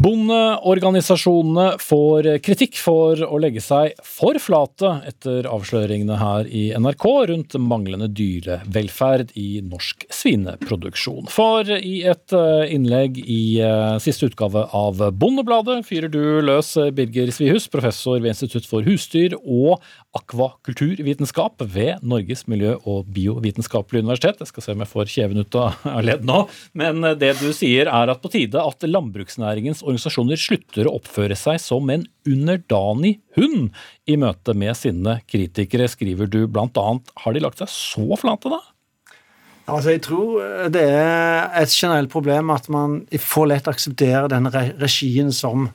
Bondeorganisasjonene 0.01 1.75
får 1.83 2.27
kritikk 2.41 2.79
for 2.81 3.21
å 3.21 3.37
legge 3.43 3.61
seg 3.61 3.99
for 4.01 4.39
flate 4.41 4.95
etter 5.11 5.45
avsløringene 5.51 6.17
her 6.17 6.47
i 6.49 6.63
NRK 6.73 7.05
rundt 7.29 7.57
manglende 7.61 8.09
dyrevelferd 8.09 9.35
i 9.37 9.61
norsk 9.61 10.07
svineproduksjon. 10.09 11.29
For 11.29 11.69
i 11.77 11.99
et 12.09 12.33
eh, 12.33 12.73
innlegg 12.73 13.19
i 13.21 13.61
eh, 13.61 13.99
siste 14.01 14.31
utgave 14.31 14.63
av 14.73 15.03
Bondebladet 15.21 15.83
fyrer 15.85 16.09
du 16.09 16.41
løs 16.49 16.73
Birger 16.97 17.29
Svihus, 17.37 17.69
professor 17.69 18.23
ved 18.23 18.33
Institutt 18.33 18.71
for 18.71 18.87
husdyr 18.89 19.37
og 19.43 19.85
akvakulturvitenskap 20.17 21.61
ved 21.61 22.01
Norges 22.01 22.47
miljø- 22.49 22.79
og 22.89 23.13
biovitenskapelige 23.13 24.07
universitet. 24.07 24.41
Jeg 24.41 24.55
skal 24.55 24.65
se 24.65 24.79
om 24.79 24.87
jeg 24.87 24.93
får 24.95 25.13
kjeven 25.13 25.45
ut 25.45 25.61
av 25.61 25.85
ledd 26.09 26.25
nå, 26.25 26.41
men 26.73 27.05
det 27.21 27.35
du 27.45 27.51
sier 27.53 27.93
er 27.93 28.17
at 28.17 28.25
på 28.25 28.33
tide 28.33 28.65
at 28.65 28.89
landbruksnæringens 28.89 29.85
organisasjoner 29.91 30.41
slutter 30.41 30.89
å 30.89 30.97
oppføre 30.99 31.37
seg 31.39 31.61
som 31.63 31.91
en 31.93 32.07
underdanig 32.29 33.19
hund 33.37 33.71
i 34.09 34.17
møte 34.21 34.55
med 34.57 34.79
sine 34.79 35.19
kritikere, 35.31 35.89
skriver 35.91 36.31
du 36.31 36.45
annet. 36.47 37.11
Har 37.25 37.35
de 37.35 37.43
lagt 37.45 37.63
seg 37.63 37.73
så 37.73 38.21
flate, 38.21 38.53
da? 38.53 38.61
Altså, 39.71 39.91
Jeg 39.91 40.03
tror 40.03 40.69
det 40.73 40.83
er 40.83 41.51
et 41.61 41.75
generelt 41.75 42.11
problem 42.11 42.51
at 42.51 42.69
man 42.73 43.03
for 43.19 43.47
lett 43.51 43.69
aksepterer 43.71 44.31
den 44.31 44.49
regien 44.51 45.31
som, 45.33 45.69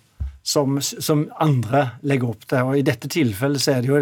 som, 0.43 0.79
som, 0.81 1.27
andre 1.39 1.89
legger 2.03 2.33
opp 2.33 2.47
til. 2.49 2.65
Og 2.65 2.79
I 2.79 2.85
dette 2.85 3.11
tilfellet 3.11 3.63
så 3.63 3.75
er 3.75 3.85
det 3.85 3.91
jo 3.91 4.01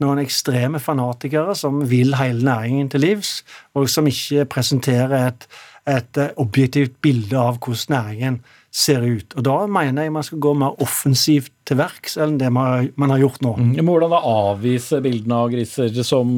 noen 0.00 0.22
ekstreme 0.22 0.80
fanatikere 0.80 1.54
som 1.56 1.82
vil 1.88 2.14
hele 2.16 2.44
næringen 2.44 2.88
til 2.92 3.04
livs, 3.04 3.40
og 3.76 3.88
som 3.92 4.08
ikke 4.08 4.48
presenterer 4.48 5.28
et, 5.28 5.48
et 5.88 6.22
objektivt 6.40 6.96
bilde 7.04 7.36
av 7.36 7.60
hvordan 7.60 7.96
næringen 7.96 8.40
ser 8.70 9.02
ut. 9.02 9.34
Og 9.34 9.42
Da 9.44 9.56
mener 9.66 10.06
jeg 10.06 10.14
man 10.14 10.26
skal 10.26 10.42
gå 10.42 10.54
mer 10.54 10.78
offensivt 10.82 11.52
til 11.66 11.80
verks 11.80 12.16
enn 12.20 12.38
det 12.38 12.50
man 12.54 13.10
har 13.12 13.22
gjort 13.22 13.42
nå. 13.42 13.54
Mm. 13.58 13.72
Hvordan 13.86 14.14
da 14.14 14.20
avvise 14.22 15.02
bildene 15.02 15.42
av 15.42 15.50
griser 15.52 16.02
som 16.06 16.36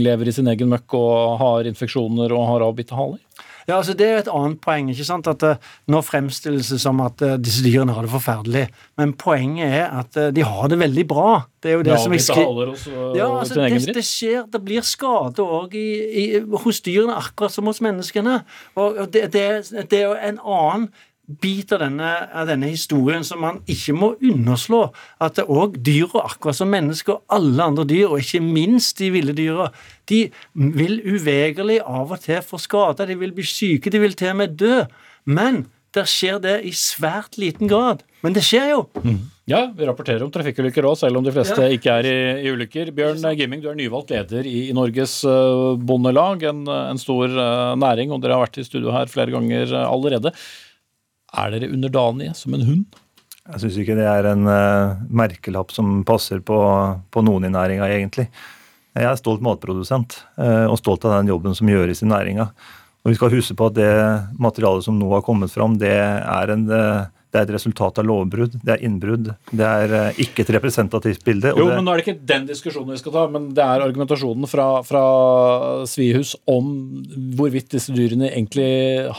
lever 0.00 0.28
i 0.28 0.36
sin 0.36 0.48
egen 0.48 0.72
møkk 0.72 0.96
og 0.98 1.40
har 1.42 1.68
infeksjoner 1.68 2.32
og 2.32 2.48
har 2.52 2.64
avbitte 2.68 2.96
haler? 2.96 3.20
Ja, 3.64 3.78
altså 3.78 3.94
Det 3.96 4.06
er 4.06 4.18
et 4.20 4.28
annet 4.28 4.60
poeng. 4.60 4.90
ikke 4.92 5.06
sant? 5.06 5.28
At 5.30 5.42
uh, 5.42 5.56
Nå 5.88 6.02
fremstilles 6.04 6.68
det 6.68 6.80
som 6.82 7.00
at 7.00 7.22
uh, 7.24 7.36
disse 7.40 7.64
dyrene 7.64 7.94
har 7.96 8.04
det 8.04 8.12
forferdelig. 8.12 8.66
Men 9.00 9.14
poenget 9.16 9.72
er 9.80 9.86
at 9.88 10.18
uh, 10.20 10.28
de 10.36 10.44
har 10.44 10.68
det 10.68 10.78
veldig 10.82 11.06
bra. 11.08 11.30
Det 11.64 11.72
er 11.72 11.78
jo 11.78 11.86
det 11.86 11.94
ja, 11.94 12.02
som 12.02 12.12
jeg 12.12 12.26
skriver. 12.26 12.74
Ja, 13.16 13.30
altså, 13.40 13.62
det, 13.62 13.94
det, 13.96 14.04
skjer, 14.04 14.44
det 14.52 14.60
blir 14.64 14.84
skade 14.84 15.40
òg 15.40 15.72
hos 16.60 16.82
dyrene, 16.84 17.16
akkurat 17.16 17.56
som 17.56 17.64
hos 17.70 17.80
menneskene. 17.84 18.42
Og 18.76 19.00
det, 19.08 19.30
det, 19.32 19.48
det 19.88 20.02
er 20.02 20.06
jo 20.10 20.14
en 20.20 20.40
annen 20.44 20.88
bit 21.26 21.72
av 21.72 21.80
denne, 21.80 22.10
av 22.36 22.48
denne, 22.48 22.68
historien 22.72 23.24
som 23.24 23.40
man 23.44 23.60
ikke 23.70 23.96
må 23.96 24.10
underslå. 24.20 24.82
At 25.24 25.38
det 25.38 25.46
òg 25.50 25.78
dyra, 25.84 26.26
akkurat 26.28 26.58
som 26.58 26.72
mennesker 26.72 27.16
og 27.16 27.36
alle 27.36 27.68
andre 27.70 27.86
dyr, 27.88 28.08
og 28.10 28.20
ikke 28.20 28.42
minst 28.44 29.00
de 29.00 29.10
ville 29.14 29.36
dyra, 29.36 29.70
de 30.10 30.26
vil 30.54 30.98
uvegerlig 31.04 31.80
av 31.80 32.12
og 32.12 32.24
til 32.24 32.42
få 32.44 32.60
skader, 32.60 33.08
de 33.08 33.20
vil 33.20 33.32
bli 33.36 33.46
syke, 33.48 33.92
de 33.92 34.02
vil 34.02 34.18
til 34.18 34.34
og 34.34 34.42
med 34.42 34.58
dø. 34.60 34.82
Men 35.24 35.64
der 35.94 36.08
skjer 36.10 36.40
det 36.42 36.58
i 36.66 36.72
svært 36.74 37.38
liten 37.38 37.70
grad. 37.70 38.02
Men 38.24 38.34
det 38.34 38.42
skjer 38.44 38.72
jo. 38.72 38.82
Mm. 39.04 39.22
Ja, 39.48 39.60
vi 39.76 39.84
rapporterer 39.84 40.24
om 40.24 40.30
trafikkulykker 40.32 40.86
òg, 40.88 40.96
selv 40.96 41.20
om 41.20 41.24
de 41.24 41.32
fleste 41.32 41.66
ja. 41.66 41.72
ikke 41.76 41.96
er 42.00 42.08
i, 42.08 42.18
i, 42.46 42.52
ulykker. 42.52 42.90
Bjørn 42.96 43.24
Gimming, 43.36 43.60
du 43.62 43.68
er 43.70 43.76
nyvalgt 43.78 44.14
leder 44.14 44.48
i, 44.48 44.70
i 44.70 44.76
Norges 44.76 45.18
uh, 45.28 45.76
Bondelag, 45.76 46.46
en, 46.48 46.62
en 46.64 47.00
stor 47.00 47.28
uh, 47.28 47.74
næring, 47.78 48.14
og 48.14 48.22
dere 48.24 48.38
har 48.38 48.46
vært 48.46 48.62
i 48.62 48.66
studio 48.66 48.94
her 48.96 49.10
flere 49.12 49.34
ganger 49.34 49.76
allerede. 49.84 50.32
Er 51.34 51.54
dere 51.54 51.72
underdanige 51.72 52.34
som 52.38 52.54
en 52.54 52.66
hund? 52.66 53.00
Jeg 53.44 53.60
syns 53.60 53.78
ikke 53.80 53.96
det 53.98 54.06
er 54.08 54.30
en 54.30 54.46
uh, 54.48 55.00
merkelapp 55.12 55.74
som 55.74 55.98
passer 56.08 56.40
på, 56.40 56.58
på 57.12 57.24
noen 57.26 57.44
i 57.44 57.52
næringa, 57.52 57.90
egentlig. 57.92 58.30
Jeg 58.94 59.08
er 59.10 59.18
stolt 59.20 59.42
matprodusent 59.44 60.16
uh, 60.38 60.70
og 60.70 60.78
stolt 60.80 61.04
av 61.04 61.18
den 61.18 61.32
jobben 61.34 61.56
som 61.58 61.68
gjøres 61.68 62.00
i 62.04 62.08
næringa. 62.08 62.48
Og 63.04 63.12
vi 63.12 63.18
skal 63.18 63.34
huske 63.34 63.56
på 63.58 63.68
at 63.68 63.76
det 63.76 63.90
materialet 64.40 64.86
som 64.86 64.96
nå 64.96 65.10
har 65.12 65.26
kommet 65.26 65.52
fram, 65.52 65.76
det 65.80 65.92
er 65.92 66.54
en 66.54 66.64
uh, 66.70 67.10
det 67.34 67.40
er 67.40 67.48
et 67.48 67.56
resultat 67.56 67.98
av 67.98 68.06
lovbrudd, 68.06 68.52
det 68.62 68.76
er 68.76 68.82
innbrudd. 68.86 69.32
Det 69.50 69.66
er 69.66 69.92
eh, 69.98 70.18
ikke 70.22 70.44
et 70.44 70.52
representativt 70.54 71.24
bilde. 71.26 71.50
jo, 71.50 71.66
det... 71.66 71.74
men 71.74 71.86
Nå 71.86 71.90
er 71.90 71.98
det 71.98 72.04
ikke 72.04 72.28
den 72.30 72.46
diskusjonen 72.46 72.94
vi 72.94 73.00
skal 73.00 73.14
ta, 73.16 73.24
men 73.32 73.48
det 73.56 73.64
er 73.64 73.82
argumentasjonen 73.82 74.46
fra, 74.50 74.68
fra 74.86 75.02
Svihus 75.90 76.36
om 76.50 76.68
hvorvidt 77.34 77.72
disse 77.74 77.94
dyrene 77.94 78.30
egentlig 78.30 78.68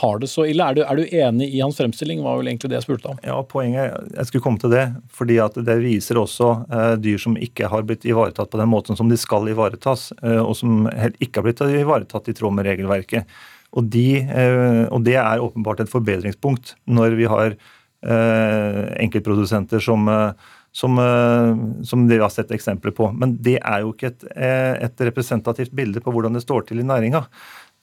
har 0.00 0.22
det 0.22 0.30
så 0.32 0.46
ille. 0.48 0.64
Er 0.64 0.78
du, 0.78 0.82
er 0.86 0.96
du, 0.96 1.04
enig 1.26 1.50
i 1.52 1.60
hans 1.60 1.76
fremstilling? 1.76 2.24
var 2.24 2.40
vel 2.40 2.48
egentlig 2.48 2.72
det 2.72 2.78
jeg 2.78 2.86
spurte 2.86 3.12
om. 3.12 3.20
Ja, 3.26 3.36
poenget, 3.44 3.92
Jeg 4.16 4.30
skulle 4.30 4.46
komme 4.48 4.62
til 4.64 4.72
det. 4.72 4.86
fordi 5.12 5.36
at 5.42 5.60
det 5.68 5.76
viser 5.82 6.16
også 6.22 6.48
uh, 6.72 6.94
dyr 6.96 7.20
som 7.20 7.36
ikke 7.36 7.68
har 7.68 7.84
blitt 7.84 8.08
ivaretatt 8.08 8.50
på 8.50 8.60
den 8.60 8.72
måten 8.72 8.96
som 8.96 9.12
de 9.12 9.20
skal 9.20 9.48
ivaretas, 9.52 10.08
uh, 10.24 10.40
og 10.40 10.56
som 10.56 10.88
ikke 11.20 11.42
har 11.42 11.46
blitt 11.50 11.60
ivaretatt 11.84 12.32
i 12.32 12.36
tråd 12.36 12.56
med 12.56 12.66
regelverket. 12.70 13.28
Og, 13.76 13.84
de, 13.92 14.24
uh, 14.24 14.84
og 14.88 15.04
det 15.04 15.20
er 15.20 15.44
åpenbart 15.44 15.84
et 15.84 15.92
forbedringspunkt 15.92 16.78
når 16.88 17.20
vi 17.20 17.28
har 17.28 17.58
enkeltprodusenter 18.06 19.82
som, 19.82 20.08
eh, 20.08 20.32
som, 20.72 20.98
eh, 20.98 21.84
som 21.84 22.08
vi 22.08 22.18
har 22.18 22.28
sett 22.28 22.50
eksempler 22.50 22.90
på. 22.90 23.10
Men 23.12 23.36
det 23.42 23.58
er 23.62 23.84
jo 23.84 23.94
ikke 23.94 24.12
et, 24.12 24.26
et 24.36 25.06
representativt 25.08 25.72
bilde 25.76 26.02
på 26.04 26.14
hvordan 26.14 26.36
det 26.36 26.44
står 26.44 26.68
til 26.68 26.82
i 26.82 26.86
næringa. 26.86 27.26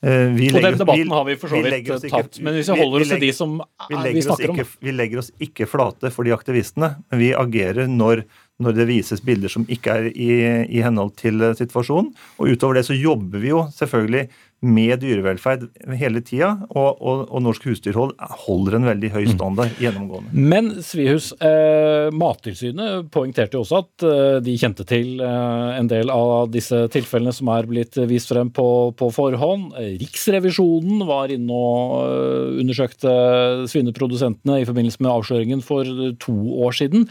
Vi 0.04 0.50
legger, 0.52 0.58
og 0.58 0.66
den 0.66 0.80
debatten 0.82 1.12
har 1.16 1.28
vi 1.30 1.34
for 1.40 1.48
så 1.48 1.60
vidt 1.64 2.10
tatt, 2.12 2.38
men 2.44 2.58
hvis 2.58 2.68
vi 2.68 2.76
holder 2.76 3.06
oss 3.06 3.12
til 3.14 3.22
de 3.22 3.30
som 3.32 3.54
vi, 3.88 4.00
vi 4.18 4.24
snakker 4.26 4.52
om 4.52 4.58
Vi 4.84 4.92
legger 4.92 5.22
oss 5.22 5.30
ikke 5.40 5.64
flate 5.64 6.12
for 6.12 6.28
de 6.28 6.34
aktivistene, 6.36 6.90
men 7.08 7.22
vi 7.22 7.30
agerer 7.32 7.88
når, 7.88 8.26
når 8.60 8.76
det 8.82 8.88
vises 8.90 9.24
bilder 9.24 9.54
som 9.54 9.64
ikke 9.72 9.96
er 9.96 10.10
i, 10.12 10.28
i 10.68 10.84
henhold 10.84 11.16
til 11.22 11.40
situasjonen. 11.56 12.12
Og 12.36 12.52
utover 12.52 12.82
det 12.82 12.84
så 12.90 13.00
jobber 13.00 13.40
vi 13.46 13.54
jo 13.54 13.64
selvfølgelig 13.72 14.26
med 14.64 15.02
dyrevelferd 15.04 15.66
hele 16.00 16.22
tida, 16.24 16.54
og, 16.72 17.02
og, 17.04 17.24
og, 17.28 17.42
norsk 17.44 17.66
husdyrhold 17.68 18.14
holder 18.46 18.78
en 18.78 18.88
veldig 18.88 19.10
høy 19.12 19.24
mm. 19.26 19.32
standard 19.36 19.82
gjennomgående. 19.82 20.32
Men 20.34 20.70
Svihus, 20.86 21.32
eh, 21.44 22.08
Mattilsynet 22.16 23.10
poengterte 23.14 23.58
jo 23.58 23.66
også 23.66 23.82
at 23.84 24.06
eh, 24.08 24.38
de 24.46 24.56
kjente 24.60 24.86
til 24.88 25.20
eh, 25.20 25.74
en 25.76 25.90
del 25.92 26.12
av 26.14 26.48
disse 26.54 26.86
tilfellene 26.94 27.36
som 27.36 27.52
er 27.52 27.68
blitt 27.70 28.00
vist 28.10 28.32
frem 28.32 28.54
på, 28.56 28.68
på 29.00 29.12
forhånd. 29.14 29.76
Riksrevisjonen 30.00 31.04
var 31.10 31.34
inne 31.36 31.60
og 31.60 32.00
eh, 32.08 32.64
undersøkte 32.64 33.14
svineprodusentene 33.72 34.62
i 34.62 34.68
forbindelse 34.70 35.04
med 35.04 35.12
avsløringen 35.12 35.66
for 35.66 35.92
to 36.24 36.38
år 36.64 36.80
siden. 36.80 37.10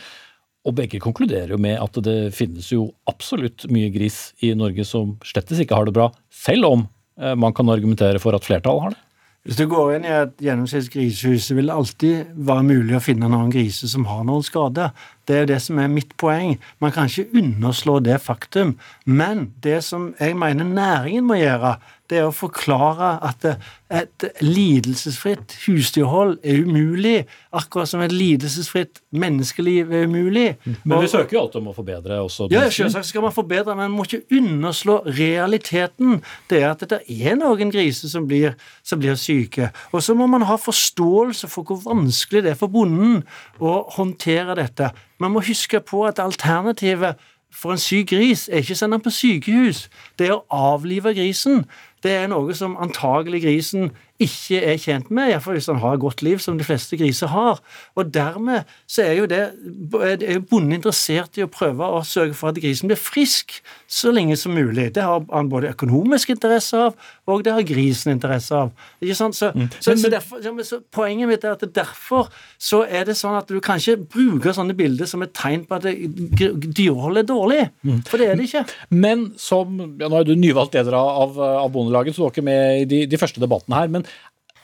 Og 0.62 0.76
begge 0.78 1.02
konkluderer 1.02 1.52
jo 1.52 1.60
med 1.60 1.76
at 1.82 1.96
det 2.06 2.32
finnes 2.36 2.68
jo 2.72 2.86
absolutt 3.10 3.66
mye 3.74 3.90
gris 3.92 4.30
i 4.40 4.54
Norge 4.56 4.86
som 4.88 5.16
slettes 5.26 5.60
ikke 5.60 5.76
har 5.76 5.88
det 5.88 5.96
bra, 5.96 6.08
selv 6.32 6.70
om 6.70 6.84
Eh, 6.84 7.01
man 7.16 7.52
kan 7.54 7.68
argumentere 7.68 8.20
for 8.22 8.36
at 8.36 8.46
flertallet 8.46 8.86
har 8.86 8.94
det? 8.94 9.02
Hvis 9.42 9.56
du 9.58 9.64
går 9.66 9.96
inn 9.96 10.04
i 10.06 10.10
et 10.14 10.36
gjennomsnittsgrisehus, 10.38 11.48
vil 11.56 11.66
det 11.66 11.74
alltid 11.74 12.28
være 12.46 12.62
mulig 12.62 12.94
å 12.94 13.02
finne 13.02 13.26
noen 13.26 13.50
griser 13.50 13.90
som 13.90 14.04
har 14.06 14.20
noen 14.28 14.44
skade. 14.46 14.84
Det 15.26 15.34
er 15.34 15.40
jo 15.42 15.48
det 15.50 15.58
som 15.64 15.80
er 15.82 15.90
mitt 15.90 16.12
poeng. 16.22 16.52
Man 16.78 16.94
kan 16.94 17.10
ikke 17.10 17.40
underslå 17.40 17.96
det 18.06 18.20
faktum. 18.22 18.76
Men 19.02 19.48
det 19.66 19.80
som 19.82 20.12
jeg 20.20 20.38
mener 20.38 20.70
næringen 20.70 21.26
må 21.26 21.40
gjøre, 21.40 21.74
det 22.12 22.20
er 22.20 22.28
å 22.28 22.34
forklare 22.34 23.14
at 23.24 23.46
et 23.92 24.24
lidelsesfritt 24.44 25.54
husdyrhold 25.64 26.34
er 26.44 26.60
umulig, 26.64 27.24
akkurat 27.56 27.88
som 27.88 28.02
et 28.04 28.12
lidelsesfritt 28.12 29.00
menneskeliv 29.16 29.92
er 29.92 30.06
umulig. 30.08 30.46
Men 30.84 31.00
vi 31.00 31.08
søker 31.12 31.38
jo 31.38 31.42
alltid 31.46 31.60
om 31.62 31.70
å 31.72 31.76
forbedre 31.76 32.20
også. 32.24 32.50
Ja, 32.52 32.66
selvsagt 32.72 33.08
skal 33.08 33.24
man 33.24 33.34
forbedre, 33.34 33.76
men 33.76 33.88
man 33.90 33.96
må 33.96 34.06
ikke 34.08 34.38
underslå 34.38 34.98
realiteten. 35.08 36.20
Det 36.52 36.62
er 36.62 36.70
at 36.74 36.84
det 36.92 37.00
er 37.08 37.36
noen 37.40 37.72
griser 37.72 38.12
som 38.12 38.28
blir, 38.28 38.56
som 38.84 39.00
blir 39.00 39.16
syke. 39.20 39.72
Og 39.92 40.04
så 40.04 40.16
må 40.18 40.28
man 40.28 40.44
ha 40.48 40.60
forståelse 40.60 41.48
for 41.52 41.68
hvor 41.68 41.80
vanskelig 41.86 42.44
det 42.44 42.54
er 42.54 42.60
for 42.60 42.72
bonden 42.72 43.22
å 43.60 43.82
håndtere 43.96 44.56
dette. 44.60 44.92
Man 45.22 45.32
må 45.32 45.44
huske 45.46 45.80
på 45.80 46.04
at 46.08 46.20
alternativet 46.20 47.16
for 47.52 47.74
en 47.74 47.80
syk 47.80 48.08
gris 48.12 48.46
er 48.48 48.62
ikke 48.62 48.76
å 48.76 48.80
sende 48.80 48.96
den 48.96 49.04
på 49.04 49.12
sykehus. 49.12 49.86
Det 50.18 50.30
er 50.30 50.38
å 50.38 50.72
avlive 50.72 51.12
grisen. 51.16 51.66
Det 52.02 52.12
er 52.18 52.30
noe 52.30 52.54
som 52.58 52.74
antagelig 52.82 53.44
grisen 53.44 53.92
ikke 54.24 54.60
er 54.72 54.80
tjent 54.80 55.10
med, 55.12 55.30
iallfall 55.32 55.56
hvis 55.58 55.68
han 55.70 55.80
har 55.82 55.96
et 55.96 56.02
godt 56.02 56.22
liv, 56.24 56.40
som 56.42 56.58
de 56.58 56.66
fleste 56.66 56.98
griser 57.00 57.30
har. 57.32 57.60
Og 57.98 58.12
dermed 58.14 58.68
så 58.90 59.04
er 59.06 59.18
jo 59.18 59.28
det 59.30 59.40
er 59.42 60.42
bonden 60.48 60.76
interessert 60.78 61.38
i 61.38 61.44
å 61.44 61.50
prøve 61.50 61.86
å 61.86 62.02
sørge 62.06 62.36
for 62.38 62.52
at 62.52 62.60
grisen 62.62 62.90
blir 62.90 63.00
frisk 63.00 63.58
så 63.90 64.12
lenge 64.14 64.36
som 64.40 64.54
mulig. 64.56 64.90
Det 64.96 65.04
har 65.04 65.24
han 65.32 65.50
både 65.52 65.72
økonomisk 65.72 66.32
interesse 66.34 66.78
av, 66.88 66.96
og 67.30 67.44
det 67.44 67.54
har 67.54 67.66
grisen 67.66 68.14
interesse 68.14 68.56
av. 68.56 68.72
Ikke 69.02 69.16
sant? 69.18 69.36
Så, 69.38 69.52
mm. 69.54 69.68
så, 69.78 69.96
så, 70.00 70.12
derfor, 70.12 70.42
så, 70.66 70.80
Poenget 70.92 71.30
mitt 71.30 71.44
er 71.46 71.56
at 71.56 71.64
derfor 71.74 72.28
så 72.60 72.82
er 72.84 73.06
det 73.08 73.16
sånn 73.18 73.36
at 73.38 73.50
du 73.50 73.60
kan 73.64 73.80
ikke 73.80 74.08
bruke 74.12 74.54
sånne 74.54 74.76
bilder 74.76 75.08
som 75.08 75.22
et 75.24 75.34
tegn 75.36 75.64
på 75.68 75.78
at 75.78 75.86
dyrehold 75.88 77.22
er 77.22 77.28
dårlig. 77.28 77.62
Mm. 77.82 78.02
For 78.08 78.20
det 78.20 78.30
er 78.30 78.38
det 78.38 78.48
ikke. 78.48 78.64
Men 78.94 79.30
som 79.40 79.78
ja, 79.98 80.08
Nå 80.12 80.20
er 80.20 80.28
du 80.28 80.34
nyvalgt 80.36 80.76
leder 80.76 80.96
av, 80.98 81.38
av 81.38 81.70
Bondelaget, 81.72 82.14
så 82.14 82.22
du 82.22 82.26
var 82.26 82.34
ikke 82.34 82.46
med 82.46 82.82
i 82.82 82.88
de, 82.88 83.02
de 83.10 83.20
første 83.20 83.40
debattene 83.42 83.78
her. 83.78 83.92
men 83.92 84.06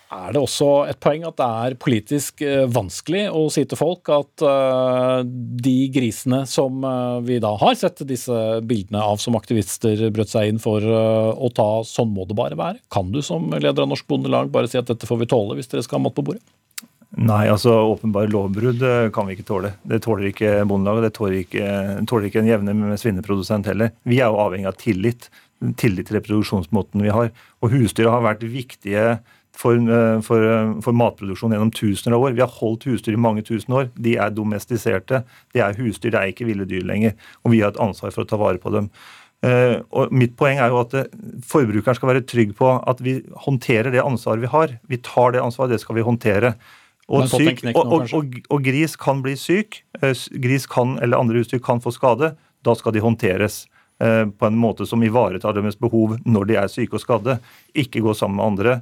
er 0.09 0.32
det 0.32 0.40
også 0.40 0.68
et 0.88 0.98
poeng 1.04 1.24
at 1.28 1.36
det 1.36 1.46
er 1.46 1.76
politisk 1.80 2.42
eh, 2.46 2.64
vanskelig 2.72 3.26
å 3.28 3.44
si 3.52 3.64
til 3.68 3.78
folk 3.80 4.09
at 4.14 4.44
uh, 4.44 5.20
de 5.24 5.76
grisene 5.92 6.44
som 6.48 6.80
uh, 6.84 7.18
vi 7.24 7.36
da 7.44 7.50
har 7.61 7.76
sett 7.76 8.00
disse 8.09 8.38
bildene 8.64 9.02
av 9.04 9.20
som 9.20 9.36
aktivister 9.36 10.06
brøt 10.14 10.32
seg 10.32 10.48
inn 10.48 10.62
for 10.62 10.80
å 10.80 11.50
ta, 11.54 11.68
sånn 11.84 12.14
må 12.14 12.24
det 12.28 12.38
bare 12.38 12.56
være? 12.59 12.80
Kan 12.92 13.12
du 13.12 13.20
som 13.24 13.50
leder 13.52 13.84
av 13.84 13.90
Norsk 13.90 14.09
Bondelag 14.09 14.52
bare 14.54 14.70
si 14.70 14.80
at 14.80 14.88
dette 14.88 15.09
får 15.09 15.20
vi 15.22 15.28
tåle 15.28 15.59
hvis 15.59 15.68
dere 15.68 15.84
skal 15.84 16.00
ha 16.00 16.06
mat 16.09 16.16
på 16.16 16.24
bordet? 16.30 16.44
Nei, 17.18 17.46
altså 17.48 17.72
åpenbare 17.88 18.28
lovbrudd 18.32 18.82
kan 19.16 19.28
vi 19.28 19.36
ikke 19.36 19.48
tåle. 19.48 19.72
Det 19.88 20.02
tåler 20.04 20.28
ikke 20.28 20.59
Bondelaget, 20.68 21.09
det 21.09 21.16
tåler 21.16 21.38
ikke, 21.40 21.68
tåler 22.09 22.28
ikke 22.28 22.42
en 22.42 22.50
jevne 22.50 22.98
svineprodusent 23.00 23.68
heller. 23.68 23.94
Vi 24.09 24.20
er 24.20 24.28
jo 24.28 24.40
avhengig 24.44 24.68
av 24.68 24.76
tillit. 24.80 25.30
Tillit 25.80 26.06
til 26.06 26.18
reproduksjonsmåten 26.18 27.02
vi 27.02 27.11
har. 27.11 27.32
Og 27.64 27.72
husdyra 27.72 28.12
har 28.14 28.26
vært 28.28 28.44
viktige 28.46 29.16
for, 29.59 29.74
eh, 29.74 30.20
for, 30.22 30.44
eh, 30.44 30.80
for, 30.84 30.94
matproduksjon 30.94 31.54
gjennom 31.54 31.72
tusener 31.74 32.14
av 32.14 32.22
år. 32.22 32.36
Vi 32.36 32.44
har 32.44 32.59
holdt 32.61 32.86
husdyr 32.86 33.16
i 33.16 33.20
mange 33.20 33.42
tusen 33.42 33.74
år. 33.74 33.90
De 33.98 34.14
er 34.16 34.34
domestiserte. 34.34 35.24
De 35.54 35.62
er 35.64 35.78
husdyr, 35.78 36.12
det 36.14 36.20
er 36.20 36.32
ikke 36.32 36.46
ville 36.46 36.68
dyr 36.68 36.86
lenger. 36.86 37.16
Og 37.44 37.52
vi 37.52 37.62
har 37.64 37.72
et 37.74 37.82
ansvar 37.82 38.14
for 38.14 38.24
å 38.24 38.28
ta 38.28 38.38
vare 38.38 38.62
på 38.62 38.72
dem. 38.74 38.90
Eh, 39.42 39.80
og 39.94 40.12
Mitt 40.14 40.36
poeng 40.38 40.59
er 40.59 40.70
jo 40.70 40.82
at 40.82 40.94
forbrukeren 41.46 41.98
skal 41.98 42.11
være 42.11 42.26
trygg 42.26 42.54
på 42.59 42.70
at 42.86 43.02
vi 43.02 43.20
håndterer 43.46 43.94
det 43.94 44.04
ansvaret 44.04 44.42
vi 44.46 44.52
har. 44.52 44.76
Vi 44.88 45.00
tar 45.02 45.34
det 45.34 45.42
ansvaret, 45.42 45.74
det 45.74 45.82
skal 45.82 45.98
vi 45.98 46.06
håndtere. 46.06 46.54
Og, 47.09 47.24
syk, 47.32 47.64
nå, 47.64 47.72
og, 47.72 48.12
og, 48.12 48.34
og, 48.50 48.62
gris 48.62 48.94
kan 49.00 49.22
bli 49.24 49.32
syk. 49.34 49.82
Gris 50.44 50.66
kan, 50.68 50.98
eller 51.02 51.18
andre 51.18 51.40
husdyr 51.40 51.62
kan 51.64 51.80
få 51.80 51.90
skade. 51.94 52.34
Da 52.62 52.74
skal 52.76 52.92
de 52.92 53.02
håndteres 53.02 53.66
på 53.98 54.46
en 54.46 54.54
måte 54.54 54.86
som 54.86 55.02
ivaretar 55.02 55.56
deres 55.56 55.74
behov 55.74 56.20
når 56.22 56.44
de 56.46 56.59
er 56.61 56.68
syke 56.70 56.94
og 56.94 57.02
skadde. 57.02 57.38
Ikke 57.74 58.04
gå 58.04 58.12
sammen 58.14 58.36
med 58.38 58.46
andre. 58.46 58.74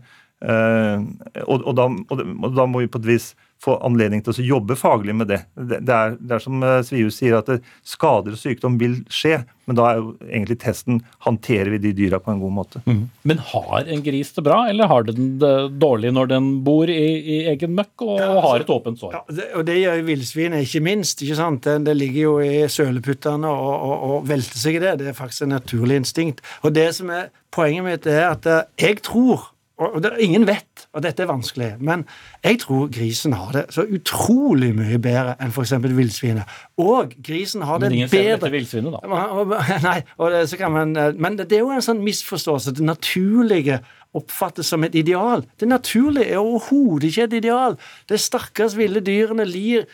Eh, 0.44 1.00
og, 1.46 1.62
og, 1.62 1.72
da, 1.78 1.88
og, 1.88 2.22
og 2.44 2.56
da 2.56 2.68
må 2.68 2.84
vi 2.84 2.92
på 2.92 3.00
et 3.00 3.12
vis 3.14 3.32
få 3.62 3.78
anledning 3.86 4.20
til 4.20 4.34
å 4.34 4.44
jobbe 4.44 4.76
faglig 4.76 5.14
med 5.16 5.30
det. 5.30 5.38
Det, 5.56 5.78
det, 5.88 5.94
er, 5.96 6.16
det 6.20 6.34
er 6.36 6.42
som 6.44 6.60
eh, 6.60 6.82
Svihus 6.84 7.16
sier, 7.22 7.38
at 7.38 7.48
skader 7.88 8.34
og 8.36 8.40
sykdom 8.40 8.76
vil 8.80 8.98
skje. 9.08 9.38
Men 9.66 9.78
da 9.78 9.86
er 9.88 10.02
jo 10.02 10.10
egentlig 10.28 10.58
testen 10.62 11.00
håndterer 11.24 11.72
vi 11.72 11.80
de 11.86 11.94
dyra 11.96 12.20
på 12.22 12.30
en 12.34 12.42
god 12.42 12.52
måte. 12.54 12.82
Men 12.86 13.40
har 13.48 13.88
en 13.88 14.04
gris 14.04 14.30
det 14.36 14.44
bra, 14.46 14.60
eller 14.70 14.92
har 14.92 15.08
den 15.08 15.32
det 15.40 15.54
dårlig 15.80 16.12
når 16.14 16.30
den 16.34 16.50
bor 16.66 16.92
i, 16.92 17.00
i 17.18 17.38
egen 17.54 17.74
møkk 17.74 18.04
og 18.06 18.20
har 18.44 18.62
et 18.62 18.70
åpent 18.76 19.00
sår? 19.00 19.16
Det, 19.32 19.48
og 19.56 19.66
det 19.66 19.80
gjør 19.80 20.04
villsvinet, 20.06 20.68
ikke 20.68 20.84
minst. 20.86 21.24
ikke 21.24 21.40
sant? 21.40 21.64
Det, 21.64 21.80
det 21.88 21.96
ligger 21.96 22.20
jo 22.28 22.36
i 22.44 22.54
søleputtene 22.70 23.50
og, 23.50 23.74
og, 23.88 24.06
og 24.10 24.30
velter 24.30 24.62
seg 24.62 24.78
i 24.78 24.84
det. 24.84 24.94
Det 25.00 25.10
er 25.10 25.18
faktisk 25.18 25.48
et 25.48 25.54
naturlig 25.56 25.98
instinkt. 26.04 26.44
Og 26.62 26.76
det 26.76 26.90
som 27.00 27.10
er 27.14 27.32
Poenget 27.56 27.86
mitt 27.86 28.06
er 28.10 28.26
at 28.28 28.46
eh, 28.50 28.64
jeg 28.76 28.98
tror 29.06 29.46
og 29.76 29.98
det, 30.00 30.14
ingen 30.24 30.46
vet, 30.48 30.86
og 30.96 31.02
dette 31.04 31.20
er 31.20 31.28
vanskelig, 31.28 31.66
men 31.84 32.06
jeg 32.40 32.62
tror 32.62 32.86
grisen 32.92 33.34
har 33.36 33.50
det 33.52 33.64
så 33.76 33.84
utrolig 33.84 34.70
mye 34.76 34.96
bedre 35.02 35.34
enn 35.36 35.52
f.eks. 35.52 35.74
villsvinet. 35.84 36.54
Og 36.80 37.12
grisen 37.20 37.64
har 37.68 37.82
det 37.82 37.90
bedre 37.90 37.92
Men 37.92 37.98
ingen 37.98 38.12
ser 38.12 38.30
dette 38.30 38.52
villsvinet, 38.54 38.96
da. 38.96 39.76
Nei, 39.84 39.98
og 40.16 40.32
det, 40.32 40.46
så 40.48 40.60
kan 40.60 40.72
man, 40.72 40.96
eh, 40.96 41.12
men 41.20 41.36
det 41.42 41.50
er 41.52 41.60
jo 41.60 41.74
en 41.74 41.84
sånn 41.84 42.00
misforståelse. 42.06 42.72
Det 42.78 42.88
naturlige 42.88 43.82
oppfattes 44.16 44.72
som 44.72 44.84
et 44.86 44.96
ideal. 44.96 45.44
Det 45.60 45.68
naturlige 45.68 46.32
er 46.32 46.40
overhodet 46.40 47.10
ikke 47.10 47.28
et 47.28 47.38
ideal. 47.42 47.76
Det 48.08 48.20
stakkars 48.22 48.78
ville 48.78 49.04
dyrene 49.04 49.44
lir 49.44 49.84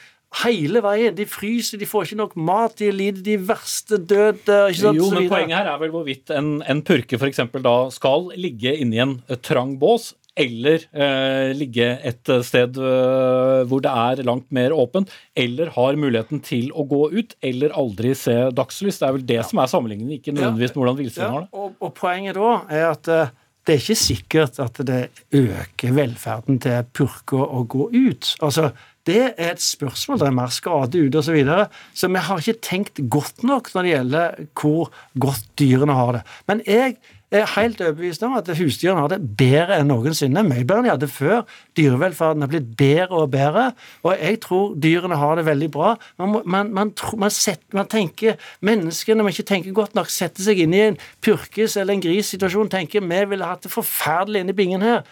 hele 0.41 0.81
veien. 0.85 1.15
De 1.19 1.27
fryser, 1.29 1.79
de 1.83 1.87
får 1.87 2.07
ikke 2.09 2.17
nok 2.23 2.35
mat, 2.37 2.75
de 2.81 2.89
lider 2.95 3.23
de 3.27 3.37
verste 3.49 3.99
død. 4.01 4.49
eh, 4.49 4.71
Ikke 4.73 4.81
sant, 4.87 4.97
Jo, 4.99 5.11
men. 5.13 5.29
Poenget 5.29 5.59
her 5.59 5.69
er 5.75 5.79
vel 5.83 5.91
hvorvidt 5.93 6.31
en, 6.37 6.63
en 6.67 6.83
purke 6.83 7.19
for 7.21 7.29
eksempel 7.29 7.63
da 7.63 7.77
skal 7.93 8.31
ligge 8.41 8.73
inni 8.81 8.99
en 9.05 9.19
eh, 9.29 9.37
trang 9.45 9.77
bås, 9.79 10.15
eller 10.35 10.87
eh, 10.97 11.51
ligge 11.53 11.85
et 12.09 12.31
eh, 12.33 12.41
sted 12.41 12.79
eh, 12.81 13.65
hvor 13.69 13.83
det 13.85 13.91
er 13.93 14.23
langt 14.25 14.47
mer 14.57 14.73
åpent, 14.73 15.11
eller 15.37 15.69
har 15.75 15.99
muligheten 16.01 16.41
til 16.41 16.71
å 16.73 16.87
gå 16.89 17.03
ut, 17.13 17.35
eller 17.45 17.75
aldri 17.77 18.15
se 18.17 18.39
dagslys. 18.57 19.03
Det 19.03 19.09
er 19.11 19.13
vel 19.19 19.27
det 19.29 19.43
som 19.51 19.61
er 19.61 19.69
sammenligningen, 19.69 20.15
ikke 20.17 20.33
nødvendigvis 20.33 20.73
med 20.73 20.81
hvordan 20.81 21.01
villsvin 21.03 21.29
har 21.37 21.45
det. 21.45 21.53
Og, 21.53 21.75
og 21.85 21.93
poenget 22.01 22.41
da 22.41 22.55
er 22.73 22.87
at 22.95 23.13
eh, 23.13 23.35
det 23.69 23.77
er 23.77 23.83
ikke 23.85 23.95
sikkert 24.01 24.57
at 24.65 24.81
det 24.89 25.03
øker 25.39 25.93
velferden 25.95 26.57
til 26.65 26.81
purker 26.97 27.45
å 27.45 27.61
gå 27.71 27.85
ut. 27.95 28.33
Altså, 28.43 28.73
det 29.07 29.23
er 29.37 29.55
et 29.55 29.63
spørsmål. 29.63 30.21
Det 30.21 30.29
er 30.29 30.37
mer 30.37 30.53
skade 30.55 31.01
ute 31.01 31.19
osv. 31.19 31.33
Så, 31.33 31.33
videre. 31.35 31.67
så 31.95 32.09
vi 32.09 32.23
har 32.29 32.39
ikke 32.39 32.63
tenkt 32.63 33.01
godt 33.11 33.43
nok 33.43 33.73
når 33.75 33.83
det 33.83 33.97
gjelder 33.97 34.37
hvor 34.61 34.93
godt 35.19 35.49
dyrene 35.59 35.97
har 35.97 36.13
det. 36.19 36.23
Men 36.47 36.63
jeg 36.67 36.97
er 37.33 37.49
helt 37.55 37.81
overbevist 37.81 38.23
om 38.27 38.35
at 38.37 38.49
husdyrene 38.59 39.01
har 39.01 39.11
det 39.13 39.37
bedre 39.39 39.79
enn 39.81 39.89
noensinne. 39.91 40.45
Mye 40.45 40.67
bedre 40.69 40.83
enn 40.83 40.89
de 40.89 40.93
hadde 40.93 41.09
før. 41.11 41.43
Dyrevelferden 41.79 42.45
har 42.45 42.53
blitt 42.53 42.69
bedre 42.79 43.25
og 43.25 43.33
bedre. 43.33 43.65
Og 44.05 44.15
jeg 44.21 44.41
tror 44.45 44.77
dyrene 44.77 45.19
har 45.19 45.41
det 45.41 45.47
veldig 45.49 45.71
bra. 45.73 45.95
Man, 46.21 46.37
man, 46.45 46.73
man, 46.77 46.95
man, 47.19 47.33
setter, 47.33 47.87
tenker 47.91 48.39
Menneskene, 48.61 49.25
man 49.25 49.35
ikke 49.35 49.49
tenker 49.49 49.77
godt 49.77 49.97
nok, 49.99 50.13
setter 50.13 50.45
seg 50.45 50.61
inn 50.63 50.77
i 50.77 50.85
en 50.91 51.01
purkes 51.25 51.79
eller 51.81 51.97
en 51.97 52.05
grissituasjon, 52.05 52.71
tenker 52.73 53.03
vi 53.03 53.25
ville 53.33 53.49
hatt 53.49 53.65
det 53.65 53.73
forferdelig 53.73 54.45
inni 54.45 54.57
bingen 54.57 54.85
her. 54.85 55.03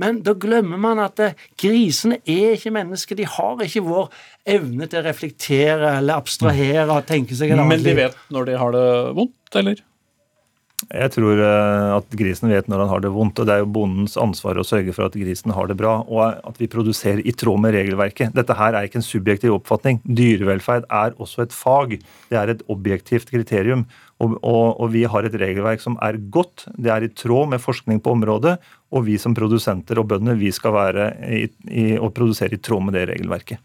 Men 0.00 0.22
da 0.24 0.34
glemmer 0.40 0.80
man 0.80 1.02
at 1.02 1.20
eh, 1.22 1.36
grisene 1.60 2.20
er 2.24 2.56
ikke 2.56 2.72
mennesker. 2.74 3.18
De 3.18 3.28
har 3.28 3.60
ikke 3.66 3.84
vår 3.84 4.08
evne 4.48 4.88
til 4.88 5.02
å 5.02 5.06
reflektere 5.06 5.94
eller 5.98 6.22
abstrahere 6.22 6.88
og 6.88 7.06
tenke 7.08 7.36
seg 7.36 7.52
et 7.52 7.58
annet 7.58 7.74
Men 7.74 7.86
de 7.86 7.96
vet 7.98 8.18
når 8.32 8.48
de 8.48 8.58
har 8.62 8.76
det 8.76 8.88
vondt, 9.18 9.60
eller? 9.60 9.84
Jeg 10.88 11.12
tror 11.12 11.40
eh, 11.44 11.90
at 11.92 12.14
grisen 12.16 12.48
vet 12.48 12.68
når 12.70 12.84
han 12.84 12.90
har 12.94 13.02
det 13.04 13.12
vondt, 13.12 13.40
og 13.42 13.48
det 13.48 13.54
er 13.54 13.62
jo 13.62 13.72
bondens 13.74 14.16
ansvar 14.20 14.58
å 14.58 14.64
sørge 14.64 14.94
for 14.96 15.06
at 15.06 15.18
grisen 15.18 15.52
har 15.52 15.68
det 15.68 15.76
bra, 15.80 15.98
og 16.08 16.40
at 16.48 16.60
vi 16.60 16.70
produserer 16.72 17.20
i 17.20 17.34
tråd 17.36 17.60
med 17.60 17.74
regelverket. 17.76 18.32
Dette 18.36 18.56
her 18.56 18.76
er 18.76 18.88
ikke 18.88 19.00
en 19.02 19.06
subjektiv 19.06 19.58
oppfatning. 19.58 20.00
Dyrevelferd 20.08 20.88
er 20.88 21.16
også 21.20 21.44
et 21.44 21.56
fag. 21.56 21.98
Det 22.32 22.40
er 22.40 22.54
et 22.54 22.64
objektivt 22.72 23.28
kriterium. 23.32 23.84
Og, 24.20 24.36
og, 24.40 24.80
og 24.80 24.92
vi 24.92 25.06
har 25.08 25.24
et 25.24 25.36
regelverk 25.40 25.84
som 25.84 25.96
er 26.04 26.18
godt, 26.32 26.66
det 26.76 26.92
er 26.92 27.06
i 27.06 27.12
tråd 27.12 27.52
med 27.54 27.62
forskning 27.62 28.02
på 28.04 28.16
området, 28.16 28.58
og 28.92 29.06
vi 29.06 29.16
som 29.20 29.36
produsenter 29.36 30.00
og 30.00 30.10
bønder, 30.12 30.36
vi 30.40 30.52
skal 30.52 30.76
være 30.76 31.10
i, 31.28 31.42
i, 31.70 31.90
og 31.96 32.12
produsere 32.16 32.56
i 32.56 32.60
tråd 32.60 32.88
med 32.88 32.98
det 32.98 33.08
regelverket. 33.14 33.62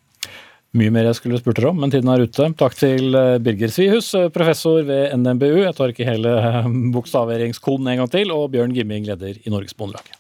Mye 0.76 0.92
mer 0.92 1.06
jeg 1.08 1.16
skulle 1.22 1.40
spurt 1.40 1.56
dere 1.56 1.70
om, 1.72 1.78
men 1.80 1.92
tiden 1.94 2.10
er 2.12 2.26
ute. 2.28 2.50
Takk 2.60 2.74
til 2.76 3.16
eh, 3.16 3.38
Birger 3.40 3.72
Svihus, 3.72 4.10
eh, 4.18 4.28
professor 4.34 4.82
ved 4.84 5.14
NMBU. 5.16 5.62
Jeg 5.62 5.76
tar 5.78 5.94
ikke 5.94 6.08
hele 6.10 6.36
bokstaveringskoden 6.98 7.88
en 7.94 8.02
gang 8.02 8.12
til. 8.12 8.34
Og 8.36 8.50
Bjørn 8.52 8.76
Gimming, 8.76 9.08
leder 9.08 9.40
i 9.40 9.54
Norges 9.54 9.78
Bondelag. 9.78 10.12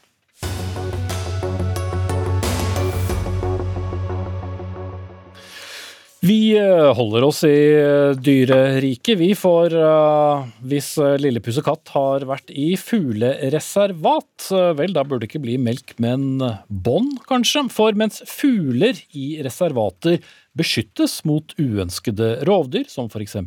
Vi 6.25 6.55
eh, 6.55 6.87
holder 7.01 7.27
oss 7.27 7.41
i 7.49 7.59
dyreriket, 8.15 9.19
vi. 9.19 9.33
For 9.35 9.75
hvis 10.71 10.93
lille 11.19 11.43
pussekatt 11.43 11.91
har 11.97 12.23
vært 12.31 12.55
i 12.55 12.69
fuglereservat, 12.79 14.47
vel, 14.79 14.95
da 14.95 15.03
burde 15.03 15.25
det 15.25 15.33
ikke 15.33 15.43
bli 15.49 15.59
melk, 15.67 15.97
men 15.99 16.39
bånd, 16.71 17.19
kanskje. 17.27 17.67
For 17.75 17.99
mens 17.99 18.23
fugler 18.31 19.03
i 19.11 19.33
reservater 19.43 20.23
beskyttes 20.57 21.19
mot 21.27 21.53
uønskede 21.59 22.29
rovdyr, 22.47 22.87
som 22.91 23.09
f.eks. 23.11 23.37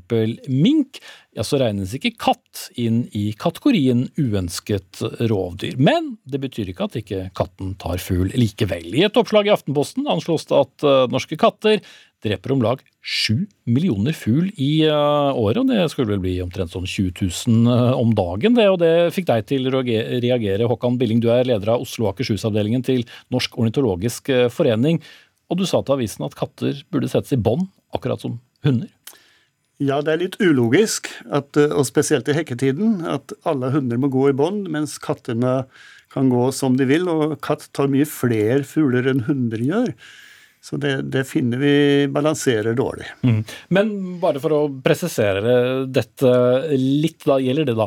mink, 0.48 1.00
ja, 1.36 1.44
så 1.46 1.60
regnes 1.60 1.94
ikke 1.96 2.14
katt 2.20 2.66
inn 2.78 3.04
i 3.16 3.30
kategorien 3.38 4.06
uønsket 4.18 5.02
rovdyr. 5.30 5.78
Men 5.80 6.16
det 6.28 6.42
betyr 6.42 6.72
ikke 6.72 6.88
at 6.88 6.98
ikke 7.00 7.22
katten 7.38 7.74
tar 7.80 8.02
fugl 8.02 8.32
likevel. 8.36 8.90
I 8.92 9.06
et 9.08 9.20
oppslag 9.20 9.48
i 9.48 9.54
Aftenposten 9.54 10.08
anslås 10.10 10.48
det 10.50 10.58
at 10.58 10.86
eh, 10.86 11.06
norske 11.12 11.38
katter 11.40 11.80
dreper 12.24 12.50
om 12.50 12.62
lag 12.64 12.80
sju 12.98 13.44
millioner 13.70 14.16
fugl 14.16 14.48
i 14.58 14.82
eh, 14.88 15.38
året, 15.38 15.60
og 15.62 15.70
det 15.70 15.86
skulle 15.92 16.16
vel 16.16 16.24
bli 16.24 16.34
omtrent 16.42 16.74
sånn 16.74 16.88
20 16.88 17.14
000 17.46 17.70
eh, 17.76 17.94
om 18.00 18.10
dagen. 18.18 18.58
Det, 18.58 18.66
og 18.72 18.80
det 18.82 18.92
fikk 19.14 19.30
deg 19.30 19.46
til 19.48 19.70
å 19.70 19.84
reagere, 19.84 20.68
Håkan 20.68 20.98
Billing. 21.00 21.22
Du 21.22 21.30
er 21.32 21.46
leder 21.48 21.76
av 21.76 21.86
Oslo 21.86 22.08
og 22.08 22.16
Akershus-avdelingen 22.16 22.84
til 22.84 23.06
Norsk 23.32 23.56
ornitologisk 23.62 24.32
forening. 24.52 25.00
Og 25.48 25.60
du 25.60 25.64
sa 25.68 25.80
til 25.82 25.96
avisen 25.96 26.26
at 26.26 26.36
katter 26.38 26.82
burde 26.92 27.08
settes 27.10 27.34
i 27.34 27.40
bånd, 27.40 27.68
akkurat 27.96 28.22
som 28.24 28.38
hunder. 28.66 28.90
Ja, 29.78 30.00
det 30.02 30.12
er 30.12 30.22
litt 30.24 30.38
ulogisk, 30.42 31.06
at, 31.30 31.56
eh, 31.56 31.70
og 31.70 31.86
spesielt 31.86 32.28
i 32.28 32.34
hekketiden, 32.34 33.04
at 33.06 33.32
alle 33.46 33.70
hunder 33.70 34.00
må 34.00 34.10
gå 34.10 34.28
i 34.30 34.36
bånd, 34.36 34.66
mens 34.74 34.96
kattene 34.98 35.60
kan 36.12 36.32
gå 36.32 36.48
som 36.56 36.74
de 36.76 36.88
vil. 36.88 37.06
Og 37.08 37.36
katt 37.44 37.68
tar 37.76 37.90
mye 37.92 38.08
flere 38.08 38.64
fugler 38.66 39.06
enn 39.12 39.22
hunder 39.28 39.62
gjør. 39.62 39.92
Så 40.64 40.76
det, 40.82 40.96
det 41.14 41.22
finner 41.28 41.60
vi 41.62 41.74
balanserer 42.10 42.74
dårlig. 42.76 43.06
Mm. 43.22 43.40
Men 43.70 43.92
bare 44.22 44.42
for 44.42 44.56
å 44.56 44.62
presisere 44.82 45.86
dette 45.86 46.32
litt, 46.74 47.22
da 47.22 47.38
gjelder 47.38 47.70
det 47.70 47.78
da 47.78 47.86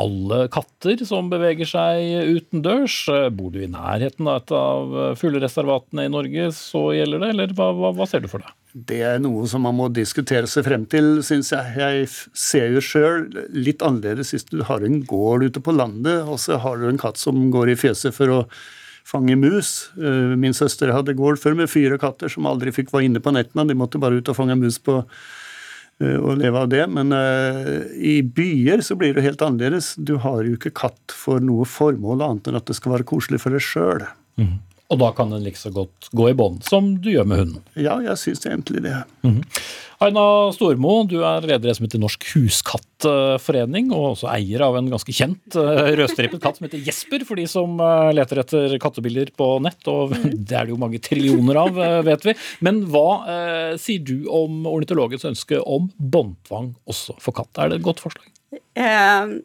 alle 0.00 0.46
katter 0.52 1.02
som 1.04 1.28
beveger 1.32 1.68
seg 1.68 2.30
utendørs? 2.38 2.96
Bor 3.36 3.52
du 3.52 3.60
i 3.62 3.70
nærheten 3.70 4.28
av 4.30 4.40
et 4.40 4.54
av 4.56 4.96
fuglereservatene 5.20 6.06
i 6.08 6.12
Norge, 6.12 6.48
så 6.56 6.88
gjelder 6.96 7.22
det, 7.22 7.30
eller 7.34 7.54
hva, 7.58 7.70
hva, 7.76 7.92
hva 7.98 8.08
ser 8.08 8.24
du 8.24 8.30
for 8.32 8.44
deg? 8.44 8.54
Det 8.72 9.02
er 9.04 9.18
noe 9.20 9.44
som 9.50 9.66
man 9.66 9.76
må 9.76 9.90
diskutere 9.92 10.48
seg 10.48 10.64
frem 10.64 10.86
til, 10.88 11.18
syns 11.26 11.50
jeg. 11.52 11.74
Jeg 11.76 12.06
ser 12.40 12.70
jo 12.72 12.80
sjøl 12.80 13.26
litt 13.52 13.84
annerledes 13.84 14.32
hvis 14.32 14.48
du 14.48 14.62
har 14.64 14.84
en 14.86 15.02
gård 15.04 15.44
ute 15.44 15.60
på 15.60 15.74
landet, 15.76 16.24
og 16.24 16.40
så 16.40 16.56
har 16.62 16.80
du 16.80 16.88
en 16.88 17.00
katt 17.00 17.20
som 17.20 17.50
går 17.52 17.74
i 17.74 17.76
fjeset 17.76 18.16
for 18.16 18.32
å 18.32 18.40
fange 19.04 19.36
mus. 19.36 19.90
Eh, 20.00 20.32
Min 20.40 20.56
søster 20.56 20.94
hadde 20.94 21.16
gård 21.18 21.40
før 21.42 21.58
med 21.58 21.68
fire 21.68 22.00
katter 22.00 22.32
som 22.32 22.48
aldri 22.48 22.72
fikk 22.72 22.94
være 22.94 23.10
inne 23.10 23.20
på 23.20 23.34
nettene. 23.34 23.68
De 23.68 23.76
måtte 23.76 24.00
bare 24.00 24.22
ut 24.22 24.32
og 24.32 24.38
fange 24.40 24.56
mus 24.56 24.80
på 24.80 25.02
eh, 26.02 26.18
og 26.18 26.40
leve 26.42 26.64
av 26.64 26.72
det. 26.72 26.82
Men 26.90 27.14
uh, 27.14 27.86
i 27.96 28.20
byer 28.22 28.82
så 28.84 28.96
blir 28.98 29.14
det 29.16 29.24
helt 29.26 29.44
annerledes. 29.44 29.94
Du 29.96 30.16
har 30.22 30.42
jo 30.46 30.58
ikke 30.58 30.74
katt 30.82 31.14
for 31.14 31.42
noe 31.44 31.68
formål 31.68 32.26
annet 32.26 32.50
enn 32.50 32.60
at 32.60 32.68
det 32.68 32.78
skal 32.78 32.96
være 32.96 33.08
koselig 33.08 33.42
for 33.42 33.54
deg 33.54 33.64
sjøl. 33.64 34.06
Og 34.92 35.00
da 35.00 35.08
kan 35.16 35.32
den 35.32 35.44
like 35.46 35.60
så 35.60 35.72
godt 35.72 36.10
gå 36.12 36.28
i 36.28 36.36
bånd, 36.36 36.60
som 36.68 36.94
du 37.00 37.08
gjør 37.14 37.28
med 37.28 37.40
hunden. 37.42 37.64
Ja, 37.80 37.96
jeg 38.04 38.18
syns 38.20 38.44
egentlig 38.44 38.84
det. 38.84 38.98
Aina 40.02 40.24
Stormo, 40.50 40.96
du 41.06 41.20
er 41.22 41.44
leder 41.46 41.70
i 41.70 41.74
som 41.76 41.86
heter 41.86 42.00
Norsk 42.02 42.24
Huskattforening, 42.32 43.92
og 43.94 44.16
også 44.16 44.28
eier 44.32 44.64
av 44.66 44.76
en 44.76 44.88
ganske 44.90 45.14
kjent 45.14 45.56
eh, 45.58 45.92
rødstripet 46.00 46.42
katt 46.42 46.58
som 46.58 46.66
heter 46.66 46.82
Jesper, 46.82 47.22
for 47.28 47.38
de 47.38 47.46
som 47.50 47.78
eh, 47.78 48.10
leter 48.18 48.42
etter 48.42 48.74
kattebilder 48.82 49.30
på 49.38 49.48
nett, 49.62 49.80
og 49.92 50.16
det 50.48 50.58
er 50.58 50.66
det 50.66 50.74
jo 50.74 50.80
mange 50.82 51.00
trillioner 51.02 51.62
av, 51.62 51.78
eh, 51.78 52.00
vet 52.08 52.26
vi. 52.26 52.36
Men 52.66 52.82
hva 52.90 53.06
eh, 53.36 53.70
sier 53.80 54.02
du 54.02 54.26
om 54.32 54.66
ornitologens 54.72 55.28
ønske 55.30 55.62
om 55.62 55.86
båndtvang 55.96 56.74
også 56.90 57.16
for 57.22 57.38
katt? 57.38 57.54
Er 57.62 57.70
det 57.70 57.78
et 57.80 57.86
godt 57.86 58.02
forslag? 58.02 58.26
Eh, 58.74 59.38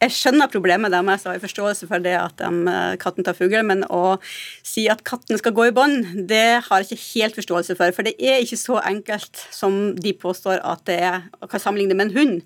jeg 0.00 0.14
skjønner 0.16 0.48
problemet 0.48 0.92
deres 0.94 1.26
og 1.26 1.34
har 1.34 1.42
forståelse 1.42 1.86
for 1.90 2.02
det 2.02 2.14
at 2.16 2.38
de, 2.40 2.50
eh, 2.72 2.96
katten 3.00 3.26
tar 3.26 3.36
fugl, 3.36 3.60
men 3.66 3.84
å 3.92 4.18
si 4.64 4.86
at 4.88 5.04
katten 5.04 5.38
skal 5.38 5.52
gå 5.52 5.68
i 5.68 5.74
bånd, 5.76 6.26
det 6.28 6.64
har 6.64 6.80
jeg 6.80 6.88
ikke 6.88 7.08
helt 7.20 7.36
forståelse 7.36 7.76
for. 7.76 7.92
For 7.92 8.08
det 8.08 8.14
er 8.16 8.40
ikke 8.40 8.56
så 8.56 8.80
enkelt 8.80 9.44
som 9.52 9.94
de 9.96 10.14
påstår 10.16 10.64
at 10.64 10.86
det 10.88 11.00
er, 11.04 11.28
kan 11.44 11.60
sammenligne 11.60 11.94
med 11.94 12.08
en 12.08 12.16
hund. 12.16 12.40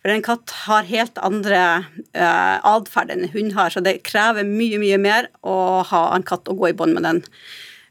For 0.00 0.14
en 0.14 0.22
katt 0.22 0.50
har 0.64 0.88
helt 0.88 1.18
andre 1.18 1.60
uh, 2.14 2.56
atferd 2.62 3.10
enn 3.10 3.26
en 3.26 3.32
hund 3.34 3.52
har, 3.56 3.70
så 3.74 3.82
det 3.82 4.04
krever 4.06 4.46
mye, 4.46 4.78
mye 4.78 4.98
mer 5.02 5.28
å 5.42 5.82
ha 5.82 6.02
en 6.14 6.22
katt 6.22 6.48
og 6.48 6.62
gå 6.62 6.70
i 6.70 6.76
bånd 6.78 6.94
med 6.94 7.02
den. 7.02 7.22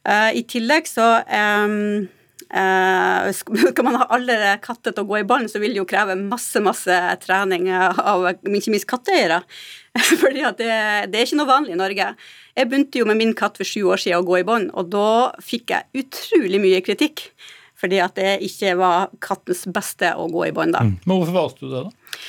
Uh, 0.07 0.32
I 0.32 0.45
tillegg 0.47 0.88
så 0.88 1.19
um, 1.28 2.07
uh, 2.54 3.32
Skal 3.39 3.88
man 3.88 3.98
ha 4.02 4.08
alle 4.16 4.56
katter 4.64 4.93
til 4.93 5.06
å 5.06 5.10
gå 5.10 5.22
i 5.22 5.28
bånd, 5.28 5.50
så 5.52 5.62
vil 5.64 5.76
det 5.76 5.82
jo 5.82 5.89
kreve 5.89 6.18
masse, 6.20 6.62
masse 6.64 7.00
trening 7.24 7.70
av 7.74 8.28
ikke 8.30 8.74
minst 8.74 8.89
katteeiere. 8.89 9.41
Fordi 10.22 10.46
at 10.46 10.60
det, 10.60 10.72
det, 11.12 11.20
er 11.20 11.28
ikke 11.28 11.41
noe 11.41 11.52
vanlig 11.52 11.76
i 11.76 11.82
Norge. 11.82 12.10
Jeg 12.56 12.72
begynte 12.72 13.02
jo 13.02 13.10
med 13.10 13.20
min 13.22 13.36
katt 13.38 13.60
for 13.60 13.68
sju 13.68 13.86
år 13.91 14.02
siden 14.02 14.24
å 14.24 14.28
gå 14.28 14.41
i 14.41 14.48
bånd, 14.48 14.72
og 14.76 14.91
da 14.93 15.10
fikk 15.43 15.76
jeg 15.76 16.06
utrolig 16.06 16.62
mye 16.64 16.82
kritikk 16.86 17.30
fordi 17.76 17.98
at 18.00 18.16
det 18.16 18.38
ikke 18.48 18.78
var 18.80 19.10
kattens 19.24 19.66
beste 19.68 20.14
å 20.16 20.30
gå 20.32 20.46
i 20.48 20.54
bånd 20.56 20.74
da. 20.78 20.86
Mm. 20.88 20.93
Men 21.04 21.20
hvorfor 21.20 21.36
valgte 21.36 21.66
du 21.66 21.74
det, 21.74 21.82
da? 21.89 22.22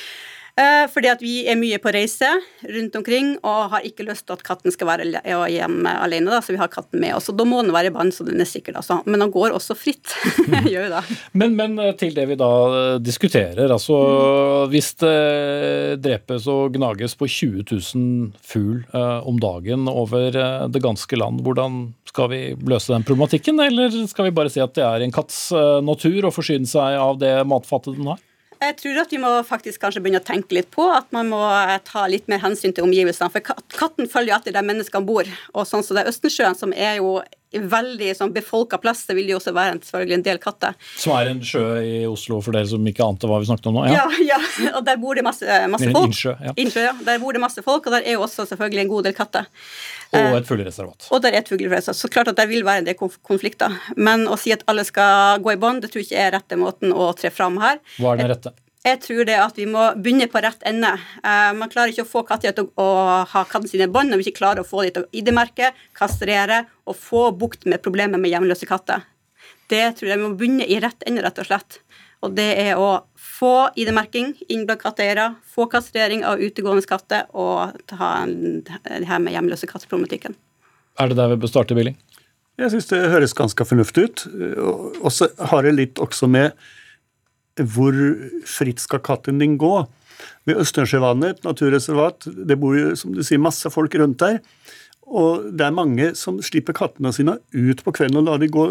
Eh, 0.57 0.87
fordi 0.89 1.09
at 1.11 1.21
vi 1.21 1.33
er 1.45 1.57
mye 1.59 1.77
på 1.77 1.91
reise 1.93 2.27
rundt 2.65 2.95
omkring 2.97 3.35
og 3.45 3.75
har 3.75 3.83
ikke 3.85 4.07
lyst 4.07 4.25
til 4.25 4.33
at 4.33 4.41
katten 4.45 4.73
skal 4.73 4.89
være 4.89 5.21
hjemme 5.53 5.91
alene, 6.01 6.31
da, 6.33 6.39
så 6.41 6.55
vi 6.55 6.61
har 6.61 6.71
katten 6.73 6.97
med 7.03 7.13
oss. 7.13 7.29
Og 7.29 7.37
da 7.37 7.45
må 7.45 7.61
den 7.61 7.75
være 7.75 7.91
i 7.91 7.93
bånd, 7.93 8.09
så 8.15 8.25
den 8.25 8.41
er 8.41 8.49
sikker. 8.49 8.79
Altså. 8.79 8.97
Men 9.05 9.21
den 9.21 9.33
går 9.35 9.53
også 9.53 9.77
fritt. 9.77 10.15
Gjør 10.71 10.87
jo 10.87 10.93
det. 10.95 11.03
Men, 11.37 11.53
men, 11.59 11.77
eh, 11.83 11.93
til 11.99 12.17
det 12.17 12.25
vi 12.31 12.39
da 12.41 12.49
eh, 12.79 12.97
diskuterer. 13.05 13.69
Altså 13.69 13.99
mm. 14.01 14.73
hvis 14.73 14.91
det 15.03 15.15
drepes 16.01 16.49
og 16.49 16.73
gnages 16.73 17.13
på 17.19 17.29
20 17.29 17.67
000 17.69 18.33
fugl 18.41 18.81
om 18.97 19.37
dagen 19.41 19.85
over 19.91 20.33
det 20.33 20.81
ganske 20.81 21.19
land, 21.19 21.43
hvordan 21.45 21.79
skal 22.09 22.31
vi 22.31 22.41
løse 22.65 22.93
den 22.93 23.05
problematikken? 23.05 23.61
Eller 23.61 23.93
skal 24.09 24.29
vi 24.29 24.35
bare 24.39 24.51
si 24.51 24.63
at 24.63 24.73
det 24.77 24.85
er 24.85 25.05
en 25.05 25.13
katts 25.13 25.51
natur 25.85 26.27
å 26.27 26.33
forsyne 26.33 26.69
seg 26.69 26.97
av 26.97 27.19
det 27.21 27.35
matfattet 27.45 27.99
den 27.99 28.09
har? 28.09 28.23
Jeg 28.57 28.77
tror 28.79 29.01
at 29.03 29.11
vi 29.13 29.19
må 29.21 29.29
faktisk 29.45 29.83
kanskje 29.83 30.01
begynne 30.01 30.21
å 30.21 30.25
tenke 30.25 30.55
litt 30.57 30.69
på 30.73 30.87
at 30.89 31.11
man 31.13 31.29
må 31.29 31.41
eh, 31.45 31.77
ta 31.85 32.07
litt 32.09 32.25
mer 32.31 32.41
hensyn 32.41 32.73
til 32.73 32.87
omgivelsene. 32.87 33.29
For 33.33 33.45
katten 33.77 34.09
følger 34.09 34.37
alltid 34.37 34.57
der 34.57 34.65
menneskene 34.65 35.05
bor. 35.05 35.29
Og 35.53 35.67
sånn 35.69 35.85
som 35.85 35.93
så 35.93 35.99
det 35.99 36.05
er 36.05 36.13
Østensjøen, 36.13 36.57
som 36.57 36.73
er 36.73 36.97
jo 36.97 37.19
veldig 37.51 38.11
sånn 38.17 38.33
befolka 38.35 38.79
plass, 38.81 39.05
det 39.07 39.15
vil 39.17 39.29
jo 39.31 39.37
også 39.39 39.53
være 39.55 39.75
en, 39.75 39.81
selvfølgelig 39.83 40.17
en 40.17 40.25
del 40.25 40.39
katter. 40.43 40.75
Som 40.99 41.15
er 41.15 41.31
en 41.31 41.39
sjø 41.45 41.63
i 41.79 41.93
Oslo, 42.09 42.41
for 42.43 42.57
dere 42.57 42.67
som 42.69 42.89
ikke 42.91 43.05
ante 43.05 43.29
hva 43.29 43.39
vi 43.41 43.47
snakket 43.49 43.69
om 43.71 43.79
nå? 43.79 43.85
Ja, 43.91 44.03
ja, 44.19 44.39
ja. 44.43 44.73
og 44.77 44.83
der 44.87 44.99
bor 45.01 45.15
det 45.17 45.23
masse, 45.27 45.61
masse 45.71 45.87
folk. 45.93 46.11
Innsjø, 46.11 46.35
ja. 46.43 46.55
innsjø, 46.59 46.83
ja. 46.89 46.93
Der 47.07 47.23
bor 47.23 47.37
det 47.37 47.43
masse 47.43 47.63
folk, 47.65 47.87
og 47.87 47.95
der 47.95 48.03
er 48.03 48.17
jo 48.17 48.25
også 48.27 48.47
selvfølgelig 48.51 48.83
en 48.83 48.91
god 48.91 49.07
del 49.07 49.17
katter. 49.17 49.49
Og 50.11 50.19
eh, 50.19 50.37
et 50.41 50.51
fuglereservat. 50.51 51.09
Og 51.11 51.23
der 51.23 51.35
er 51.35 51.45
et 51.45 51.51
fuglereservat. 51.51 51.99
Så 51.99 52.11
klart 52.11 52.31
at 52.31 52.39
det 52.39 52.47
vil 52.51 52.67
være 52.67 52.83
en 52.83 52.91
del 52.91 52.99
konflikter. 52.99 53.79
Men 53.95 54.27
å 54.27 54.37
si 54.39 54.53
at 54.55 54.67
alle 54.67 54.83
skal 54.87 55.43
gå 55.43 55.55
i 55.55 55.59
bånd, 55.61 55.83
det 55.83 55.93
tror 55.93 56.03
jeg 56.03 56.11
ikke 56.11 56.23
er 56.27 56.35
rette 56.39 56.59
måten 56.59 56.95
å 56.95 57.11
tre 57.17 57.31
fram 57.33 57.59
her. 57.63 57.79
Hva 57.97 58.15
er 58.15 58.25
den 58.25 58.33
rette? 58.35 58.55
Jeg 58.87 59.01
tror 59.03 59.25
det 59.27 59.35
at 59.35 59.57
vi 59.59 59.65
må 59.67 59.83
begynne 59.99 60.29
på 60.31 60.39
rett 60.43 60.61
ende. 60.69 60.93
Uh, 61.19 61.51
man 61.57 61.71
klarer 61.71 61.91
ikke 61.91 62.05
å 62.05 62.09
få 62.09 62.23
katter 62.27 62.55
til 62.55 62.69
å, 62.69 62.85
å 62.85 63.17
ha 63.27 63.43
katten 63.49 63.67
sine 63.67 63.89
bånd 63.91 64.13
når 64.13 64.21
vi 64.21 64.29
ikke 64.29 64.39
klarer 64.39 64.63
å 64.63 64.67
få 64.67 64.85
dem 64.85 64.95
til 64.95 65.07
å 65.07 65.09
ID-merke, 65.11 65.73
kastrere 65.97 66.63
og 66.87 66.95
få 66.95 67.27
bukt 67.35 67.67
med 67.67 67.83
problemet 67.83 68.21
med 68.21 68.31
hjemløse 68.31 68.69
katter. 68.69 69.03
Det 69.67 69.83
tror 69.97 70.13
jeg 70.13 70.21
vi 70.21 70.23
må 70.23 70.37
begynne 70.39 70.67
i 70.67 70.79
rett 70.79 71.03
ende, 71.09 71.25
rett 71.25 71.41
og 71.43 71.49
slett. 71.49 71.81
Og 72.23 72.33
det 72.37 72.47
er 72.61 72.79
å 72.79 73.03
få 73.19 73.69
ID-merking 73.77 74.31
inn 74.47 74.63
blant 74.65 74.81
katteeiere, 74.81 75.33
få 75.43 75.67
kastrering 75.69 76.23
av 76.25 76.41
utegående 76.41 76.87
katter 76.87 77.27
og 77.35 77.75
ta 77.91 78.23
det 78.25 79.05
her 79.09 79.21
med 79.21 79.35
hjemløse 79.35 79.69
katteproblematikken. 79.69 80.37
Er 80.97 81.11
det 81.11 81.19
der 81.19 81.33
vi 81.33 81.41
bør 81.43 81.51
starte, 81.51 81.75
Billing? 81.77 81.99
Jeg 82.57 82.73
syns 82.73 82.89
det 82.89 83.03
høres 83.11 83.35
ganske 83.37 83.67
fornuftig 83.69 84.07
ut. 84.07 84.23
Og 85.03 85.11
så 85.13 85.27
har 85.51 85.67
jeg 85.67 85.77
litt 85.77 85.99
også 86.01 86.29
med 86.31 86.55
hvor 87.65 87.95
fritt 88.47 88.83
skal 88.83 89.01
katten 89.05 89.41
din 89.41 89.57
gå? 89.57 89.73
Ved 90.47 90.61
Østersjøvannet, 90.63 91.37
et 91.37 91.45
naturreservat, 91.45 92.25
det 92.25 92.57
bor 92.59 92.77
jo 92.77 92.95
som 92.97 93.13
du 93.13 93.21
sier, 93.25 93.41
masse 93.41 93.69
folk 93.73 93.93
rundt 93.99 94.19
der. 94.23 94.39
Og 95.07 95.51
det 95.55 95.67
er 95.67 95.75
mange 95.75 96.11
som 96.19 96.41
slipper 96.43 96.75
kattene 96.75 97.13
sine 97.15 97.37
ut 97.55 97.83
på 97.83 97.93
kvelden 97.95 98.19
og 98.21 98.27
lar 98.27 98.41
de 98.43 98.51
gå 98.51 98.65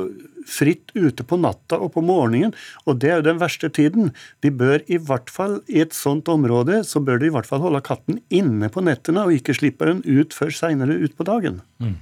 fritt 0.47 0.93
ute 0.95 1.24
på 1.26 1.39
natta 1.41 1.78
og 1.82 1.93
på 1.97 2.03
morgenen. 2.05 2.55
Og 2.87 3.01
det 3.03 3.11
er 3.11 3.20
jo 3.20 3.28
den 3.28 3.41
verste 3.43 3.70
tiden. 3.72 4.12
De 4.45 4.53
bør 4.55 4.84
i 4.87 4.99
hvert 5.03 5.30
fall, 5.32 5.59
i 5.66 5.82
et 5.82 5.97
sånt 5.97 6.30
område, 6.32 6.82
så 6.87 7.03
bør 7.03 7.20
de 7.20 7.30
i 7.30 7.34
hvert 7.34 7.49
fall 7.49 7.64
holde 7.64 7.82
katten 7.84 8.20
inne 8.34 8.70
på 8.72 8.84
nettene 8.87 9.26
og 9.26 9.34
ikke 9.37 9.57
slippe 9.57 9.89
den 9.89 10.05
ut 10.07 10.37
før 10.37 10.55
seinere 10.55 10.99
ut 11.03 11.16
på 11.18 11.26
dagen. 11.26 11.61
Mm. 11.82 11.97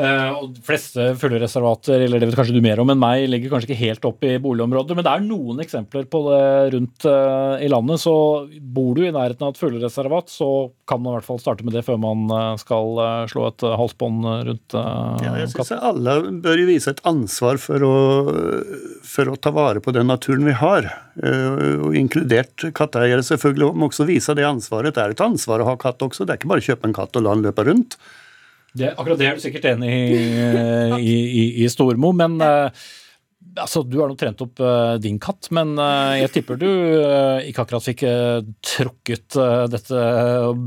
Eh, 0.00 0.30
og 0.32 0.54
de 0.54 0.62
fleste 0.64 1.10
fuglereservater, 1.20 2.06
eller 2.06 2.22
det 2.22 2.30
vet 2.30 2.38
kanskje 2.38 2.56
du 2.56 2.62
mer 2.64 2.80
om 2.80 2.92
enn 2.92 3.02
meg, 3.02 3.26
ligger 3.28 3.52
kanskje 3.52 3.72
ikke 3.72 3.82
helt 3.82 4.08
opp 4.08 4.24
i 4.24 4.38
boligområder, 4.42 4.96
men 4.96 5.06
det 5.06 5.12
er 5.12 5.26
noen 5.26 5.62
eksempler 5.64 6.06
på 6.12 6.22
det 6.28 6.44
rundt 6.76 7.08
uh, 7.08 7.58
i 7.60 7.68
landet. 7.72 8.00
Så 8.02 8.14
bor 8.62 8.94
du 8.96 9.04
i 9.04 9.12
nærheten 9.12 9.44
av 9.44 9.52
et 9.52 9.60
fuglereservat, 9.60 10.32
så 10.32 10.48
kan 10.88 11.02
man 11.02 11.12
i 11.12 11.18
hvert 11.18 11.28
fall 11.28 11.42
starte 11.42 11.66
med 11.66 11.76
det 11.76 11.84
før 11.86 12.00
man 12.00 12.24
uh, 12.30 12.54
skal 12.60 12.96
uh, 13.00 13.26
slå 13.30 13.48
et 13.50 13.61
halsbånd 13.62 14.26
rundt 14.48 14.74
katten. 14.74 15.26
Ja, 15.26 15.34
jeg 15.40 15.50
synes 15.52 15.72
Alle 15.78 16.16
bør 16.44 16.62
jo 16.62 16.68
vise 16.68 16.92
et 16.94 17.02
ansvar 17.08 17.60
for 17.62 17.86
å, 17.86 17.96
for 19.06 19.32
å 19.32 19.36
ta 19.40 19.52
vare 19.54 19.82
på 19.84 19.94
den 19.94 20.10
naturen 20.10 20.46
vi 20.48 20.56
har. 20.58 20.88
Og 21.22 21.96
inkludert 21.98 22.66
katteeiere 22.76 23.24
selvfølgelig 23.26 23.72
må 23.78 23.90
også 23.90 24.08
vise 24.08 24.34
det 24.38 24.48
ansvaret. 24.48 24.96
Det 24.96 25.04
er 25.04 25.14
et 25.14 25.24
ansvar 25.24 25.62
å 25.62 25.70
ha 25.70 25.76
katt 25.80 26.02
også, 26.04 26.26
det 26.26 26.34
er 26.34 26.42
ikke 26.42 26.52
bare 26.54 26.64
å 26.64 26.68
kjøpe 26.70 26.90
en 26.90 26.96
katt 26.96 27.20
og 27.20 27.26
la 27.26 27.36
den 27.36 27.46
løpe 27.46 27.66
rundt. 27.68 27.98
Det, 28.72 28.88
akkurat 28.96 29.20
det 29.20 29.28
er 29.28 29.36
du 29.36 29.42
sikkert 29.44 29.66
enig 29.74 29.92
i, 29.92 30.20
i, 30.96 31.16
i, 31.42 31.42
i 31.64 31.68
Stormo, 31.68 32.14
men 32.16 32.38
uh, 32.40 32.84
altså, 33.56 33.82
Du 33.86 33.98
har 34.00 34.10
nå 34.10 34.16
trent 34.18 34.40
opp 34.44 34.60
uh, 34.62 34.96
din 35.02 35.18
katt, 35.22 35.48
men 35.54 35.74
uh, 35.78 36.14
jeg 36.20 36.32
tipper 36.36 36.60
du 36.60 36.68
ikke 36.68 37.64
akkurat 37.64 37.84
fikk 37.84 38.04
tråkket 38.64 39.36
dette 39.72 40.02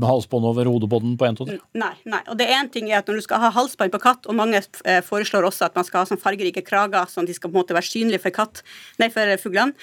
halsbåndet 0.06 0.50
over 0.50 0.70
hodebånden 0.70 1.14
på 1.18 1.28
en, 1.28 1.38
to, 1.38 1.46
1, 1.48 1.60
2, 1.60 1.66
3? 1.66 1.80
Nei, 1.82 1.92
nei. 2.12 2.22
Og 2.32 2.40
det 2.40 2.48
er 2.48 2.58
en 2.60 2.72
ting 2.72 2.90
er 2.90 3.00
at 3.00 3.08
når 3.10 3.20
du 3.20 3.26
skal 3.26 3.42
ha 3.42 3.52
halsbånd 3.54 3.94
på 3.94 4.02
katt, 4.02 4.28
og 4.28 4.38
mange 4.38 4.60
foreslår 5.06 5.48
også 5.48 5.68
at 5.68 5.78
man 5.78 5.86
skal 5.88 6.02
ha 6.02 6.10
sånn 6.10 6.20
fargerike 6.22 6.64
krager, 6.66 7.08
sånn 7.10 7.26
at 7.26 7.32
de 7.32 7.38
skal 7.38 7.52
på 7.52 7.56
en 7.56 7.62
måte 7.62 7.76
være 7.76 7.88
synlige 7.88 8.24
for, 8.26 8.36
katt, 8.36 8.62
nei, 9.02 9.10
for 9.14 9.34
fuglene 9.42 9.76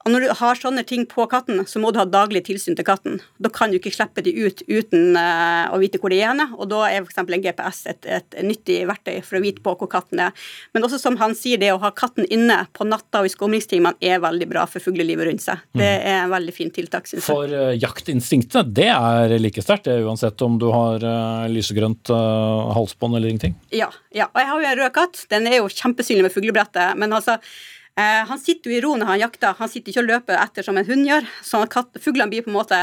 og 0.00 0.14
når 0.14 0.24
du 0.24 0.30
har 0.38 0.56
sånne 0.56 0.80
ting 0.88 1.02
på 1.08 1.26
katten, 1.28 1.58
så 1.68 1.80
må 1.80 1.90
du 1.92 1.98
ha 2.00 2.06
daglig 2.08 2.40
tilsyn 2.46 2.76
til 2.76 2.86
katten. 2.88 3.18
Da 3.36 3.50
kan 3.52 3.68
du 3.68 3.76
ikke 3.76 3.92
slippe 3.92 4.22
de 4.24 4.32
ut 4.32 4.62
uten 4.64 5.16
uh, 5.18 5.68
å 5.74 5.80
vite 5.82 6.00
hvor 6.00 6.12
de 6.12 6.22
er 6.24 6.28
og 6.30 6.68
da 6.70 6.84
er 6.86 7.02
f.eks. 7.02 7.18
en 7.20 7.42
GPS 7.42 7.80
et, 7.90 8.06
et, 8.06 8.36
nyttig 8.46 8.78
verktøy 8.88 9.18
for 9.26 9.36
å 9.36 9.42
vite 9.44 9.60
på 9.64 9.74
hvor 9.76 9.90
katten 9.90 10.22
er. 10.24 10.44
Men 10.72 10.86
også 10.86 11.00
som 11.02 11.18
han 11.20 11.34
sier, 11.36 11.60
det 11.60 11.72
å 11.74 11.80
ha 11.82 11.90
katten 11.92 12.24
inne 12.32 12.62
på 12.76 12.86
natta 12.88 13.20
og 13.20 13.28
i 13.28 13.32
skumringstimene 13.32 13.98
er 14.00 14.22
veldig 14.22 14.48
bra 14.48 14.62
for 14.70 14.80
fuglelivet 14.84 15.28
rundt 15.28 15.44
seg. 15.44 15.60
Det 15.74 15.84
mm. 15.84 16.06
er 16.12 16.20
en 16.22 16.32
veldig 16.32 16.54
fint 16.56 16.74
tiltak, 16.78 17.10
syns 17.10 17.26
jeg. 17.26 17.28
For 17.28 17.52
uh, 17.52 17.74
jaktinstinktet, 17.76 18.70
det 18.76 18.88
er 18.94 19.34
like 19.42 19.64
sterkt, 19.64 19.90
uansett 19.90 20.46
om 20.46 20.56
du 20.62 20.70
har 20.72 21.04
uh, 21.04 21.44
lysegrønt 21.52 22.08
halsbånd 22.10 23.18
eller 23.18 23.34
ingenting? 23.34 23.58
Ja, 23.74 23.90
ja. 24.16 24.30
Og 24.30 24.40
jeg 24.40 24.48
har 24.48 24.62
jo 24.62 24.70
en 24.70 24.80
rød 24.80 24.94
katt. 24.96 25.26
Den 25.34 25.50
er 25.50 25.60
jo 25.60 25.68
kjempesynlig 25.68 26.24
med 26.24 26.34
fuglebrettet, 26.34 26.96
men 27.00 27.12
altså 27.16 27.36
Eh, 27.40 27.79
han 28.28 28.40
sitter 28.40 28.70
jo 28.70 28.76
i 28.76 28.82
ro 28.84 28.94
når 28.98 29.12
han 29.12 29.22
jakter, 29.24 29.56
han 29.58 29.70
sitter 29.70 29.92
ikke 29.92 30.04
og 30.04 30.08
løper 30.08 30.40
etter 30.40 30.66
som 30.66 30.78
en 30.80 30.88
hund 30.88 31.08
gjør. 31.08 31.28
Så 31.44 31.62
fuglene 32.00 32.30
blir 32.32 32.46
på 32.46 32.52
en 32.52 32.58
måte 32.58 32.80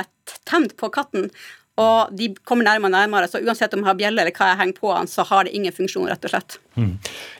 temt 0.47 0.75
på 0.79 0.89
katten, 0.93 1.29
og 1.77 2.13
de 2.17 2.31
kommer 2.47 2.65
nærmere 2.65 2.89
og 2.89 2.95
nærmere. 2.95 3.29
Så 3.29 3.41
uansett 3.43 3.73
om 3.75 3.83
jeg 3.83 3.91
har 3.91 3.97
bjelle 3.99 4.23
eller 4.23 4.33
hva 4.33 4.49
jeg 4.49 4.59
henger 4.63 4.79
på 4.81 4.93
han, 4.95 5.09
så 5.09 5.25
har 5.29 5.45
det 5.45 5.53
ingen 5.57 5.75
funksjon, 5.75 6.07
rett 6.09 6.25
og 6.25 6.33
slett. 6.33 6.57
Mm. 6.77 6.93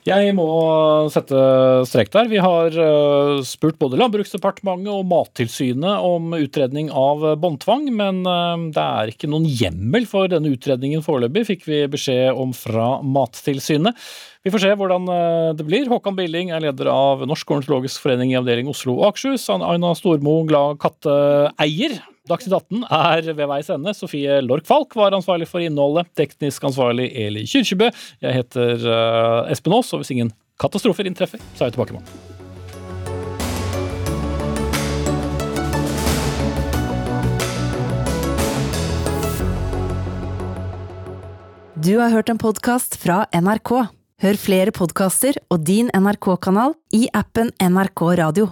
Jeg 0.06 0.34
må 0.38 0.46
sette 1.14 1.40
strek 1.90 2.12
der. 2.14 2.30
Vi 2.30 2.40
har 2.42 2.74
uh, 2.78 3.42
spurt 3.46 3.80
både 3.82 3.98
Landbruksdepartementet 4.02 4.94
og 4.94 5.06
Mattilsynet 5.10 6.06
om 6.06 6.34
utredning 6.38 6.90
av 6.94 7.26
båndtvang, 7.42 7.90
men 7.98 8.24
uh, 8.30 8.70
det 8.74 8.84
er 8.84 9.14
ikke 9.14 9.30
noen 9.30 9.48
hjemmel 9.50 10.06
for 10.10 10.30
denne 10.30 10.54
utredningen 10.54 11.06
foreløpig, 11.06 11.48
fikk 11.52 11.66
vi 11.70 11.84
beskjed 11.98 12.38
om 12.38 12.54
fra 12.58 12.98
Mattilsynet. 13.02 13.98
Vi 14.46 14.54
får 14.54 14.64
se 14.64 14.76
hvordan 14.80 15.10
uh, 15.10 15.56
det 15.58 15.66
blir. 15.68 15.90
Håkan 15.90 16.18
Billing 16.18 16.54
er 16.54 16.62
leder 16.68 16.92
av 16.94 17.26
Norsk 17.26 17.58
ornitologisk 17.58 18.06
forening 18.06 18.36
i 18.36 18.38
avdeling 18.40 18.70
Oslo 18.70 19.00
og 19.00 19.12
Akershus. 19.12 19.50
Aina 19.58 19.96
Stormo, 19.98 20.40
glad 20.48 20.78
katteeier. 20.82 21.98
Dagsnytt 22.28 22.56
18 22.58 22.84
er 22.92 23.30
ved 23.32 23.48
veis 23.48 23.70
ende. 23.72 23.94
Sofie 23.96 24.42
Lork 24.44 24.68
Falk 24.68 24.96
var 25.00 25.16
ansvarlig 25.16 25.48
for 25.48 25.64
innholdet. 25.64 26.10
Teknisk 26.20 26.66
ansvarlig 26.68 27.08
Eli 27.16 27.46
Kyrkjebø. 27.48 27.88
Jeg 28.26 28.40
heter 28.42 28.84
uh, 28.84 29.52
Espen 29.52 29.76
Aas, 29.78 29.94
og 29.96 30.04
hvis 30.04 30.12
ingen 30.16 30.34
katastrofer 30.60 31.08
inntreffer, 31.08 31.40
så 31.56 31.64
er 31.64 31.72
jeg 31.72 31.78
tilbake 31.78 31.96
i 31.96 32.00
morgen. 32.00 32.36
Du 41.78 41.94
har 42.02 42.12
hørt 42.12 42.28
en 42.34 42.42
podkast 42.42 42.98
fra 43.00 43.22
NRK. 43.32 43.72
Hør 44.18 44.40
flere 44.42 44.74
podkaster 44.76 45.38
og 45.54 45.62
din 45.64 45.92
NRK-kanal 45.94 46.74
i 46.98 47.06
appen 47.16 47.54
NRK 47.62 48.02
Radio. 48.18 48.50